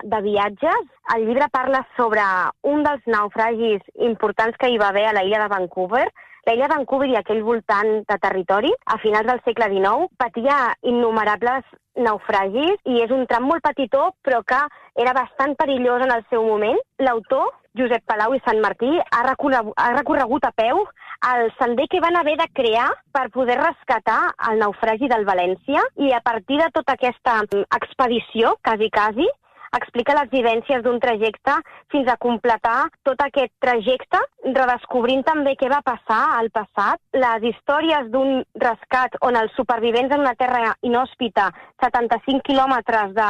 de 0.09 0.21
viatges. 0.25 0.87
El 1.13 1.27
llibre 1.27 1.47
parla 1.53 1.83
sobre 1.99 2.23
un 2.65 2.81
dels 2.87 3.05
naufragis 3.05 3.85
importants 4.09 4.57
que 4.57 4.71
hi 4.71 4.79
va 4.81 4.89
haver 4.89 5.05
a 5.09 5.13
la 5.13 5.23
illa 5.27 5.43
de 5.43 5.51
Vancouver. 5.53 6.07
La 6.47 6.55
illa 6.55 6.65
de 6.65 6.73
Vancouver 6.73 7.11
i 7.11 7.19
aquell 7.19 7.43
voltant 7.45 7.91
de 8.09 8.17
territori, 8.23 8.73
a 8.89 8.97
finals 9.03 9.29
del 9.29 9.43
segle 9.45 9.69
XIX, 9.69 10.09
patia 10.17 10.57
innumerables 10.81 11.69
naufragis 12.01 12.81
i 12.89 13.03
és 13.05 13.13
un 13.13 13.27
tram 13.29 13.45
molt 13.45 13.61
petitó 13.61 14.07
però 14.25 14.41
que 14.41 14.63
era 15.05 15.13
bastant 15.13 15.53
perillós 15.59 16.01
en 16.07 16.15
el 16.15 16.25
seu 16.33 16.47
moment. 16.47 16.81
L'autor, 17.05 17.51
Josep 17.77 18.03
Palau 18.05 18.33
i 18.35 18.41
Sant 18.45 18.59
Martí, 18.63 18.89
ha 18.99 19.21
recorregut, 19.27 19.75
ha 19.79 19.91
recorregut 19.95 20.47
a 20.47 20.51
peu 20.51 20.83
el 21.31 21.51
sender 21.59 21.87
que 21.91 22.01
van 22.03 22.17
haver 22.19 22.37
de 22.39 22.47
crear 22.53 22.87
per 23.15 23.29
poder 23.35 23.59
rescatar 23.61 24.21
el 24.49 24.59
naufragi 24.63 25.07
del 25.11 25.27
València 25.27 25.83
i 26.01 26.11
a 26.11 26.23
partir 26.25 26.57
de 26.63 26.71
tota 26.73 26.97
aquesta 26.97 27.37
expedició, 27.77 28.55
quasi 28.65 28.89
quasi, 28.89 29.29
explica 29.77 30.15
les 30.17 30.31
vivències 30.31 30.83
d'un 30.83 30.99
trajecte 30.99 31.53
fins 31.93 32.09
a 32.11 32.17
completar 32.19 32.89
tot 33.07 33.21
aquest 33.23 33.53
trajecte, 33.63 34.19
redescobrint 34.43 35.23
també 35.27 35.55
què 35.59 35.69
va 35.71 35.79
passar 35.85 36.21
al 36.39 36.51
passat, 36.51 36.99
les 37.15 37.47
històries 37.53 38.09
d'un 38.11 38.41
rescat 38.59 39.15
on 39.21 39.39
els 39.39 39.55
supervivents 39.55 40.11
en 40.11 40.25
una 40.25 40.35
terra 40.35 40.75
inhòspita, 40.83 41.51
75 41.85 42.43
quilòmetres 42.49 43.15
de 43.15 43.29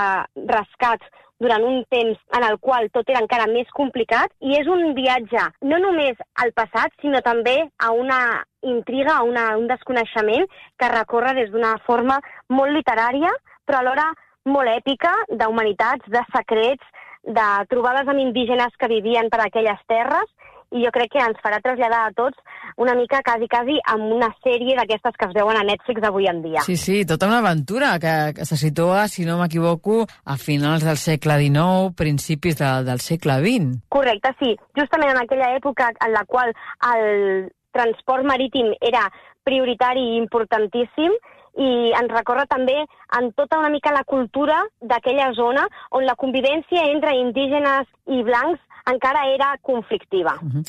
rescats 0.49 1.20
durant 1.41 1.63
un 1.65 1.83
temps 1.89 2.17
en 2.37 2.45
el 2.47 2.57
qual 2.61 2.89
tot 2.93 3.09
era 3.09 3.21
encara 3.23 3.49
més 3.49 3.69
complicat 3.77 4.31
i 4.45 4.55
és 4.59 4.69
un 4.69 4.93
viatge 4.97 5.47
no 5.65 5.79
només 5.81 6.19
al 6.43 6.53
passat, 6.57 6.93
sinó 7.01 7.21
també 7.25 7.57
a 7.81 7.91
una 7.91 8.21
intriga, 8.61 9.17
a 9.17 9.23
una, 9.25 9.47
un 9.57 9.67
desconeixement 9.67 10.45
que 10.77 10.91
recorre 10.93 11.33
des 11.37 11.49
d'una 11.49 11.75
forma 11.87 12.19
molt 12.49 12.75
literària, 12.77 13.31
però 13.65 13.81
alhora 13.81 14.11
molt 14.45 14.69
èpica, 14.69 15.11
d'humanitats, 15.29 16.05
de 16.09 16.21
secrets, 16.33 16.85
de 17.23 17.47
trobades 17.69 18.07
amb 18.09 18.21
indígenes 18.21 18.77
que 18.77 18.89
vivien 18.89 19.29
per 19.29 19.43
aquelles 19.43 19.81
terres 19.89 20.29
i 20.71 20.83
jo 20.85 20.91
crec 20.95 21.11
que 21.13 21.23
ens 21.23 21.39
farà 21.43 21.59
traslladar 21.63 22.05
a 22.07 22.13
tots 22.15 22.37
una 22.79 22.95
mica 22.95 23.19
quasi, 23.27 23.47
quasi 23.51 23.77
amb 23.91 24.13
una 24.15 24.29
sèrie 24.43 24.75
d'aquestes 24.79 25.17
que 25.19 25.27
es 25.27 25.35
veuen 25.35 25.59
a 25.59 25.65
Netflix 25.67 26.07
avui 26.07 26.29
en 26.31 26.41
dia. 26.45 26.63
Sí, 26.67 26.77
sí, 26.79 27.01
tota 27.05 27.27
una 27.27 27.41
aventura 27.43 27.97
que, 27.99 28.15
que 28.37 28.47
se 28.47 28.57
situa, 28.57 29.07
si 29.11 29.25
no 29.27 29.37
m'equivoco, 29.41 30.05
a 30.25 30.37
finals 30.37 30.85
del 30.87 30.97
segle 31.01 31.37
XIX, 31.43 31.91
principis 31.97 32.57
de, 32.61 32.71
del 32.87 33.03
segle 33.03 33.39
XX. 33.43 33.81
Correcte, 33.91 34.31
sí. 34.39 34.55
Justament 34.79 35.11
en 35.11 35.21
aquella 35.25 35.51
època 35.57 35.91
en 35.91 36.15
la 36.15 36.23
qual 36.25 36.55
el 36.95 37.51
transport 37.75 38.27
marítim 38.27 38.73
era 38.79 39.05
prioritari 39.43 40.13
i 40.13 40.17
importantíssim 40.21 41.13
i 41.59 41.91
ens 41.97 42.11
recorre 42.13 42.45
també 42.47 42.77
en 43.17 43.31
tota 43.35 43.59
una 43.59 43.71
mica 43.73 43.91
la 43.91 44.05
cultura 44.07 44.61
d'aquella 44.79 45.31
zona 45.35 45.65
on 45.91 46.05
la 46.07 46.15
convivència 46.15 46.85
entre 46.93 47.15
indígenes 47.19 47.89
i 48.07 48.21
blancs 48.23 48.61
encara 48.89 49.25
era 49.29 49.57
conflictiva. 49.61 50.37
Uh 50.41 50.49
-huh. 50.49 50.63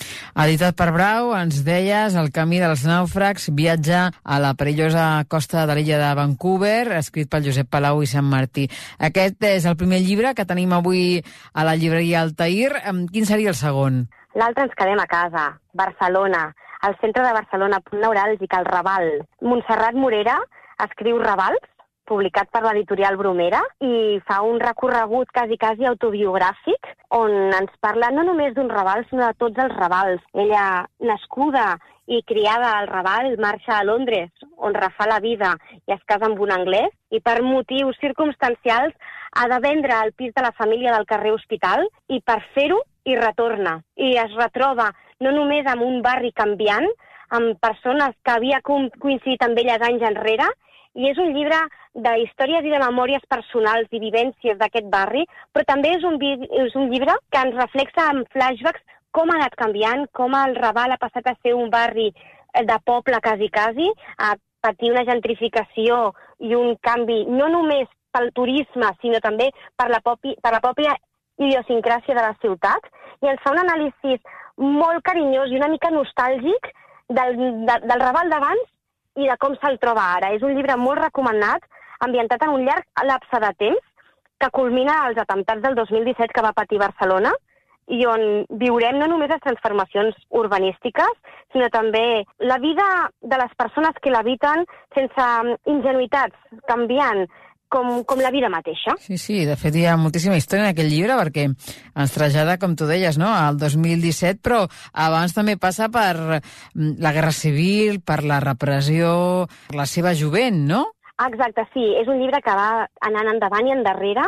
Editat 0.44 0.76
per 0.76 0.92
Brau, 0.92 1.34
ens 1.36 1.64
deies 1.64 2.14
El 2.14 2.30
camí 2.30 2.58
dels 2.58 2.84
nàufrags, 2.86 3.50
viatge 3.54 4.10
a 4.24 4.38
la 4.38 4.54
perillosa 4.54 5.24
costa 5.28 5.66
de 5.66 5.74
l'illa 5.74 5.98
de 5.98 6.14
Vancouver, 6.14 6.92
escrit 6.92 7.28
pel 7.28 7.44
Josep 7.44 7.68
Palau 7.68 8.02
i 8.02 8.06
Sant 8.06 8.26
Martí. 8.26 8.68
Aquest 8.98 9.42
és 9.42 9.64
el 9.64 9.76
primer 9.76 10.00
llibre 10.00 10.34
que 10.34 10.44
tenim 10.44 10.72
avui 10.72 11.22
a 11.52 11.64
la 11.64 11.76
llibreria 11.76 12.20
Altair. 12.20 12.72
Quin 13.12 13.26
seria 13.26 13.48
el 13.48 13.54
segon? 13.54 14.08
L'altre 14.34 14.64
ens 14.64 14.74
quedem 14.74 14.98
a 14.98 15.06
casa, 15.06 15.58
Barcelona, 15.72 16.54
al 16.80 16.96
centre 17.00 17.22
de 17.22 17.32
Barcelona, 17.32 17.80
punt 17.80 18.00
neuràlgic, 18.02 18.52
el 18.58 18.64
Raval. 18.64 19.26
Montserrat 19.40 19.94
Morera 19.94 20.38
escriu 20.86 21.18
Ravals, 21.18 21.62
publicat 22.08 22.50
per 22.52 22.62
l'editorial 22.64 23.16
Bromera, 23.20 23.60
i 23.80 24.18
fa 24.26 24.40
un 24.46 24.60
recorregut 24.60 25.30
quasi, 25.32 25.58
quasi 25.60 25.86
autobiogràfic 25.88 26.90
on 27.14 27.54
ens 27.54 27.72
parla 27.80 28.10
no 28.10 28.24
només 28.26 28.54
d'un 28.56 28.70
Raval, 28.72 29.06
sinó 29.08 29.28
de 29.28 29.38
tots 29.38 29.62
els 29.64 29.74
Ravals. 29.78 30.22
Ella, 30.34 30.84
nascuda 31.00 31.76
i 32.06 32.22
criada 32.26 32.72
al 32.78 32.88
Raval, 32.90 33.36
marxa 33.38 33.78
a 33.78 33.84
Londres, 33.86 34.30
on 34.56 34.74
refà 34.74 35.06
la 35.08 35.20
vida 35.22 35.54
i 35.86 35.94
es 35.94 36.02
casa 36.06 36.26
amb 36.28 36.40
un 36.42 36.52
anglès, 36.54 36.90
i 37.10 37.20
per 37.20 37.40
motius 37.46 38.00
circumstancials 38.02 38.96
ha 39.38 39.46
de 39.48 39.60
vendre 39.64 40.00
el 40.04 40.12
pis 40.12 40.34
de 40.34 40.42
la 40.44 40.52
família 40.56 40.92
del 40.96 41.06
carrer 41.06 41.32
Hospital, 41.36 41.86
i 42.08 42.20
per 42.20 42.40
fer-ho 42.56 42.82
hi 43.04 43.16
retorna. 43.18 43.78
I 43.96 44.16
es 44.20 44.34
retroba 44.38 44.90
no 45.22 45.32
només 45.32 45.66
amb 45.70 45.86
un 45.86 46.02
barri 46.02 46.32
canviant, 46.34 46.88
amb 47.32 47.56
persones 47.62 48.12
que 48.26 48.34
havia 48.34 48.60
coincidit 48.66 49.42
amb 49.46 49.58
elles 49.62 49.82
anys 49.88 50.04
enrere, 50.10 50.50
i 50.94 51.08
és 51.08 51.18
un 51.18 51.32
llibre 51.34 51.58
de 52.06 52.12
històries 52.22 52.64
i 52.66 52.72
de 52.72 52.80
memòries 52.82 53.24
personals 53.28 53.88
i 53.92 54.00
vivències 54.02 54.58
d'aquest 54.60 54.88
barri, 54.92 55.24
però 55.52 55.64
també 55.68 55.94
és 55.96 56.04
un, 56.04 56.18
és 56.20 56.74
un 56.76 56.90
llibre 56.92 57.16
que 57.32 57.44
ens 57.46 57.56
reflexa 57.56 58.08
amb 58.10 58.28
flashbacks 58.34 58.84
com 59.12 59.30
ha 59.30 59.38
anat 59.40 59.56
canviant, 59.60 60.06
com 60.16 60.34
el 60.36 60.56
Raval 60.56 60.94
ha 60.94 61.00
passat 61.00 61.28
a 61.28 61.36
ser 61.42 61.54
un 61.54 61.70
barri 61.70 62.08
eh, 62.08 62.64
de 62.64 62.78
poble 62.84 63.20
quasi 63.24 63.48
quasi, 63.52 63.88
a 64.18 64.34
patir 64.64 64.92
una 64.92 65.04
gentrificació 65.04 66.12
i 66.40 66.54
un 66.56 66.76
canvi 66.80 67.24
no 67.28 67.48
només 67.52 67.88
pel 68.12 68.30
turisme, 68.36 68.92
sinó 69.00 69.20
també 69.24 69.50
per 69.76 69.88
la, 69.92 70.00
popi, 70.04 70.36
per 70.40 70.52
la 70.54 70.60
pròpia 70.64 70.94
idiosincràsia 71.40 72.14
de 72.14 72.24
la 72.24 72.36
ciutat, 72.44 72.88
i 73.22 73.30
ens 73.32 73.40
fa 73.42 73.52
un 73.54 73.62
anàlisi 73.62 74.18
molt 74.60 75.02
carinyós 75.04 75.50
i 75.50 75.58
una 75.58 75.70
mica 75.72 75.90
nostàlgic 75.90 76.68
del, 77.08 77.36
de, 77.68 77.78
del 77.88 78.04
Raval 78.04 78.32
d'abans 78.32 78.71
i 79.16 79.28
de 79.28 79.36
com 79.38 79.54
se'l 79.60 79.78
troba 79.82 80.04
ara. 80.16 80.32
És 80.36 80.42
un 80.42 80.54
llibre 80.56 80.76
molt 80.80 81.02
recomanat, 81.02 81.64
ambientat 82.00 82.44
en 82.46 82.56
un 82.56 82.66
llarg 82.66 83.04
lapse 83.04 83.40
de 83.44 83.52
temps, 83.64 83.88
que 84.42 84.50
culmina 84.50 85.04
als 85.06 85.18
atemptats 85.22 85.62
del 85.62 85.76
2017 85.78 86.34
que 86.34 86.44
va 86.44 86.56
patir 86.56 86.80
Barcelona, 86.82 87.30
i 87.92 88.04
on 88.06 88.22
viurem 88.62 88.98
no 88.98 89.08
només 89.10 89.30
les 89.30 89.42
transformacions 89.42 90.16
urbanístiques, 90.42 91.12
sinó 91.52 91.68
també 91.74 92.24
la 92.38 92.58
vida 92.62 92.86
de 93.20 93.38
les 93.38 93.54
persones 93.58 93.98
que 94.02 94.12
l'habiten 94.14 94.64
sense 94.96 95.28
ingenuïtats, 95.66 96.36
canviant, 96.70 97.26
com, 97.72 97.90
com 98.08 98.20
la 98.20 98.30
vida 98.34 98.50
mateixa. 98.52 98.94
Sí, 99.00 99.18
sí, 99.20 99.42
de 99.48 99.56
fet 99.60 99.76
hi 99.78 99.86
ha 99.88 99.98
moltíssima 100.00 100.36
història 100.38 100.68
en 100.68 100.72
aquest 100.74 100.92
llibre 100.92 101.18
perquè 101.18 101.48
ens 101.48 102.14
trasllada, 102.14 102.58
com 102.60 102.76
tu 102.76 102.88
deies, 102.90 103.18
no? 103.20 103.30
al 103.32 103.58
2017, 103.60 104.42
però 104.44 104.64
abans 104.92 105.34
també 105.36 105.56
passa 105.60 105.88
per 105.92 106.14
mm, 106.18 106.96
la 107.02 107.14
Guerra 107.16 107.32
Civil, 107.36 108.02
per 108.04 108.22
la 108.28 108.42
repressió, 108.44 109.12
per 109.68 109.80
la 109.80 109.88
seva 109.88 110.12
jovent, 110.18 110.66
no? 110.68 110.84
Exacte, 111.22 111.64
sí. 111.72 111.84
És 112.00 112.08
un 112.10 112.18
llibre 112.18 112.40
que 112.42 112.54
va 112.56 112.86
anant 113.06 113.28
endavant 113.30 113.68
i 113.68 113.74
endarrere 113.74 114.24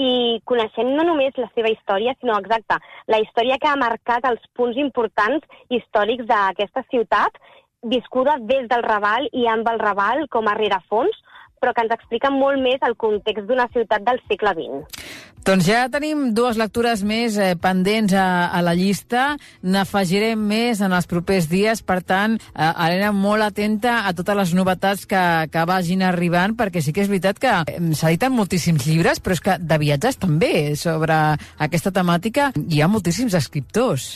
i 0.00 0.10
coneixent 0.50 0.90
no 0.96 1.04
només 1.06 1.36
la 1.40 1.48
seva 1.54 1.70
història, 1.72 2.14
sinó, 2.20 2.36
exacte, 2.42 2.78
la 3.08 3.20
història 3.22 3.58
que 3.62 3.70
ha 3.70 3.80
marcat 3.80 4.26
els 4.28 4.42
punts 4.58 4.78
importants 4.80 5.46
històrics 5.72 6.26
d'aquesta 6.28 6.84
ciutat, 6.90 7.38
viscuda 7.84 8.36
des 8.40 8.68
del 8.68 8.84
Raval 8.84 9.28
i 9.32 9.46
amb 9.50 9.68
el 9.72 9.80
Raval 9.80 10.26
com 10.32 10.48
a 10.48 10.56
rerefons, 10.58 11.16
però 11.64 11.72
que 11.72 11.86
ens 11.86 11.94
explica 11.96 12.28
molt 12.28 12.60
més 12.60 12.82
el 12.84 12.98
context 13.00 13.48
d'una 13.48 13.70
ciutat 13.72 14.04
del 14.04 14.20
segle 14.28 14.52
XX. 14.58 15.06
Doncs 15.44 15.66
ja 15.68 15.82
tenim 15.92 16.30
dues 16.32 16.56
lectures 16.56 17.02
més 17.04 17.34
eh, 17.36 17.50
pendents 17.60 18.14
a, 18.16 18.48
a 18.48 18.62
la 18.64 18.72
llista. 18.76 19.34
N'afegirem 19.60 20.40
més 20.40 20.80
en 20.84 20.92
els 20.96 21.08
propers 21.08 21.50
dies. 21.50 21.82
Per 21.84 21.98
tant, 22.00 22.38
eh, 22.40 22.70
Helena, 22.70 23.12
molt 23.12 23.44
atenta 23.44 23.98
a 24.08 24.14
totes 24.16 24.38
les 24.40 24.54
novetats 24.56 25.04
que, 25.08 25.24
que 25.52 25.66
vagin 25.68 26.04
arribant, 26.04 26.56
perquè 26.56 26.80
sí 26.84 26.96
que 26.96 27.04
és 27.04 27.12
veritat 27.12 27.40
que 27.40 27.56
s'editen 27.92 28.32
moltíssims 28.32 28.88
llibres, 28.88 29.20
però 29.20 29.36
és 29.36 29.44
que 29.44 29.58
de 29.60 29.80
viatges 29.84 30.20
també 30.20 30.54
sobre 30.80 31.20
aquesta 31.68 31.92
temàtica 31.92 32.52
hi 32.64 32.80
ha 32.80 32.88
moltíssims 32.88 33.36
escriptors. 33.36 34.14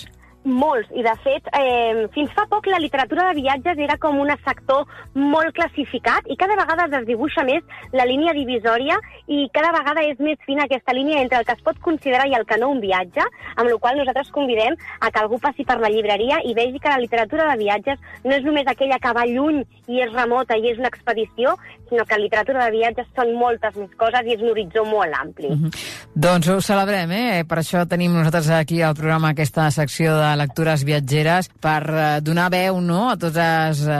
Molts, 0.49 0.88
i 0.96 1.05
de 1.05 1.14
fet, 1.22 1.49
eh, 1.55 2.07
fins 2.14 2.32
fa 2.34 2.46
poc 2.51 2.66
la 2.66 2.80
literatura 2.80 3.28
de 3.28 3.40
viatges 3.40 3.78
era 3.78 3.99
com 4.01 4.18
un 4.18 4.32
sector 4.44 4.86
molt 5.14 5.55
classificat 5.55 6.26
i 6.26 6.36
cada 6.36 6.57
vegada 6.57 6.86
es 6.86 6.94
desdibuixa 6.96 7.44
més 7.44 7.62
la 7.92 8.07
línia 8.09 8.34
divisòria 8.36 8.99
i 9.26 9.49
cada 9.53 9.72
vegada 9.76 10.05
és 10.09 10.18
més 10.18 10.40
fina 10.46 10.64
aquesta 10.64 10.94
línia 10.96 11.22
entre 11.22 11.38
el 11.38 11.46
que 11.46 11.57
es 11.57 11.64
pot 11.64 11.78
considerar 11.84 12.26
i 12.28 12.34
el 12.34 12.46
que 12.49 12.59
no 12.59 12.70
un 12.72 12.80
viatge, 12.80 13.24
amb 13.57 13.68
la 13.68 13.78
qual 13.78 13.99
nosaltres 14.01 14.32
convidem 14.34 14.76
a 15.01 15.11
que 15.11 15.20
algú 15.22 15.38
passi 15.38 15.64
per 15.68 15.78
la 15.80 15.92
llibreria 15.92 16.40
i 16.44 16.55
vegi 16.55 16.80
que 16.80 16.92
la 16.92 17.03
literatura 17.03 17.49
de 17.51 17.59
viatges 17.62 17.99
no 18.24 18.36
és 18.36 18.44
només 18.44 18.66
aquella 18.66 18.99
que 18.99 19.14
va 19.14 19.26
lluny 19.28 19.62
i 19.88 20.03
és 20.05 20.12
remota 20.12 20.57
i 20.57 20.70
és 20.70 20.78
una 20.78 20.90
expedició, 20.92 21.57
sinó 21.88 22.05
que 22.05 22.16
la 22.16 22.24
literatura 22.24 22.64
de 22.66 22.76
viatges 22.76 23.09
són 23.16 23.34
moltes 23.38 23.76
més 23.76 23.92
coses 24.01 24.26
i 24.26 24.36
és 24.36 24.42
un 24.42 24.53
horitzó 24.53 24.84
molt 24.84 25.14
ampli. 25.20 25.49
Mm 25.49 25.64
-hmm. 25.64 25.72
Doncs 26.14 26.49
ho 26.49 26.61
celebrem, 26.61 27.11
eh? 27.12 27.44
Per 27.49 27.59
això 27.59 27.86
tenim 27.86 28.12
nosaltres 28.12 28.51
aquí 28.51 28.82
al 28.82 28.94
programa 28.94 29.30
aquesta 29.30 29.70
secció 29.70 30.16
de 30.16 30.36
lectures 30.39 30.84
viatgeres 30.86 31.51
per 31.62 31.82
eh, 31.91 32.09
donar 32.24 32.49
veu 32.55 32.80
no, 32.84 33.09
a 33.12 33.18
totes 33.20 33.84
eh, 33.86 33.99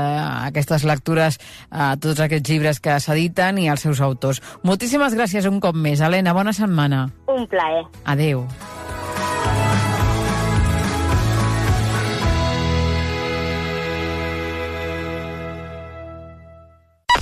aquestes 0.49 0.87
lectures, 0.89 1.39
a 1.71 1.93
tots 2.01 2.25
aquests 2.25 2.51
llibres 2.51 2.83
que 2.83 2.99
s'editen 3.03 3.61
i 3.63 3.69
als 3.69 3.87
seus 3.87 4.03
autors. 4.05 4.43
Moltíssimes 4.63 5.19
gràcies 5.19 5.51
un 5.51 5.61
cop 5.61 5.77
més. 5.77 6.01
Helena, 6.01 6.37
bona 6.37 6.55
setmana. 6.57 7.09
Un 7.29 7.47
plaer. 7.51 7.87
Adeu. 8.07 8.47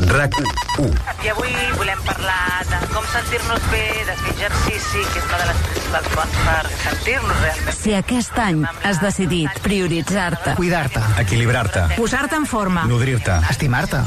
RAC1. 0.07 0.91
I 1.25 1.29
avui 1.33 1.53
volem 1.77 1.99
parlar 2.07 2.63
de 2.71 2.79
com 2.93 3.05
sentir-nos 3.13 3.63
bé, 3.73 3.83
de 4.07 4.15
fer 4.21 4.33
exercici, 4.35 5.03
que 5.13 5.19
és 5.23 5.27
una 5.29 5.39
de 5.43 5.47
les 5.51 5.63
principals 5.71 6.11
fonts 6.15 6.37
per 6.47 6.61
sentir-nos 6.83 7.41
realment 7.43 7.79
Si 7.81 7.95
aquest 7.99 8.39
any 8.43 8.63
has 8.85 9.01
decidit 9.03 9.61
prioritzar-te, 9.65 10.55
Cuidar-te. 10.59 11.03
Equilibrar-te. 11.25 11.87
posar-te 11.97 12.37
en 12.37 12.47
forma, 12.47 12.85
Nodrir-te. 12.91 13.39
Estimar-te. 13.51 14.03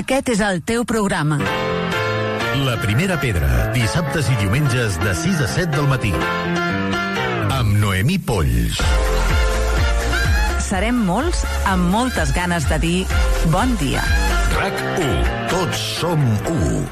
aquest 0.00 0.28
és 0.36 0.40
el 0.40 0.62
teu 0.62 0.84
programa. 0.84 1.38
La 2.60 2.76
primera 2.80 3.18
pedra, 3.20 3.70
dissabtes 3.74 4.28
i 4.30 4.36
diumenges 4.40 4.98
de 5.00 5.14
6 5.14 5.40
a 5.40 5.48
7 5.48 5.70
del 5.76 5.86
matí. 5.88 6.12
Amb 7.50 7.76
Noemí 7.80 8.18
Polls. 8.18 8.80
Serem 10.70 11.00
molts 11.02 11.40
amb 11.66 11.90
moltes 11.90 12.30
ganes 12.30 12.62
de 12.70 12.76
dir 12.78 12.98
bon 13.50 13.72
dia. 13.80 14.04
RAC 14.54 14.76
1. 15.02 15.08
Tots 15.50 15.80
som 15.98 16.20
1. 16.46 16.84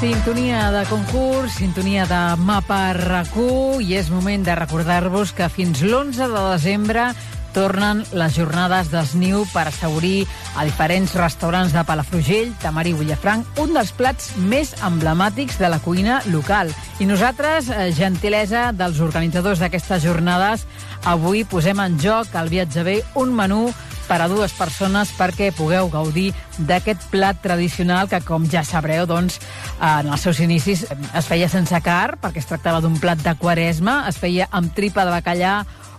Sintonia 0.00 0.64
de 0.74 0.82
concurs, 0.90 1.54
sintonia 1.60 2.08
de 2.10 2.22
mapa 2.42 2.80
RAC1 2.98 3.86
i 3.86 3.94
és 4.02 4.10
moment 4.10 4.42
de 4.42 4.58
recordar-vos 4.58 5.30
que 5.30 5.46
fins 5.54 5.86
l'11 5.86 6.26
de 6.26 6.42
desembre 6.56 7.06
tornen 7.54 8.02
les 8.12 8.34
jornades 8.34 8.90
d'esniu 8.90 9.44
per 9.52 9.68
assegurir 9.70 10.26
a 10.58 10.64
diferents 10.66 11.14
restaurants 11.14 11.72
de 11.72 11.84
Palafrugell, 11.86 12.52
Tamari 12.62 12.92
i 12.92 12.98
Villafranc, 12.98 13.60
un 13.62 13.72
dels 13.76 13.94
plats 13.94 14.32
més 14.50 14.74
emblemàtics 14.84 15.60
de 15.62 15.70
la 15.70 15.78
cuina 15.84 16.20
local. 16.34 16.72
I 16.98 17.06
nosaltres, 17.06 17.70
eh, 17.70 17.92
gentilesa 17.94 18.72
dels 18.72 19.00
organitzadors 19.00 19.62
d'aquestes 19.62 20.02
jornades, 20.02 20.66
avui 21.04 21.44
posem 21.44 21.80
en 21.80 21.98
joc 22.00 22.34
al 22.34 22.50
viatge 22.50 22.82
bé 22.82 23.02
un 23.14 23.34
menú 23.34 23.68
per 24.08 24.20
a 24.20 24.28
dues 24.28 24.52
persones 24.52 25.12
perquè 25.16 25.50
pugueu 25.56 25.88
gaudir 25.92 26.32
d'aquest 26.58 27.08
plat 27.12 27.38
tradicional 27.40 28.08
que, 28.10 28.20
com 28.20 28.44
ja 28.50 28.64
sabreu, 28.64 29.06
doncs, 29.08 29.38
en 29.80 30.10
els 30.10 30.26
seus 30.26 30.40
inicis 30.44 30.84
eh, 30.88 30.98
es 31.16 31.30
feia 31.30 31.48
sense 31.48 31.80
car, 31.84 32.18
perquè 32.20 32.42
es 32.42 32.50
tractava 32.50 32.82
d'un 32.84 32.98
plat 33.00 33.20
de 33.22 33.34
quaresma, 33.40 34.02
es 34.10 34.20
feia 34.20 34.48
amb 34.52 34.74
tripa 34.76 35.06
de 35.06 35.14
bacallà, 35.14 35.56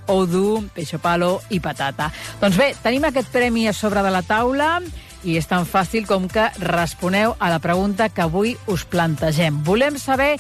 ou 0.07 0.25
dur, 0.29 0.63
peixo 0.75 0.99
palo 0.99 1.39
i 1.49 1.59
patata. 1.59 2.11
Doncs 2.41 2.57
bé, 2.59 2.73
tenim 2.83 3.05
aquest 3.07 3.31
premi 3.33 3.67
a 3.67 3.73
sobre 3.73 4.03
de 4.05 4.13
la 4.13 4.23
taula 4.25 4.79
i 5.25 5.39
és 5.39 5.47
tan 5.49 5.65
fàcil 5.65 6.05
com 6.05 6.27
que 6.29 6.51
responeu 6.61 7.35
a 7.39 7.49
la 7.49 7.59
pregunta 7.59 8.09
que 8.09 8.25
avui 8.25 8.55
us 8.69 8.85
plantegem. 8.85 9.63
Volem 9.65 9.97
saber 9.97 10.35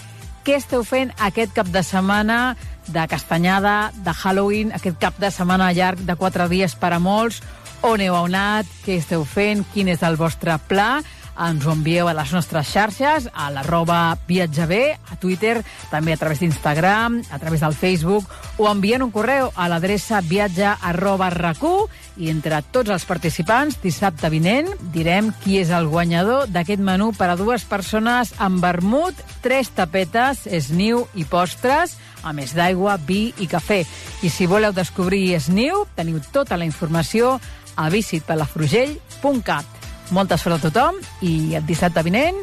què 0.45 0.59
esteu 0.59 0.83
fent 0.85 1.11
aquest 1.25 1.55
cap 1.57 1.69
de 1.73 1.81
setmana 1.81 2.55
de 2.87 3.07
castanyada, 3.09 3.91
de 4.05 4.13
Halloween, 4.13 4.71
aquest 4.75 4.99
cap 5.01 5.17
de 5.17 5.31
setmana 5.33 5.71
llarg 5.73 6.03
de 6.05 6.15
quatre 6.15 6.45
dies 6.51 6.75
per 6.77 6.93
a 6.93 6.99
molts, 7.01 7.41
on 7.85 8.01
heu 8.01 8.15
anat, 8.17 8.69
què 8.85 8.99
esteu 9.01 9.25
fent, 9.25 9.65
quin 9.73 9.89
és 9.89 10.03
el 10.05 10.17
vostre 10.21 10.57
pla, 10.69 11.01
ens 11.35 11.65
ho 11.65 11.73
envieu 11.73 12.07
a 12.07 12.13
les 12.15 12.31
nostres 12.33 12.69
xarxes, 12.71 13.27
a 13.33 13.49
l'arroba 13.51 14.17
viatjabé, 14.27 14.95
a 15.11 15.17
Twitter, 15.19 15.59
també 15.91 16.13
a 16.13 16.19
través 16.21 16.39
d'Instagram, 16.39 17.19
a 17.31 17.39
través 17.39 17.61
del 17.61 17.75
Facebook, 17.75 18.29
o 18.57 18.69
envien 18.71 19.03
un 19.03 19.11
correu 19.11 19.51
a 19.55 19.67
l'adreça 19.69 20.21
viatge 20.23 20.71
arroba 20.81 21.29
rac1 21.33 22.23
i 22.23 22.31
entre 22.31 22.61
tots 22.71 22.93
els 22.93 23.05
participants, 23.05 23.79
dissabte 23.83 24.31
vinent, 24.31 24.71
direm 24.95 25.33
qui 25.43 25.59
és 25.59 25.73
el 25.75 25.89
guanyador 25.91 26.47
d'aquest 26.47 26.81
menú 26.81 27.11
per 27.17 27.29
a 27.31 27.37
dues 27.39 27.67
persones 27.67 28.33
amb 28.39 28.63
vermut, 28.63 29.19
tres 29.43 29.73
tapetes, 29.75 30.45
esniu 30.47 31.05
i 31.15 31.27
postres, 31.27 31.97
a 32.25 32.33
més 32.33 32.55
d'aigua, 32.57 32.97
vi 32.97 33.33
i 33.43 33.47
cafè. 33.47 33.83
I 34.25 34.31
si 34.33 34.47
voleu 34.49 34.73
descobrir 34.73 35.35
esniu, 35.37 35.85
teniu 35.95 36.23
tota 36.33 36.57
la 36.57 36.65
informació 36.65 37.35
a 37.75 37.89
visitpalafrugell.cat. 37.91 39.74
Molta 40.13 40.37
sort 40.37 40.59
a 40.59 40.69
tothom 40.69 40.99
i 41.25 41.55
el 41.57 41.65
dissabte 41.65 42.03
vinent, 42.05 42.37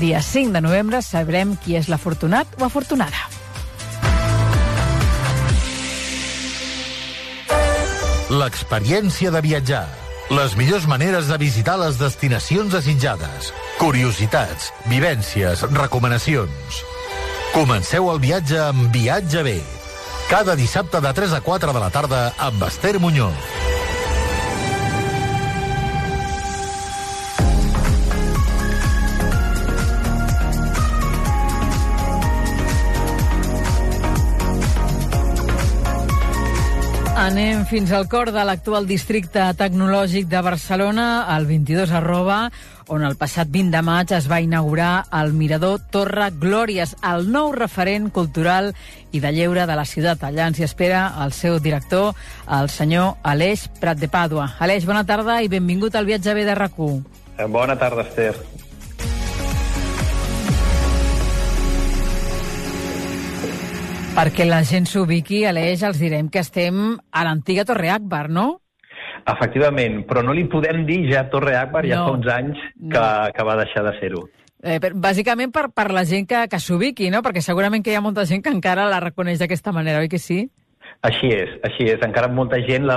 dia 0.00 0.20
5 0.22 0.52
de 0.52 0.60
novembre, 0.60 1.02
sabrem 1.02 1.54
qui 1.62 1.76
és 1.78 1.88
l'afortunat 1.88 2.58
o 2.58 2.66
afortunada. 2.66 3.28
L'experiència 8.26 9.30
de 9.30 9.40
viatjar. 9.40 9.86
Les 10.34 10.56
millors 10.58 10.88
maneres 10.90 11.28
de 11.30 11.36
visitar 11.38 11.76
les 11.78 12.00
destinacions 12.00 12.72
desitjades. 12.74 13.52
Curiositats, 13.78 14.72
vivències, 14.90 15.62
recomanacions. 15.76 16.82
Comenceu 17.54 18.10
el 18.10 18.18
viatge 18.18 18.58
amb 18.64 18.90
Viatge 18.90 19.46
bé. 19.46 19.60
Cada 20.26 20.58
dissabte 20.58 21.00
de 21.00 21.14
3 21.14 21.38
a 21.38 21.40
4 21.46 21.72
de 21.72 21.84
la 21.86 21.92
tarda 21.94 22.26
amb 22.50 22.66
Esther 22.66 22.98
Muñoz. 22.98 23.75
Anem 37.26 37.64
fins 37.66 37.90
al 37.90 38.04
cor 38.06 38.28
de 38.30 38.42
l'actual 38.46 38.84
districte 38.86 39.42
tecnològic 39.58 40.28
de 40.30 40.38
Barcelona, 40.46 41.06
el 41.34 41.48
22 41.48 41.90
arroba, 41.98 42.36
on 42.86 43.02
el 43.02 43.16
passat 43.18 43.50
20 43.50 43.74
de 43.74 43.80
maig 43.82 44.12
es 44.14 44.28
va 44.30 44.38
inaugurar 44.44 45.08
el 45.20 45.32
Mirador 45.34 45.80
Torre 45.90 46.28
Glòries, 46.30 46.92
el 47.02 47.26
nou 47.34 47.50
referent 47.56 48.12
cultural 48.14 48.70
i 49.10 49.18
de 49.24 49.32
lleure 49.34 49.66
de 49.66 49.74
la 49.74 49.84
ciutat. 49.90 50.22
Allà 50.22 50.46
ens 50.52 50.60
hi 50.62 50.68
espera 50.68 51.08
el 51.24 51.34
seu 51.34 51.58
director, 51.58 52.14
el 52.46 52.70
senyor 52.70 53.16
Aleix 53.26 53.66
Prat 53.80 53.98
de 53.98 54.06
Pàdua. 54.06 54.52
Aleix, 54.62 54.86
bona 54.86 55.02
tarda 55.02 55.40
i 55.42 55.50
benvingut 55.50 55.98
al 55.98 56.06
viatge 56.06 56.30
B 56.30 56.46
de 56.46 56.54
rac 56.54 56.78
Bona 57.50 57.74
tarda, 57.74 58.06
Esther. 58.06 58.36
Perquè 64.16 64.46
la 64.48 64.62
gent 64.64 64.86
s'ubiqui, 64.88 65.42
Aleix, 65.44 65.82
els 65.84 65.98
direm 66.00 66.30
que 66.32 66.40
estem 66.40 66.94
a 66.96 67.24
l'antiga 67.26 67.66
Torre 67.68 67.90
Akbar, 67.92 68.30
no? 68.32 68.46
Efectivament, 69.28 70.04
però 70.08 70.22
no 70.24 70.32
li 70.32 70.46
podem 70.48 70.86
dir 70.88 71.02
ja 71.10 71.26
Torre 71.28 71.56
Akbar, 71.58 71.84
ja 71.84 71.98
No. 72.00 72.06
fa 72.06 72.16
uns 72.16 72.28
anys 72.32 72.62
que, 72.80 73.06
que 73.36 73.44
va 73.44 73.56
deixar 73.60 73.84
de 73.84 73.92
ser-ho. 74.00 74.22
Eh, 74.64 74.78
per, 74.80 74.94
bàsicament 74.94 75.52
per, 75.52 75.68
per 75.68 75.90
la 75.92 76.06
gent 76.08 76.24
que, 76.26 76.46
que 76.48 76.58
s'ubiqui, 76.58 77.10
no? 77.12 77.20
Perquè 77.22 77.42
segurament 77.44 77.84
que 77.84 77.92
hi 77.92 77.98
ha 77.98 78.00
molta 78.00 78.24
gent 78.24 78.40
que 78.42 78.54
encara 78.54 78.88
la 78.88 79.02
reconeix 79.04 79.38
d'aquesta 79.42 79.72
manera, 79.76 80.00
oi 80.00 80.08
que 80.08 80.18
sí? 80.18 80.46
Així 81.04 81.28
és, 81.28 81.52
així 81.66 81.84
és. 81.92 82.00
Encara 82.00 82.30
molta 82.32 82.56
gent 82.64 82.86
la, 82.88 82.96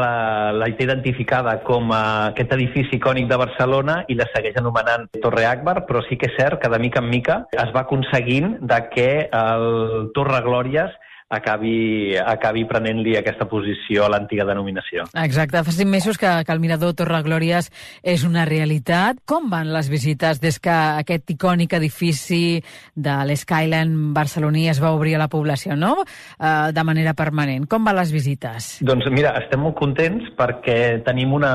la 0.56 0.70
té 0.78 0.86
identificada 0.88 1.58
com 1.68 1.92
a 1.92 2.30
aquest 2.30 2.54
edifici 2.56 2.96
icònic 2.96 3.28
de 3.28 3.38
Barcelona 3.42 4.06
i 4.08 4.16
la 4.16 4.30
segueix 4.32 4.56
anomenant 4.62 5.10
Torre 5.20 5.44
Akbar, 5.50 5.82
però 5.90 6.00
sí 6.08 6.16
que 6.16 6.32
és 6.32 6.40
cert 6.40 6.62
que 6.64 6.72
de 6.72 6.80
mica 6.80 7.04
en 7.04 7.10
mica 7.12 7.42
es 7.52 7.76
va 7.76 7.84
aconseguint 7.84 8.56
de 8.62 8.80
que 8.96 9.10
el 9.28 10.12
Torre 10.16 10.40
Glòries 10.48 10.96
acabi, 11.30 12.18
acabi 12.18 12.66
prenent-li 12.66 13.16
aquesta 13.20 13.46
posició 13.50 14.06
a 14.06 14.10
l'antiga 14.12 14.46
denominació. 14.50 15.06
Exacte, 15.22 15.62
fa 15.66 15.74
cinc 15.76 15.92
mesos 15.92 16.18
que, 16.18 16.30
que 16.46 16.56
el 16.56 16.62
Mirador 16.62 16.96
Torre 16.98 17.22
Glòries 17.26 17.70
és 18.02 18.26
una 18.26 18.46
realitat. 18.50 19.22
Com 19.30 19.50
van 19.52 19.70
les 19.74 19.92
visites 19.94 20.42
des 20.42 20.60
que 20.60 20.74
aquest 20.74 21.30
icònic 21.36 21.78
edifici 21.78 22.60
de 22.96 23.20
l'Skyline 23.30 24.12
barceloní 24.16 24.68
es 24.74 24.82
va 24.82 24.94
obrir 24.98 25.16
a 25.16 25.22
la 25.22 25.30
població, 25.30 25.78
no? 25.78 26.00
Uh, 26.02 26.72
de 26.74 26.84
manera 26.84 27.14
permanent. 27.14 27.70
Com 27.70 27.86
van 27.86 28.00
les 28.00 28.14
visites? 28.16 28.72
Doncs 28.86 29.10
mira, 29.14 29.36
estem 29.44 29.62
molt 29.62 29.78
contents 29.78 30.32
perquè 30.40 31.00
tenim 31.06 31.34
una, 31.38 31.54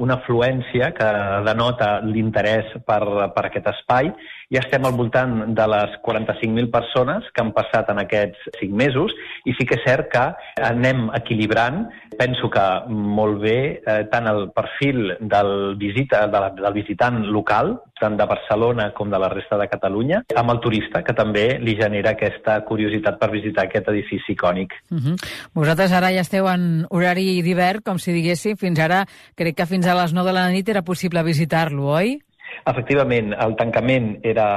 una 0.00 0.20
afluència 0.20 0.92
que 0.96 1.10
denota 1.46 1.98
l'interès 2.06 2.72
per, 2.86 3.02
per 3.34 3.48
aquest 3.48 3.68
espai 3.74 4.14
ja 4.50 4.64
estem 4.64 4.84
al 4.84 4.96
voltant 4.98 5.54
de 5.54 5.66
les 5.70 5.92
45.000 6.02 6.70
persones 6.72 7.26
que 7.34 7.42
han 7.42 7.52
passat 7.54 7.90
en 7.92 8.00
aquests 8.02 8.50
5 8.58 8.76
mesos 8.76 9.14
i 9.46 9.54
sí 9.54 9.66
que 9.66 9.78
és 9.78 9.84
cert 9.86 10.08
que 10.10 10.24
anem 10.66 11.06
equilibrant, 11.14 11.84
penso 12.18 12.50
que 12.50 12.64
molt 12.90 13.38
bé, 13.44 13.58
eh, 13.78 14.00
tant 14.10 14.26
el 14.26 14.48
perfil 14.56 15.14
del, 15.20 15.52
visita, 15.78 16.24
de 16.26 16.40
la, 16.42 16.50
del 16.56 16.74
visitant 16.74 17.20
local, 17.30 17.76
tant 18.00 18.16
de 18.18 18.26
Barcelona 18.26 18.88
com 18.96 19.12
de 19.12 19.20
la 19.22 19.28
resta 19.30 19.58
de 19.60 19.68
Catalunya, 19.70 20.24
amb 20.40 20.54
el 20.54 20.60
turista, 20.64 21.04
que 21.06 21.14
també 21.14 21.60
li 21.62 21.76
genera 21.78 22.16
aquesta 22.16 22.58
curiositat 22.66 23.20
per 23.20 23.30
visitar 23.30 23.68
aquest 23.68 23.92
edifici 23.92 24.34
icònic. 24.34 24.74
Uh 24.90 24.98
-huh. 24.98 25.16
Vosaltres 25.54 25.92
ara 25.92 26.10
ja 26.10 26.26
esteu 26.26 26.48
en 26.48 26.86
horari 26.90 27.42
d'hivern, 27.42 27.82
com 27.84 27.98
si 27.98 28.12
diguéssim, 28.12 28.56
fins 28.56 28.78
ara 28.80 29.06
crec 29.36 29.56
que 29.56 29.66
fins 29.66 29.86
a 29.86 29.94
les 29.94 30.12
9 30.12 30.26
de 30.26 30.32
la 30.32 30.50
nit 30.50 30.68
era 30.68 30.82
possible 30.82 31.22
visitar-lo, 31.22 31.86
oi? 31.86 32.20
Efectivament, 32.66 33.32
el 33.32 33.54
tancament 33.56 34.18
era 34.26 34.48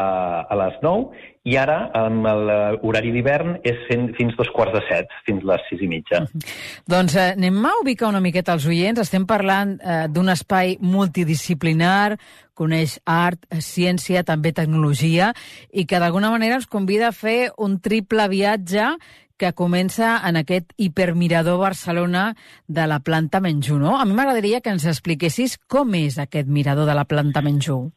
a 0.41 0.57
les 0.59 0.75
9 0.83 1.31
i 1.43 1.57
ara, 1.59 1.89
amb 1.99 2.23
l'horari 2.23 3.11
d'hivern, 3.11 3.57
és 3.67 3.81
fins 3.89 4.35
dos 4.39 4.47
quarts 4.55 4.77
de 4.77 4.81
set, 4.87 5.11
fins 5.27 5.43
les 5.47 5.65
sis 5.69 5.81
i 5.83 5.89
mitja. 5.91 6.21
Mm 6.21 6.27
-hmm. 6.31 6.53
Doncs 6.87 7.15
eh, 7.15 7.33
anem 7.35 7.65
a 7.65 7.73
ubicar 7.81 8.07
una 8.09 8.21
miqueta 8.21 8.53
els 8.53 8.65
oients. 8.65 8.99
Estem 8.99 9.25
parlant 9.25 9.79
eh, 9.83 10.07
d'un 10.09 10.29
espai 10.29 10.77
multidisciplinar, 10.79 12.17
coneix 12.53 12.99
art, 13.05 13.39
ciència, 13.59 14.23
també 14.23 14.53
tecnologia, 14.53 15.33
i 15.71 15.85
que 15.85 15.99
d'alguna 15.99 16.29
manera 16.29 16.55
ens 16.55 16.67
convida 16.67 17.07
a 17.07 17.11
fer 17.11 17.51
un 17.57 17.79
triple 17.79 18.27
viatge 18.29 18.95
que 19.37 19.53
comença 19.57 20.15
en 20.27 20.37
aquest 20.39 20.71
hipermirador 20.77 21.59
Barcelona 21.59 22.33
de 22.67 22.85
la 22.87 22.99
planta 22.99 23.41
Menjú, 23.41 23.79
no? 23.81 23.97
A 23.99 24.05
mi 24.05 24.13
m'agradaria 24.13 24.61
que 24.61 24.73
ens 24.73 24.85
expliquessis 24.85 25.57
com 25.67 25.93
és 25.99 26.19
aquest 26.21 26.47
mirador 26.47 26.89
de 26.89 26.95
la 26.97 27.05
planta 27.05 27.41
Menjú. 27.41 27.91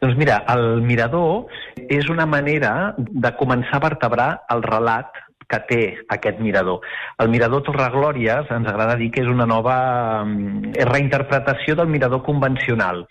Doncs 0.00 0.16
mira, 0.16 0.42
el 0.52 0.82
mirador 0.84 1.46
és 1.88 2.08
una 2.12 2.26
manera 2.26 2.94
de 2.96 3.32
començar 3.36 3.80
a 3.80 3.86
vertebrar 3.88 4.30
el 4.52 4.62
relat 4.64 5.22
que 5.48 5.60
té 5.68 5.82
aquest 6.10 6.40
mirador. 6.42 6.82
El 7.22 7.30
mirador 7.30 7.62
Torreglòries 7.66 8.50
ens 8.50 8.68
agrada 8.68 8.96
dir 8.98 9.12
que 9.14 9.22
és 9.22 9.30
una 9.30 9.46
nova 9.46 9.76
mm, 10.24 10.74
reinterpretació 10.90 11.76
del 11.78 11.92
mirador 11.92 12.24
convencional. 12.26 13.04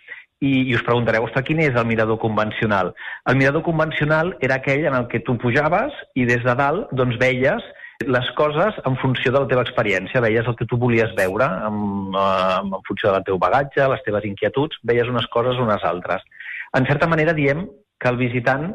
I, 0.46 0.52
i 0.70 0.76
us 0.78 0.84
preguntareu, 0.86 1.26
ostres, 1.26 1.46
quin 1.48 1.62
és 1.64 1.78
el 1.80 1.88
mirador 1.90 2.20
convencional? 2.22 2.94
El 3.30 3.40
mirador 3.40 3.64
convencional 3.66 4.36
era 4.46 4.60
aquell 4.60 4.86
en 4.86 4.98
el 4.98 5.08
que 5.12 5.24
tu 5.26 5.38
pujaves 5.42 5.96
i 6.14 6.28
des 6.30 6.44
de 6.46 6.56
dalt 6.60 6.94
doncs, 6.94 7.18
veies 7.22 7.66
les 8.04 8.30
coses 8.36 8.76
en 8.86 8.98
funció 9.02 9.32
de 9.32 9.40
la 9.40 9.48
teva 9.48 9.64
experiència. 9.64 10.22
Veies 10.24 10.48
el 10.48 10.58
que 10.60 10.68
tu 10.70 10.78
volies 10.78 11.16
veure 11.18 11.48
en, 11.70 11.80
en, 12.12 12.76
en 12.76 12.86
funció 12.88 13.14
del 13.14 13.26
teu 13.28 13.40
bagatge, 13.42 13.88
les 13.92 14.04
teves 14.06 14.28
inquietuds, 14.28 14.82
veies 14.84 15.10
unes 15.12 15.28
coses 15.34 15.62
unes 15.62 15.84
altres. 15.88 16.26
En 16.76 16.86
certa 16.90 17.08
manera 17.08 17.34
diem 17.34 17.66
que 18.00 18.12
el 18.12 18.20
visitant 18.20 18.68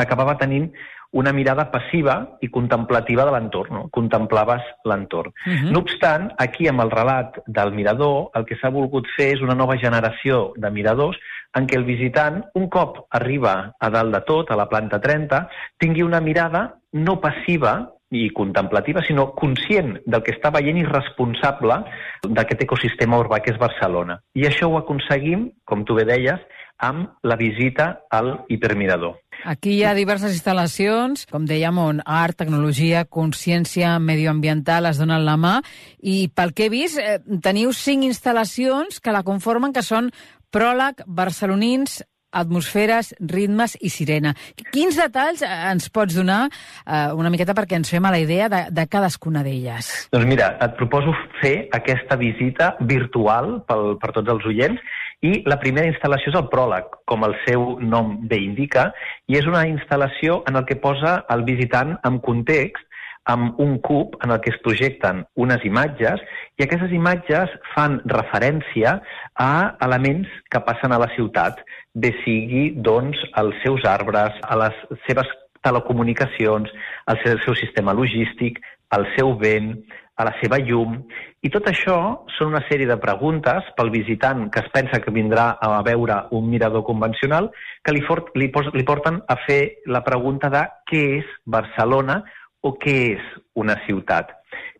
acabava 0.00 0.34
tenint 0.40 0.72
una 1.16 1.32
mirada 1.32 1.70
passiva 1.72 2.16
i 2.44 2.50
contemplativa 2.52 3.24
de 3.24 3.32
l'entorn, 3.32 3.74
no? 3.74 3.88
contemplaves 3.94 4.62
l'entorn. 4.84 5.32
Uh 5.46 5.52
-huh. 5.52 5.70
No 5.72 5.78
obstant, 5.80 6.32
aquí 6.36 6.68
amb 6.68 6.80
el 6.80 6.90
relat 6.90 7.40
del 7.46 7.72
mirador, 7.72 8.30
el 8.34 8.44
que 8.44 8.56
s'ha 8.56 8.70
volgut 8.70 9.06
fer 9.16 9.32
és 9.34 9.40
una 9.40 9.54
nova 9.54 9.76
generació 9.76 10.52
de 10.56 10.70
miradors 10.70 11.16
en 11.56 11.66
què 11.66 11.76
el 11.76 11.84
visitant, 11.84 12.42
un 12.54 12.68
cop 12.68 13.06
arriba 13.10 13.74
a 13.80 13.90
dalt 13.90 14.12
de 14.12 14.20
tot, 14.28 14.50
a 14.50 14.56
la 14.56 14.68
planta 14.68 15.00
30, 15.00 15.48
tingui 15.78 16.02
una 16.02 16.20
mirada 16.20 16.76
no 16.92 17.20
passiva 17.20 17.92
i 18.10 18.28
contemplativa, 18.30 19.02
sinó 19.02 19.32
conscient 19.34 19.96
del 20.06 20.22
que 20.22 20.34
està 20.36 20.52
veient 20.54 20.76
i 20.78 20.84
responsable 20.84 21.80
d'aquest 22.22 22.62
ecosistema 22.62 23.18
urbà 23.18 23.40
que 23.42 23.50
és 23.54 23.58
Barcelona. 23.58 24.20
I 24.34 24.46
això 24.46 24.68
ho 24.68 24.76
aconseguim, 24.78 25.50
com 25.64 25.84
tu 25.84 25.94
bé 25.94 26.04
deies, 26.04 26.40
amb 26.78 27.08
la 27.22 27.36
visita 27.40 28.02
al 28.10 28.44
hipermirador. 28.48 29.16
Aquí 29.44 29.76
hi 29.76 29.84
ha 29.84 29.94
diverses 29.94 30.32
instal·lacions, 30.34 31.26
com 31.30 31.44
dèiem, 31.46 31.78
on 31.78 32.00
art, 32.02 32.36
tecnologia, 32.40 33.04
consciència 33.04 33.96
medioambiental 34.02 34.88
es 34.90 34.98
donen 35.02 35.26
la 35.26 35.36
mà, 35.36 35.54
i 36.00 36.26
pel 36.34 36.54
que 36.56 36.66
he 36.66 36.72
vist, 36.72 36.98
eh, 36.98 37.20
teniu 37.42 37.72
cinc 37.76 38.08
instal·lacions 38.08 39.00
que 39.02 39.14
la 39.14 39.24
conformen, 39.26 39.74
que 39.76 39.84
són 39.86 40.10
pròleg, 40.54 41.02
barcelonins, 41.06 42.00
atmosferes, 42.36 43.14
ritmes 43.20 43.76
i 43.80 43.90
sirena. 43.92 44.34
Quins 44.72 44.98
detalls 44.98 45.42
eh, 45.46 45.50
ens 45.70 45.88
pots 45.92 46.16
donar 46.18 46.46
eh, 46.48 47.12
una 47.16 47.30
miqueta 47.32 47.54
perquè 47.56 47.78
ens 47.78 47.90
fem 47.92 48.04
a 48.04 48.12
la 48.12 48.20
idea 48.22 48.50
de, 48.52 48.66
de 48.74 48.86
cadascuna 48.90 49.44
d'elles? 49.46 49.90
Doncs 50.12 50.28
mira, 50.28 50.52
et 50.62 50.76
proposo 50.80 51.14
fer 51.40 51.68
aquesta 51.76 52.18
visita 52.20 52.74
virtual 52.80 53.60
pel, 53.68 53.94
per 54.02 54.12
tots 54.16 54.36
els 54.36 54.48
oients 54.52 54.82
i 55.24 55.42
la 55.48 55.58
primera 55.60 55.88
instal·lació 55.88 56.32
és 56.32 56.38
el 56.38 56.48
pròleg, 56.52 56.88
com 57.08 57.24
el 57.24 57.34
seu 57.46 57.78
nom 57.80 58.16
bé 58.28 58.40
indica, 58.44 58.90
i 59.28 59.38
és 59.38 59.46
una 59.48 59.64
instal·lació 59.68 60.42
en 60.48 60.60
el 60.60 60.66
que 60.68 60.76
posa 60.80 61.22
el 61.32 61.46
visitant 61.48 61.96
en 62.04 62.20
context 62.20 62.84
amb 63.26 63.58
un 63.58 63.78
cub 63.82 64.14
en 64.22 64.30
el 64.30 64.40
que 64.40 64.52
es 64.54 64.60
projecten 64.62 65.24
unes 65.34 65.64
imatges 65.66 66.22
i 66.58 66.64
aquestes 66.64 66.92
imatges 66.94 67.50
fan 67.72 67.98
referència 68.12 69.00
a 69.34 69.50
elements 69.86 70.30
que 70.52 70.62
passen 70.68 70.94
a 70.94 71.00
la 71.02 71.10
ciutat, 71.16 71.58
bé 71.94 72.12
sigui 72.22 72.68
doncs 72.88 73.18
als 73.34 73.58
seus 73.64 73.84
arbres, 73.88 74.38
a 74.46 74.60
les 74.62 74.78
seves 75.08 75.32
telecomunicacions, 75.66 76.70
al 77.10 77.18
seu 77.24 77.56
sistema 77.58 77.96
logístic, 77.96 78.60
al 78.94 79.08
seu 79.16 79.34
vent, 79.40 79.72
a 80.16 80.24
la 80.24 80.32
seva 80.40 80.58
llum, 80.58 80.96
i 81.44 81.50
tot 81.52 81.68
això 81.68 81.96
són 82.38 82.54
una 82.54 82.62
sèrie 82.70 82.88
de 82.88 82.96
preguntes 83.00 83.68
pel 83.76 83.92
visitant 83.92 84.46
que 84.52 84.62
es 84.64 84.70
pensa 84.72 85.00
que 85.04 85.12
vindrà 85.12 85.50
a 85.60 85.82
veure 85.84 86.22
un 86.36 86.48
mirador 86.48 86.86
convencional 86.88 87.50
que 87.84 87.92
li, 87.92 88.02
fort, 88.06 88.32
li, 88.34 88.48
pos, 88.52 88.70
li 88.74 88.86
porten 88.88 89.20
a 89.28 89.36
fer 89.44 89.60
la 89.92 90.02
pregunta 90.06 90.50
de 90.52 90.64
què 90.88 91.02
és 91.18 91.36
Barcelona 91.44 92.22
o 92.64 92.74
què 92.80 92.96
és 93.12 93.28
una 93.54 93.76
ciutat. 93.84 94.32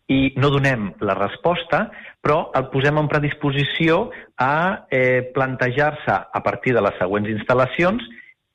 I 0.09 0.33
no 0.39 0.51
donem 0.55 0.93
la 1.03 1.17
resposta, 1.19 1.87
però 2.23 2.51
el 2.57 2.69
posem 2.73 2.99
en 2.99 3.09
predisposició 3.11 4.07
a 4.39 4.87
eh, 4.91 5.27
plantejar-se 5.35 6.17
a 6.33 6.43
partir 6.43 6.75
de 6.75 6.83
les 6.87 6.97
següents 6.99 7.31
instal·lacions 7.31 8.07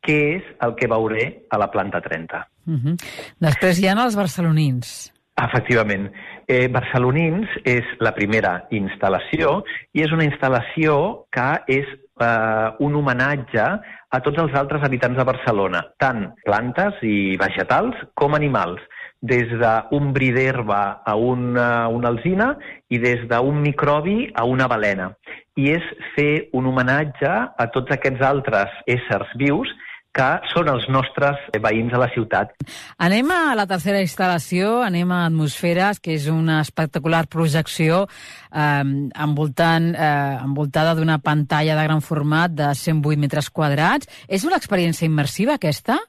què 0.01 0.19
és 0.39 0.51
el 0.65 0.75
que 0.79 0.89
veuré 0.89 1.25
a 1.51 1.59
la 1.61 1.69
planta 1.71 2.01
30. 2.01 2.47
Uh 2.65 2.73
-huh. 2.73 2.95
Després 3.39 3.79
hi 3.79 3.87
ha 3.87 3.93
els 3.93 4.15
barcelonins. 4.15 5.11
Efectivament. 5.41 6.11
Eh, 6.51 6.67
Barcelonins 6.67 7.47
és 7.63 7.87
la 8.03 8.11
primera 8.11 8.65
instal·lació 8.75 9.61
i 9.95 10.01
és 10.03 10.11
una 10.11 10.25
instal·lació 10.27 10.95
que 11.31 11.45
és 11.71 11.87
eh, 11.87 12.67
un 12.83 12.97
homenatge 12.99 13.67
a 14.11 14.19
tots 14.25 14.41
els 14.43 14.57
altres 14.59 14.83
habitants 14.83 15.15
de 15.15 15.27
Barcelona, 15.29 15.85
tant 16.03 16.25
plantes 16.43 16.99
i 17.07 17.37
vegetals 17.39 17.95
com 18.19 18.35
animals, 18.35 18.83
des 19.21 19.47
d'un 19.61 20.11
bri 20.11 20.31
d'herba 20.35 20.81
a 21.07 21.15
una, 21.15 21.87
una 21.87 22.11
alzina 22.11 22.49
i 22.89 22.99
des 22.99 23.23
d'un 23.31 23.61
microbi 23.63 24.31
a 24.35 24.43
una 24.43 24.67
balena. 24.67 25.11
I 25.55 25.71
és 25.77 25.87
fer 26.17 26.49
un 26.57 26.67
homenatge 26.67 27.31
a 27.31 27.69
tots 27.71 27.95
aquests 27.95 28.27
altres 28.27 28.75
éssers 28.89 29.31
vius 29.39 29.71
que 30.15 30.27
són 30.51 30.67
els 30.71 30.87
nostres 30.91 31.39
veïns 31.63 31.93
a 31.95 32.01
la 32.01 32.09
ciutat. 32.11 32.51
Anem 32.99 33.31
a 33.31 33.55
la 33.55 33.65
tercera 33.69 34.01
instal·lació, 34.03 34.81
anem 34.83 35.11
a 35.11 35.23
Atmosferes, 35.29 36.01
que 36.03 36.15
és 36.17 36.27
una 36.31 36.59
espectacular 36.65 37.23
projecció 37.31 38.03
eh, 38.05 38.83
envoltant, 39.25 39.91
eh, 39.95 40.37
envoltada 40.43 40.95
d'una 40.99 41.21
pantalla 41.23 41.77
de 41.79 41.87
gran 41.87 42.03
format 42.03 42.51
de 42.51 42.73
108 42.75 43.19
metres 43.23 43.49
quadrats. 43.49 44.11
És 44.27 44.43
una 44.47 44.59
experiència 44.59 45.07
immersiva, 45.07 45.55
aquesta? 45.55 45.99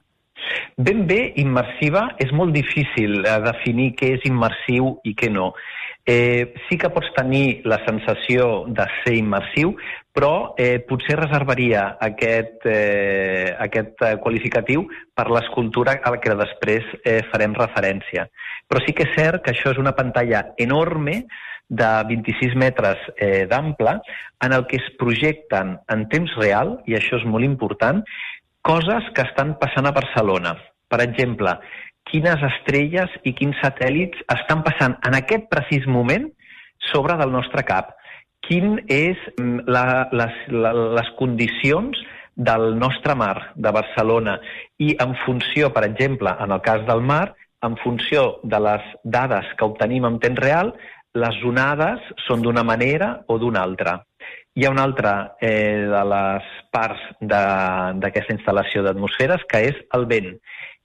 Ben 0.77 1.05
bé, 1.07 1.31
immersiva. 1.39 2.09
És 2.19 2.33
molt 2.35 2.53
difícil 2.55 3.21
eh, 3.23 3.39
definir 3.47 3.93
què 3.99 4.15
és 4.17 4.27
immersiu 4.27 4.97
i 5.07 5.15
què 5.15 5.31
no. 5.31 5.53
Eh, 6.05 6.53
sí 6.67 6.77
que 6.77 6.89
pots 6.91 7.07
tenir 7.15 7.61
la 7.63 7.77
sensació 7.85 8.65
de 8.67 8.83
ser 9.03 9.13
immersiu, 9.15 9.71
però 10.11 10.53
eh, 10.59 10.83
potser 10.83 11.15
reservaria 11.15 11.85
aquest, 12.03 12.65
eh, 12.67 13.55
aquest 13.65 14.03
eh, 14.03 14.17
qualificatiu 14.19 14.83
per 15.15 15.29
l'escultura 15.31 15.95
a 16.03 16.11
la 16.11 16.19
que 16.19 16.35
després 16.35 16.91
eh, 17.05 17.21
farem 17.31 17.55
referència. 17.55 18.27
Però 18.67 18.83
sí 18.83 18.91
que 18.91 19.07
és 19.07 19.15
cert 19.15 19.45
que 19.45 19.55
això 19.55 19.71
és 19.71 19.79
una 19.79 19.95
pantalla 19.95 20.49
enorme 20.59 21.23
de 21.69 21.91
26 22.11 22.57
metres 22.59 22.99
eh, 23.15 23.47
d'ample 23.49 23.95
en 24.43 24.53
el 24.53 24.67
que 24.67 24.81
es 24.83 24.91
projecten 24.99 25.77
en 25.87 26.05
temps 26.11 26.35
real, 26.35 26.81
i 26.85 26.99
això 26.99 27.17
és 27.21 27.25
molt 27.25 27.47
important, 27.47 28.03
coses 28.61 29.07
que 29.15 29.23
estan 29.23 29.55
passant 29.59 29.87
a 29.87 29.95
Barcelona. 29.95 30.57
Per 30.91 30.99
exemple, 31.01 31.55
quines 32.13 32.45
estrelles 32.45 33.11
i 33.25 33.33
quins 33.33 33.57
satèl·lits 33.63 34.21
estan 34.35 34.61
passant 34.65 34.95
en 35.07 35.17
aquest 35.17 35.49
precís 35.49 35.87
moment 35.89 36.29
sobre 36.91 37.17
del 37.17 37.33
nostre 37.33 37.65
cap. 37.65 37.95
Quin 38.45 38.77
és 38.91 39.17
mm, 39.39 39.65
la, 39.65 39.85
les, 40.13 40.41
la, 40.53 40.73
les 40.99 41.09
condicions 41.17 41.97
del 42.35 42.73
nostre 42.77 43.15
mar, 43.17 43.53
de 43.55 43.71
Barcelona, 43.73 44.37
i 44.81 44.93
en 45.01 45.13
funció, 45.25 45.69
per 45.73 45.85
exemple, 45.87 46.33
en 46.41 46.53
el 46.53 46.61
cas 46.65 46.85
del 46.85 47.01
mar, 47.01 47.35
en 47.63 47.77
funció 47.81 48.39
de 48.43 48.59
les 48.59 48.89
dades 49.03 49.49
que 49.57 49.65
obtenim 49.65 50.05
en 50.05 50.19
temps 50.21 50.41
real, 50.41 50.73
les 51.13 51.37
onades 51.45 52.01
són 52.25 52.41
d'una 52.41 52.63
manera 52.65 53.13
o 53.29 53.37
d'una 53.41 53.61
altra. 53.61 53.99
Hi 54.57 54.65
ha 54.65 54.71
una 54.73 54.83
altra 54.85 55.13
eh, 55.41 55.85
de 55.89 56.01
les 56.09 56.49
parts 56.73 57.05
d'aquesta 57.21 58.35
instal·lació 58.35 58.83
d'atmosferes, 58.85 59.45
que 59.49 59.63
és 59.69 59.79
el 59.97 60.05
vent. 60.09 60.33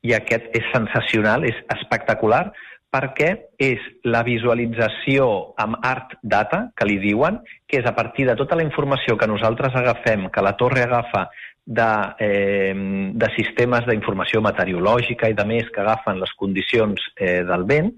I 0.06 0.14
aquest 0.14 0.50
és 0.54 0.66
sensacional, 0.72 1.44
és 1.48 1.56
espectacular, 1.74 2.48
perquè 2.88 3.34
és 3.60 3.82
la 4.08 4.22
visualització 4.24 5.28
amb 5.60 5.76
art 5.84 6.14
data, 6.22 6.68
que 6.76 6.86
li 6.88 6.96
diuen, 7.02 7.42
que 7.68 7.82
és 7.82 7.86
a 7.86 7.94
partir 7.96 8.26
de 8.28 8.36
tota 8.38 8.56
la 8.56 8.64
informació 8.64 9.18
que 9.18 9.28
nosaltres 9.28 9.76
agafem, 9.76 10.28
que 10.32 10.44
la 10.44 10.56
torre 10.56 10.86
agafa 10.86 11.28
de, 11.66 11.90
eh, 12.18 12.72
de 13.12 13.28
sistemes 13.36 13.84
d'informació 13.86 14.40
meteorològica 14.40 15.28
i 15.28 15.36
de 15.36 15.44
més 15.44 15.68
que 15.68 15.84
agafen 15.84 16.20
les 16.22 16.32
condicions 16.40 17.10
eh, 17.16 17.42
del 17.44 17.66
vent, 17.68 17.92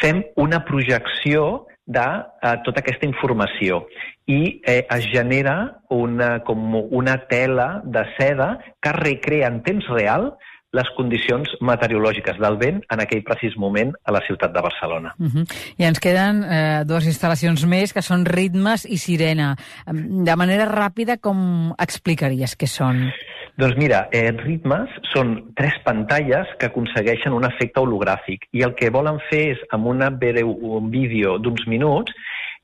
fem 0.00 0.24
una 0.42 0.64
projecció 0.66 1.66
de 1.86 2.02
eh, 2.02 2.56
tota 2.66 2.82
aquesta 2.82 3.06
informació. 3.06 3.84
I 4.26 4.60
eh, 4.66 4.82
es 4.90 5.06
genera 5.10 5.82
una, 5.90 6.40
com 6.46 6.74
una 6.80 7.16
tela 7.30 7.80
de 7.84 8.04
seda 8.18 8.56
que 8.82 8.92
recrea 8.98 9.50
en 9.50 9.62
temps 9.66 9.86
real 9.90 10.32
les 10.76 10.90
condicions 10.96 11.50
meteorològiques 11.66 12.38
del 12.38 12.56
vent 12.60 12.80
en 12.94 13.02
aquell 13.02 13.24
precís 13.26 13.56
moment 13.58 13.90
a 14.06 14.14
la 14.14 14.22
ciutat 14.26 14.54
de 14.54 14.62
Barcelona. 14.62 15.14
Uh 15.18 15.26
-huh. 15.26 15.44
I 15.78 15.84
ens 15.84 15.98
queden 15.98 16.44
eh, 16.44 16.82
dues 16.86 17.06
instal·lacions 17.06 17.66
més, 17.66 17.92
que 17.92 18.02
són 18.02 18.24
Ritmes 18.24 18.84
i 18.84 18.96
Sirena. 18.96 19.56
De 19.86 20.36
manera 20.36 20.66
ràpida, 20.66 21.18
com 21.20 21.74
explicaries 21.78 22.56
què 22.56 22.66
són? 22.66 23.10
Doncs 23.56 23.76
mira, 23.76 24.08
eh, 24.12 24.30
ritmes 24.32 24.88
són 25.12 25.52
tres 25.54 25.74
pantalles 25.84 26.46
que 26.58 26.66
aconsegueixen 26.66 27.32
un 27.32 27.44
efecte 27.44 27.80
hologràfic 27.80 28.46
i 28.52 28.62
el 28.62 28.74
que 28.74 28.90
volen 28.90 29.18
fer 29.28 29.50
és, 29.52 29.58
amb 29.70 29.86
una 29.86 30.08
breu 30.08 30.50
un 30.50 30.90
vídeo 30.90 31.38
d'uns 31.38 31.66
minuts, 31.66 32.12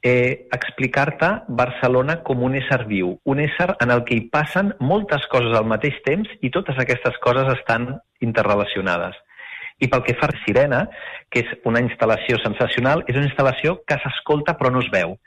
eh, 0.07 0.47
explicar-te 0.55 1.29
Barcelona 1.49 2.21
com 2.27 2.45
un 2.47 2.55
ésser 2.55 2.85
viu, 2.87 3.17
un 3.27 3.41
ésser 3.43 3.73
en 3.83 3.91
el 3.91 4.05
que 4.07 4.15
hi 4.15 4.29
passen 4.31 4.71
moltes 4.79 5.27
coses 5.33 5.57
al 5.59 5.67
mateix 5.67 5.97
temps 6.07 6.31
i 6.47 6.51
totes 6.55 6.79
aquestes 6.79 7.19
coses 7.25 7.51
estan 7.57 7.89
interrelacionades. 8.23 9.19
I 9.83 9.89
pel 9.93 10.05
que 10.07 10.15
fa 10.17 10.29
a 10.31 10.37
Sirena, 10.45 10.85
que 11.29 11.43
és 11.43 11.51
una 11.69 11.83
instal·lació 11.83 12.39
sensacional, 12.45 13.03
és 13.11 13.19
una 13.19 13.27
instal·lació 13.27 13.81
que 13.85 13.99
s'escolta 14.05 14.55
però 14.61 14.71
no 14.73 14.85
es 14.85 14.93
veu. 14.95 15.19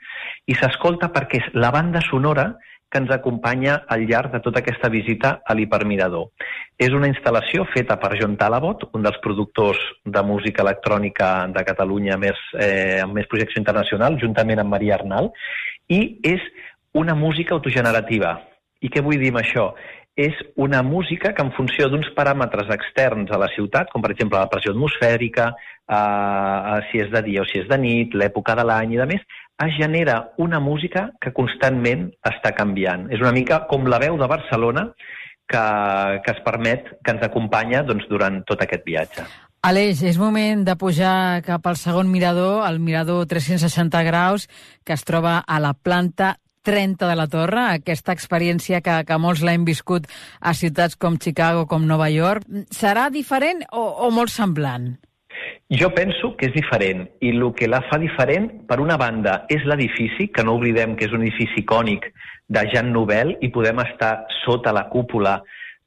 I 0.48 0.56
s'escolta 0.56 1.12
perquè 1.12 1.42
és 1.44 1.52
la 1.54 1.70
banda 1.76 2.00
sonora 2.08 2.48
que 2.90 2.98
ens 2.98 3.10
acompanya 3.14 3.76
al 3.88 4.02
llarg 4.08 4.32
de 4.34 4.40
tota 4.42 4.60
aquesta 4.60 4.90
visita 4.90 5.36
a 5.46 5.54
l'hipermirador. 5.54 6.32
És 6.76 6.90
una 6.96 7.08
instal·lació 7.10 7.64
feta 7.70 7.96
per 8.02 8.16
John 8.18 8.36
Talabot, 8.40 8.88
un 8.98 9.06
dels 9.06 9.20
productors 9.22 9.78
de 10.04 10.22
música 10.26 10.64
electrònica 10.66 11.30
de 11.54 11.64
Catalunya 11.64 12.18
més, 12.18 12.40
eh, 12.58 12.98
amb 13.04 13.14
més 13.14 13.30
projecció 13.30 13.60
internacional, 13.62 14.18
juntament 14.18 14.58
amb 14.58 14.74
Maria 14.74 14.96
Arnal, 14.98 15.30
i 15.88 16.18
és 16.26 16.42
una 16.92 17.14
música 17.14 17.54
autogenerativa. 17.54 18.40
I 18.80 18.88
què 18.88 19.02
vull 19.04 19.20
dir 19.20 19.30
amb 19.30 19.42
això? 19.44 19.70
És 20.20 20.36
una 20.60 20.82
música 20.84 21.32
que 21.32 21.44
en 21.46 21.52
funció 21.56 21.88
d'uns 21.88 22.10
paràmetres 22.16 22.68
externs 22.74 23.30
a 23.32 23.38
la 23.40 23.48
ciutat, 23.54 23.88
com 23.92 24.02
per 24.04 24.10
exemple 24.12 24.40
la 24.40 24.50
pressió 24.52 24.74
atmosfèrica, 24.74 25.46
eh, 25.88 26.80
si 26.90 27.00
és 27.04 27.12
de 27.14 27.22
dia 27.24 27.44
o 27.44 27.48
si 27.48 27.62
és 27.62 27.70
de 27.70 27.78
nit, 27.80 28.12
l'època 28.12 28.56
de 28.58 28.66
l'any 28.68 28.96
i 28.96 29.00
de 29.00 29.08
més, 29.14 29.24
es 29.64 29.76
genera 29.76 30.18
una 30.38 30.60
música 30.60 31.10
que 31.20 31.32
constantment 31.36 32.10
està 32.26 32.52
canviant. 32.56 33.08
És 33.12 33.20
una 33.20 33.32
mica 33.36 33.64
com 33.70 33.88
la 33.88 34.00
veu 34.02 34.18
de 34.20 34.28
Barcelona 34.28 34.90
que, 35.50 35.64
que 36.24 36.34
es 36.36 36.42
permet, 36.44 36.92
que 37.04 37.14
ens 37.16 37.24
acompanya 37.26 37.82
doncs, 37.86 38.06
durant 38.10 38.42
tot 38.48 38.62
aquest 38.64 38.84
viatge. 38.86 39.24
Aleix, 39.66 40.00
és 40.08 40.16
moment 40.16 40.62
de 40.64 40.76
pujar 40.80 41.42
cap 41.44 41.66
al 41.68 41.76
segon 41.76 42.08
mirador, 42.08 42.62
el 42.64 42.78
mirador 42.80 43.26
360 43.28 44.04
graus, 44.06 44.48
que 44.84 44.96
es 44.96 45.04
troba 45.04 45.40
a 45.44 45.60
la 45.60 45.74
planta 45.74 46.38
30 46.62 47.08
de 47.08 47.16
la 47.16 47.26
torre, 47.30 47.66
aquesta 47.80 48.14
experiència 48.16 48.80
que, 48.84 48.96
que 49.08 49.18
molts 49.18 49.44
l'hem 49.46 49.64
viscut 49.68 50.08
a 50.40 50.54
ciutats 50.54 50.98
com 51.00 51.18
Chicago, 51.18 51.66
com 51.66 51.86
Nova 51.88 52.10
York. 52.12 52.44
Serà 52.74 53.08
diferent 53.10 53.64
o, 53.72 53.86
o 54.06 54.10
molt 54.14 54.32
semblant? 54.32 54.92
Jo 55.70 55.92
penso 55.94 56.34
que 56.36 56.48
és 56.50 56.54
diferent 56.56 57.06
i 57.22 57.30
el 57.30 57.44
que 57.56 57.68
la 57.70 57.80
fa 57.88 57.96
diferent, 58.02 58.50
per 58.68 58.80
una 58.82 58.98
banda, 59.00 59.44
és 59.48 59.62
l'edifici, 59.64 60.28
que 60.34 60.44
no 60.44 60.56
oblidem 60.58 60.96
que 60.98 61.06
és 61.06 61.14
un 61.16 61.22
edifici 61.22 61.62
icònic 61.62 62.10
de 62.50 62.66
Jean 62.72 62.90
Nouvel 62.92 63.36
i 63.40 63.52
podem 63.54 63.78
estar 63.84 64.26
sota 64.42 64.74
la 64.74 64.88
cúpula 64.90 65.38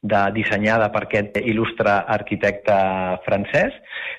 de, 0.04 0.22
dissenyada 0.36 0.92
per 0.94 1.06
aquest 1.06 1.40
il·lustre 1.42 1.96
arquitecte 2.12 2.76
francès. 3.26 3.76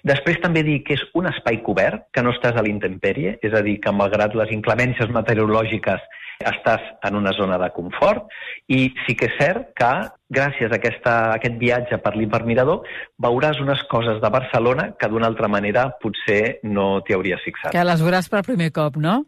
Després 0.09 0.41
també 0.43 0.64
dir 0.66 0.80
que 0.87 0.97
és 0.99 1.05
un 1.14 1.28
espai 1.30 1.61
cobert, 1.66 2.09
que 2.12 2.24
no 2.24 2.32
estàs 2.35 2.57
a 2.57 2.64
l'intempèrie, 2.64 3.39
és 3.45 3.55
a 3.55 3.62
dir, 3.64 3.78
que 3.85 3.93
malgrat 3.93 4.35
les 4.39 4.53
inclemències 4.57 5.12
meteorològiques 5.12 6.05
estàs 6.43 6.82
en 7.07 7.14
una 7.14 7.32
zona 7.32 7.59
de 7.62 7.68
confort 7.74 8.26
i 8.66 8.89
sí 9.05 9.14
que 9.18 9.28
és 9.30 9.37
cert 9.39 9.68
que 9.78 9.91
gràcies 10.35 10.72
a, 10.72 10.78
aquesta, 10.80 11.12
a 11.30 11.37
aquest 11.39 11.59
viatge 11.61 11.99
per 12.03 12.14
l'hipermirador 12.16 12.89
veuràs 13.22 13.61
unes 13.62 13.85
coses 13.91 14.18
de 14.22 14.30
Barcelona 14.35 14.91
que 14.99 15.09
d'una 15.09 15.30
altra 15.30 15.49
manera 15.49 15.87
potser 16.03 16.59
no 16.64 17.05
t'hi 17.07 17.14
hauries 17.14 17.45
fixat. 17.47 17.70
Que 17.76 17.87
les 17.87 18.03
veuràs 18.03 18.28
per 18.32 18.43
primer 18.47 18.72
cop, 18.74 18.99
no? 18.99 19.20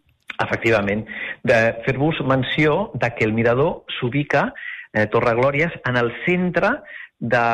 Efectivament. 0.42 1.06
De 1.46 1.58
fer-vos 1.86 2.18
menció 2.26 2.90
de 2.94 3.12
que 3.14 3.24
el 3.24 3.32
mirador 3.32 3.84
s'ubica, 3.98 4.50
eh, 4.96 5.06
Torre 5.12 5.36
Glòries, 5.36 5.74
en 5.86 6.00
el 6.00 6.10
centre 6.24 6.72
de 7.20 7.44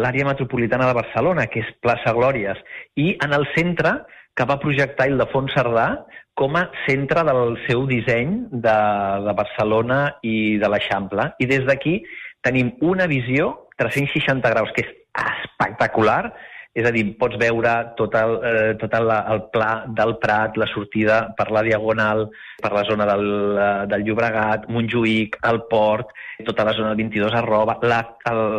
l'àrea 0.00 0.26
metropolitana 0.28 0.88
de 0.88 0.96
Barcelona, 0.96 1.46
que 1.52 1.62
és 1.62 1.74
plaça 1.84 2.12
Glòries, 2.16 2.58
i 2.96 3.14
en 3.24 3.36
el 3.36 3.46
centre 3.54 4.00
que 4.36 4.44
va 4.48 4.58
projectar 4.60 5.08
Ildefons 5.08 5.54
Cerdà 5.56 5.86
com 6.36 6.56
a 6.58 6.66
centre 6.84 7.22
del 7.24 7.56
seu 7.64 7.86
disseny 7.88 8.34
de, 8.52 8.76
de 9.24 9.34
Barcelona 9.36 10.00
i 10.22 10.58
de 10.60 10.68
l'Eixample. 10.68 11.30
I 11.40 11.48
des 11.48 11.64
d'aquí 11.68 12.02
tenim 12.44 12.74
una 12.84 13.06
visió 13.08 13.54
360 13.80 14.52
graus, 14.52 14.72
que 14.76 14.84
és 14.84 14.92
espectacular, 15.16 16.34
és 16.76 16.84
a 16.84 16.92
dir, 16.92 17.06
pots 17.16 17.38
veure 17.40 17.72
tot 17.96 18.12
el, 18.20 18.34
eh, 18.44 18.74
tot 18.80 18.92
el, 18.98 19.08
el 19.32 19.42
pla 19.52 19.70
del 19.96 20.16
Prat, 20.20 20.58
la 20.60 20.66
sortida 20.68 21.22
per 21.36 21.48
la 21.54 21.62
Diagonal, 21.64 22.26
per 22.60 22.72
la 22.76 22.84
zona 22.84 23.06
del, 23.08 23.24
eh, 23.56 23.86
del 23.88 24.04
Llobregat, 24.04 24.68
Montjuïc, 24.68 25.38
el 25.48 25.62
Port, 25.70 26.12
tota 26.44 26.66
la 26.68 26.74
zona 26.76 26.92
del 26.92 27.00
22 27.00 27.34
arroba, 27.40 27.78
la- 27.82 28.04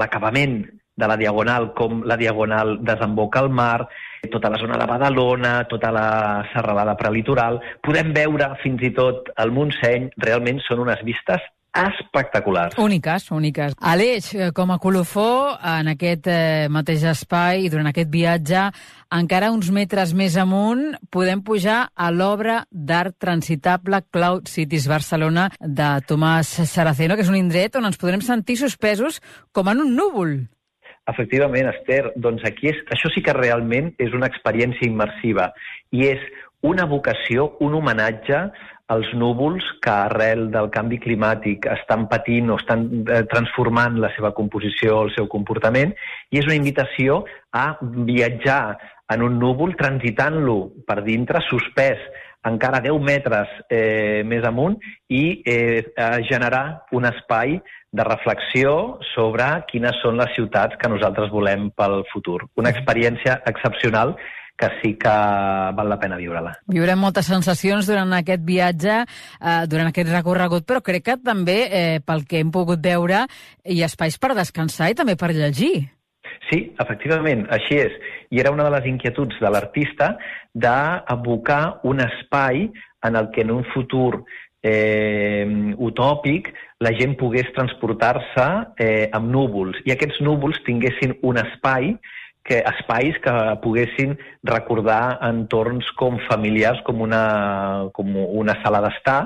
l'acabament 0.02 0.64
de 0.98 1.08
la 1.08 1.18
Diagonal, 1.18 1.74
com 1.78 2.02
la 2.10 2.18
Diagonal 2.18 2.80
desemboca 2.82 3.40
al 3.40 3.52
mar, 3.52 3.88
tota 4.32 4.50
la 4.50 4.58
zona 4.58 4.80
de 4.82 4.88
Badalona, 4.90 5.52
tota 5.70 5.92
la 5.94 6.08
serralada 6.54 6.98
prelitoral. 6.98 7.62
Podem 7.86 8.10
veure 8.18 8.50
fins 8.64 8.82
i 8.82 8.90
tot 8.98 9.30
el 9.38 9.54
Montseny, 9.54 10.10
realment 10.18 10.60
són 10.66 10.80
unes 10.88 11.04
vistes 11.06 11.46
espectaculars. 11.86 12.78
Úniques, 12.82 13.30
úniques. 13.32 13.76
Aleix, 13.80 14.34
eh, 14.36 14.50
com 14.56 14.72
a 14.72 14.80
colofó, 14.80 15.58
en 15.62 15.92
aquest 15.94 16.28
eh, 16.32 16.68
mateix 16.74 17.06
espai 17.08 17.68
i 17.68 17.72
durant 17.74 17.88
aquest 17.92 18.12
viatge, 18.14 18.66
encara 19.14 19.52
uns 19.54 19.70
metres 19.72 20.14
més 20.18 20.36
amunt, 20.42 20.98
podem 21.14 21.44
pujar 21.46 21.88
a 21.96 22.10
l'obra 22.12 22.64
d'art 22.72 23.16
transitable 23.22 24.02
Cloud 24.12 24.52
Cities 24.52 24.90
Barcelona 24.90 25.48
de 25.62 25.90
Tomàs 26.08 26.56
Saraceno, 26.68 27.16
que 27.16 27.26
és 27.26 27.32
un 27.32 27.40
indret 27.40 27.78
on 27.80 27.88
ens 27.88 28.00
podrem 28.02 28.24
sentir 28.26 28.58
suspesos 28.60 29.22
com 29.52 29.70
en 29.72 29.86
un 29.86 29.96
núvol. 29.96 30.38
Efectivament, 31.08 31.70
Esther, 31.72 32.12
doncs 32.20 32.44
aquí 32.44 32.68
és, 32.74 32.80
això 32.92 33.08
sí 33.14 33.24
que 33.24 33.36
realment 33.36 33.94
és 34.04 34.12
una 34.16 34.28
experiència 34.28 34.90
immersiva 34.90 35.54
i 35.96 36.04
és 36.10 36.24
una 36.68 36.88
vocació, 36.90 37.54
un 37.64 37.78
homenatge 37.78 38.42
als 38.88 39.10
núvols 39.14 39.66
que 39.84 39.92
arrel 39.92 40.46
del 40.52 40.70
canvi 40.72 41.00
climàtic 41.04 41.68
estan 41.74 42.06
patint 42.12 42.54
o 42.54 42.60
estan 42.62 42.86
eh, 43.04 43.24
transformant 43.32 43.98
la 44.00 44.12
seva 44.16 44.32
composició, 44.36 45.02
el 45.04 45.12
seu 45.16 45.28
comportament, 45.32 45.92
i 46.32 46.40
és 46.40 46.48
una 46.48 46.56
invitació 46.56 47.26
a 47.52 47.74
viatjar 47.82 48.78
en 49.12 49.24
un 49.24 49.38
núvol, 49.40 49.76
transitant-lo 49.80 50.58
per 50.88 51.02
dintre, 51.04 51.44
suspès 51.48 52.00
encara 52.48 52.80
10 52.84 53.02
metres 53.04 53.52
eh, 53.70 54.24
més 54.24 54.46
amunt 54.48 54.78
i 55.12 55.42
eh, 55.44 55.84
generar 56.30 56.88
un 56.96 57.08
espai 57.10 57.58
de 57.92 58.06
reflexió 58.08 58.72
sobre 59.14 59.48
quines 59.72 60.00
són 60.04 60.20
les 60.22 60.32
ciutats 60.36 60.80
que 60.80 60.92
nosaltres 60.92 61.32
volem 61.34 61.70
pel 61.76 62.04
futur. 62.12 62.44
Una 62.56 62.72
experiència 62.72 63.42
excepcional 63.52 64.16
que 64.58 64.70
sí 64.82 64.94
que 64.98 65.10
val 65.78 65.90
la 65.90 66.00
pena 66.02 66.18
viure-la. 66.18 66.56
Viurem 66.74 67.00
moltes 67.00 67.30
sensacions 67.30 67.88
durant 67.88 68.16
aquest 68.18 68.42
viatge, 68.46 69.04
eh, 69.06 69.60
durant 69.70 69.92
aquest 69.92 70.10
recorregut, 70.10 70.66
però 70.66 70.82
crec 70.82 71.06
que 71.06 71.18
també, 71.22 71.60
eh, 71.70 72.00
pel 72.02 72.26
que 72.26 72.40
hem 72.40 72.52
pogut 72.52 72.82
veure, 72.82 73.28
hi 73.64 73.84
ha 73.84 73.92
espais 73.92 74.18
per 74.18 74.34
descansar 74.34 74.90
i 74.90 74.96
també 74.96 75.16
per 75.16 75.32
llegir. 75.32 75.92
Sí, 76.50 76.74
efectivament, 76.80 77.46
així 77.52 77.76
és. 77.76 77.94
I 78.32 78.40
era 78.40 78.52
una 78.52 78.64
de 78.64 78.72
les 78.72 78.86
inquietuds 78.86 79.40
de 79.40 79.50
l'artista 79.50 80.18
d'abocar 80.54 81.80
un 81.84 82.00
espai 82.00 82.72
en 83.04 83.16
el 83.16 83.30
que 83.32 83.42
en 83.42 83.52
un 83.52 83.64
futur 83.74 84.24
eh, 84.64 85.46
utòpic 85.78 86.50
la 86.80 86.94
gent 86.98 87.16
pogués 87.20 87.50
transportar-se 87.56 88.48
eh, 88.78 89.10
amb 89.14 89.30
núvols 89.34 89.78
i 89.86 89.94
aquests 89.94 90.22
núvols 90.26 90.60
tinguessin 90.66 91.16
un 91.22 91.40
espai 91.42 91.94
que 92.48 92.62
espais 92.64 93.18
que 93.24 93.34
poguessin 93.64 94.16
recordar 94.48 95.20
entorns 95.28 95.90
com 96.00 96.18
familiars, 96.30 96.82
com 96.88 97.04
una, 97.04 97.90
com 97.94 98.16
una 98.40 98.56
sala 98.64 98.82
d'estar, 98.88 99.20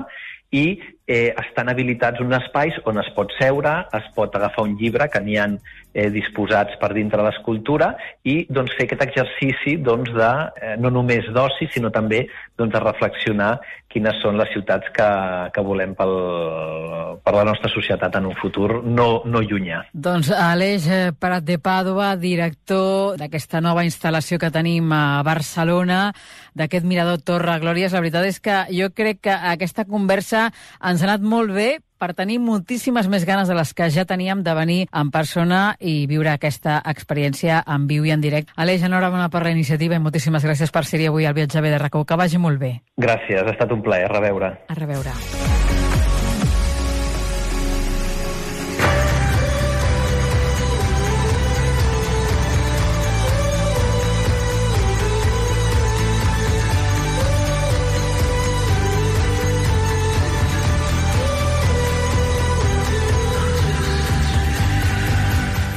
i 0.52 0.80
eh, 1.06 1.34
estan 1.44 1.68
habilitats 1.68 2.20
uns 2.22 2.36
espais 2.38 2.78
on 2.86 3.00
es 3.02 3.08
pot 3.16 3.32
seure, 3.38 3.74
es 3.94 4.08
pot 4.16 4.34
agafar 4.36 4.66
un 4.68 4.76
llibre 4.78 5.08
que 5.10 5.20
n'hi 5.20 5.38
han 5.40 5.58
eh, 5.92 6.08
disposats 6.14 6.78
per 6.80 6.92
dintre 6.94 7.22
l'escultura 7.24 7.92
i 8.24 8.42
doncs, 8.48 8.74
fer 8.78 8.86
aquest 8.86 9.04
exercici 9.08 9.76
doncs, 9.82 10.12
de, 10.14 10.32
eh, 10.62 10.74
no 10.80 10.92
només 10.94 11.28
d'oci, 11.34 11.68
sinó 11.72 11.90
també 11.94 12.26
doncs, 12.56 12.72
de 12.72 12.82
reflexionar 12.82 13.52
quines 13.92 14.16
són 14.22 14.38
les 14.40 14.48
ciutats 14.54 14.88
que, 14.96 15.08
que 15.52 15.64
volem 15.64 15.92
pel, 15.98 16.14
per 17.20 17.34
la 17.36 17.44
nostra 17.44 17.68
societat 17.68 18.16
en 18.16 18.30
un 18.30 18.36
futur 18.38 18.80
no, 18.84 19.08
no 19.28 19.42
llunyà. 19.44 19.82
Doncs 19.92 20.30
Aleix 20.32 20.86
Prat 21.20 21.44
de 21.44 21.58
Pàdua, 21.60 22.14
director 22.16 23.18
d'aquesta 23.20 23.60
nova 23.60 23.84
instal·lació 23.84 24.40
que 24.40 24.52
tenim 24.54 24.88
a 24.96 25.20
Barcelona, 25.26 26.06
d'aquest 26.56 26.88
mirador 26.88 27.20
Torre 27.24 27.58
Glòries, 27.60 27.92
la 27.92 28.00
veritat 28.00 28.28
és 28.30 28.40
que 28.40 28.58
jo 28.72 28.88
crec 28.96 29.22
que 29.28 29.36
aquesta 29.52 29.84
conversa 29.88 30.48
ens 30.92 31.02
ha 31.02 31.08
anat 31.08 31.24
molt 31.24 31.52
bé 31.56 31.80
per 32.02 32.12
tenir 32.18 32.40
moltíssimes 32.42 33.06
més 33.08 33.24
ganes 33.28 33.48
de 33.48 33.56
les 33.56 33.72
que 33.78 33.88
ja 33.94 34.04
teníem 34.08 34.42
de 34.42 34.54
venir 34.58 34.80
en 34.90 35.12
persona 35.14 35.62
i 35.78 36.06
viure 36.10 36.32
aquesta 36.34 36.80
experiència 36.92 37.62
en 37.62 37.86
viu 37.90 38.04
i 38.08 38.12
en 38.14 38.24
directe. 38.24 38.52
Aleix, 38.56 38.82
enhorabona 38.82 39.30
per 39.30 39.44
la 39.46 39.54
iniciativa 39.54 39.96
i 39.96 40.02
moltíssimes 40.02 40.44
gràcies 40.44 40.74
per 40.74 40.84
ser-hi 40.88 41.08
avui 41.10 41.26
al 41.26 41.38
viatge 41.38 41.62
de 41.62 41.78
RACO. 41.78 42.04
Que 42.04 42.18
vagi 42.18 42.42
molt 42.42 42.58
bé. 42.58 42.74
Gràcies, 42.98 43.46
ha 43.46 43.54
estat 43.54 43.72
un 43.72 43.82
plaer. 43.82 44.10
A 44.10 44.16
reveure. 44.18 44.56
A 44.68 44.74
reveure. 44.74 45.61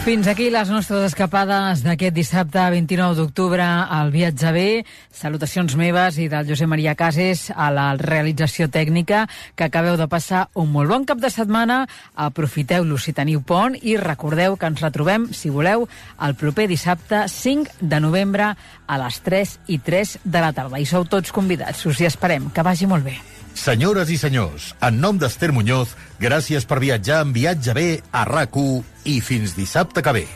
Fins 0.06 0.28
aquí 0.30 0.52
les 0.54 0.70
nostres 0.70 1.02
escapades 1.02 1.80
d'aquest 1.82 2.14
dissabte 2.14 2.62
29 2.70 3.16
d'octubre 3.18 3.66
al 3.66 4.12
Viatge 4.14 4.52
B. 4.54 4.66
Salutacions 5.10 5.74
meves 5.80 6.20
i 6.22 6.28
del 6.30 6.46
Josep 6.46 6.70
Maria 6.70 6.94
Cases 6.94 7.48
a 7.50 7.72
la 7.74 7.88
realització 7.98 8.68
tècnica 8.70 9.24
que 9.58 9.66
acabeu 9.66 9.98
de 9.98 10.06
passar 10.06 10.44
un 10.62 10.70
molt 10.70 10.94
bon 10.94 11.08
cap 11.10 11.18
de 11.18 11.32
setmana. 11.34 11.80
Aprofiteu-lo 12.14 13.00
si 13.02 13.16
teniu 13.18 13.42
pont 13.42 13.74
i 13.82 13.98
recordeu 13.98 14.60
que 14.62 14.70
ens 14.70 14.84
retrobem, 14.86 15.26
si 15.34 15.50
voleu, 15.50 15.88
el 16.22 16.38
proper 16.38 16.68
dissabte 16.70 17.24
5 17.26 17.82
de 17.82 18.04
novembre 18.06 18.52
a 18.86 19.00
les 19.02 19.18
3 19.26 19.58
i 19.74 19.80
3 19.82 20.20
de 20.22 20.46
la 20.46 20.54
tarda. 20.54 20.78
I 20.78 20.86
sou 20.86 21.10
tots 21.10 21.34
convidats. 21.34 21.82
Us 21.90 21.98
hi 21.98 22.06
esperem. 22.12 22.52
Que 22.54 22.62
vagi 22.62 22.86
molt 22.86 23.10
bé. 23.10 23.18
Senyores 23.56 24.12
i 24.12 24.18
senyors, 24.20 24.74
en 24.84 25.00
nom 25.00 25.18
d'Ester 25.18 25.54
Muñoz, 25.56 25.96
gràcies 26.20 26.68
per 26.68 26.82
viatjar 26.84 27.22
en 27.24 27.32
Viatge 27.34 27.74
B 27.74 27.86
a 28.12 28.26
rac 28.28 28.60
i 29.06 29.22
fins 29.24 29.56
dissabte 29.56 30.04
que 30.04 30.12
ve. 30.12 30.28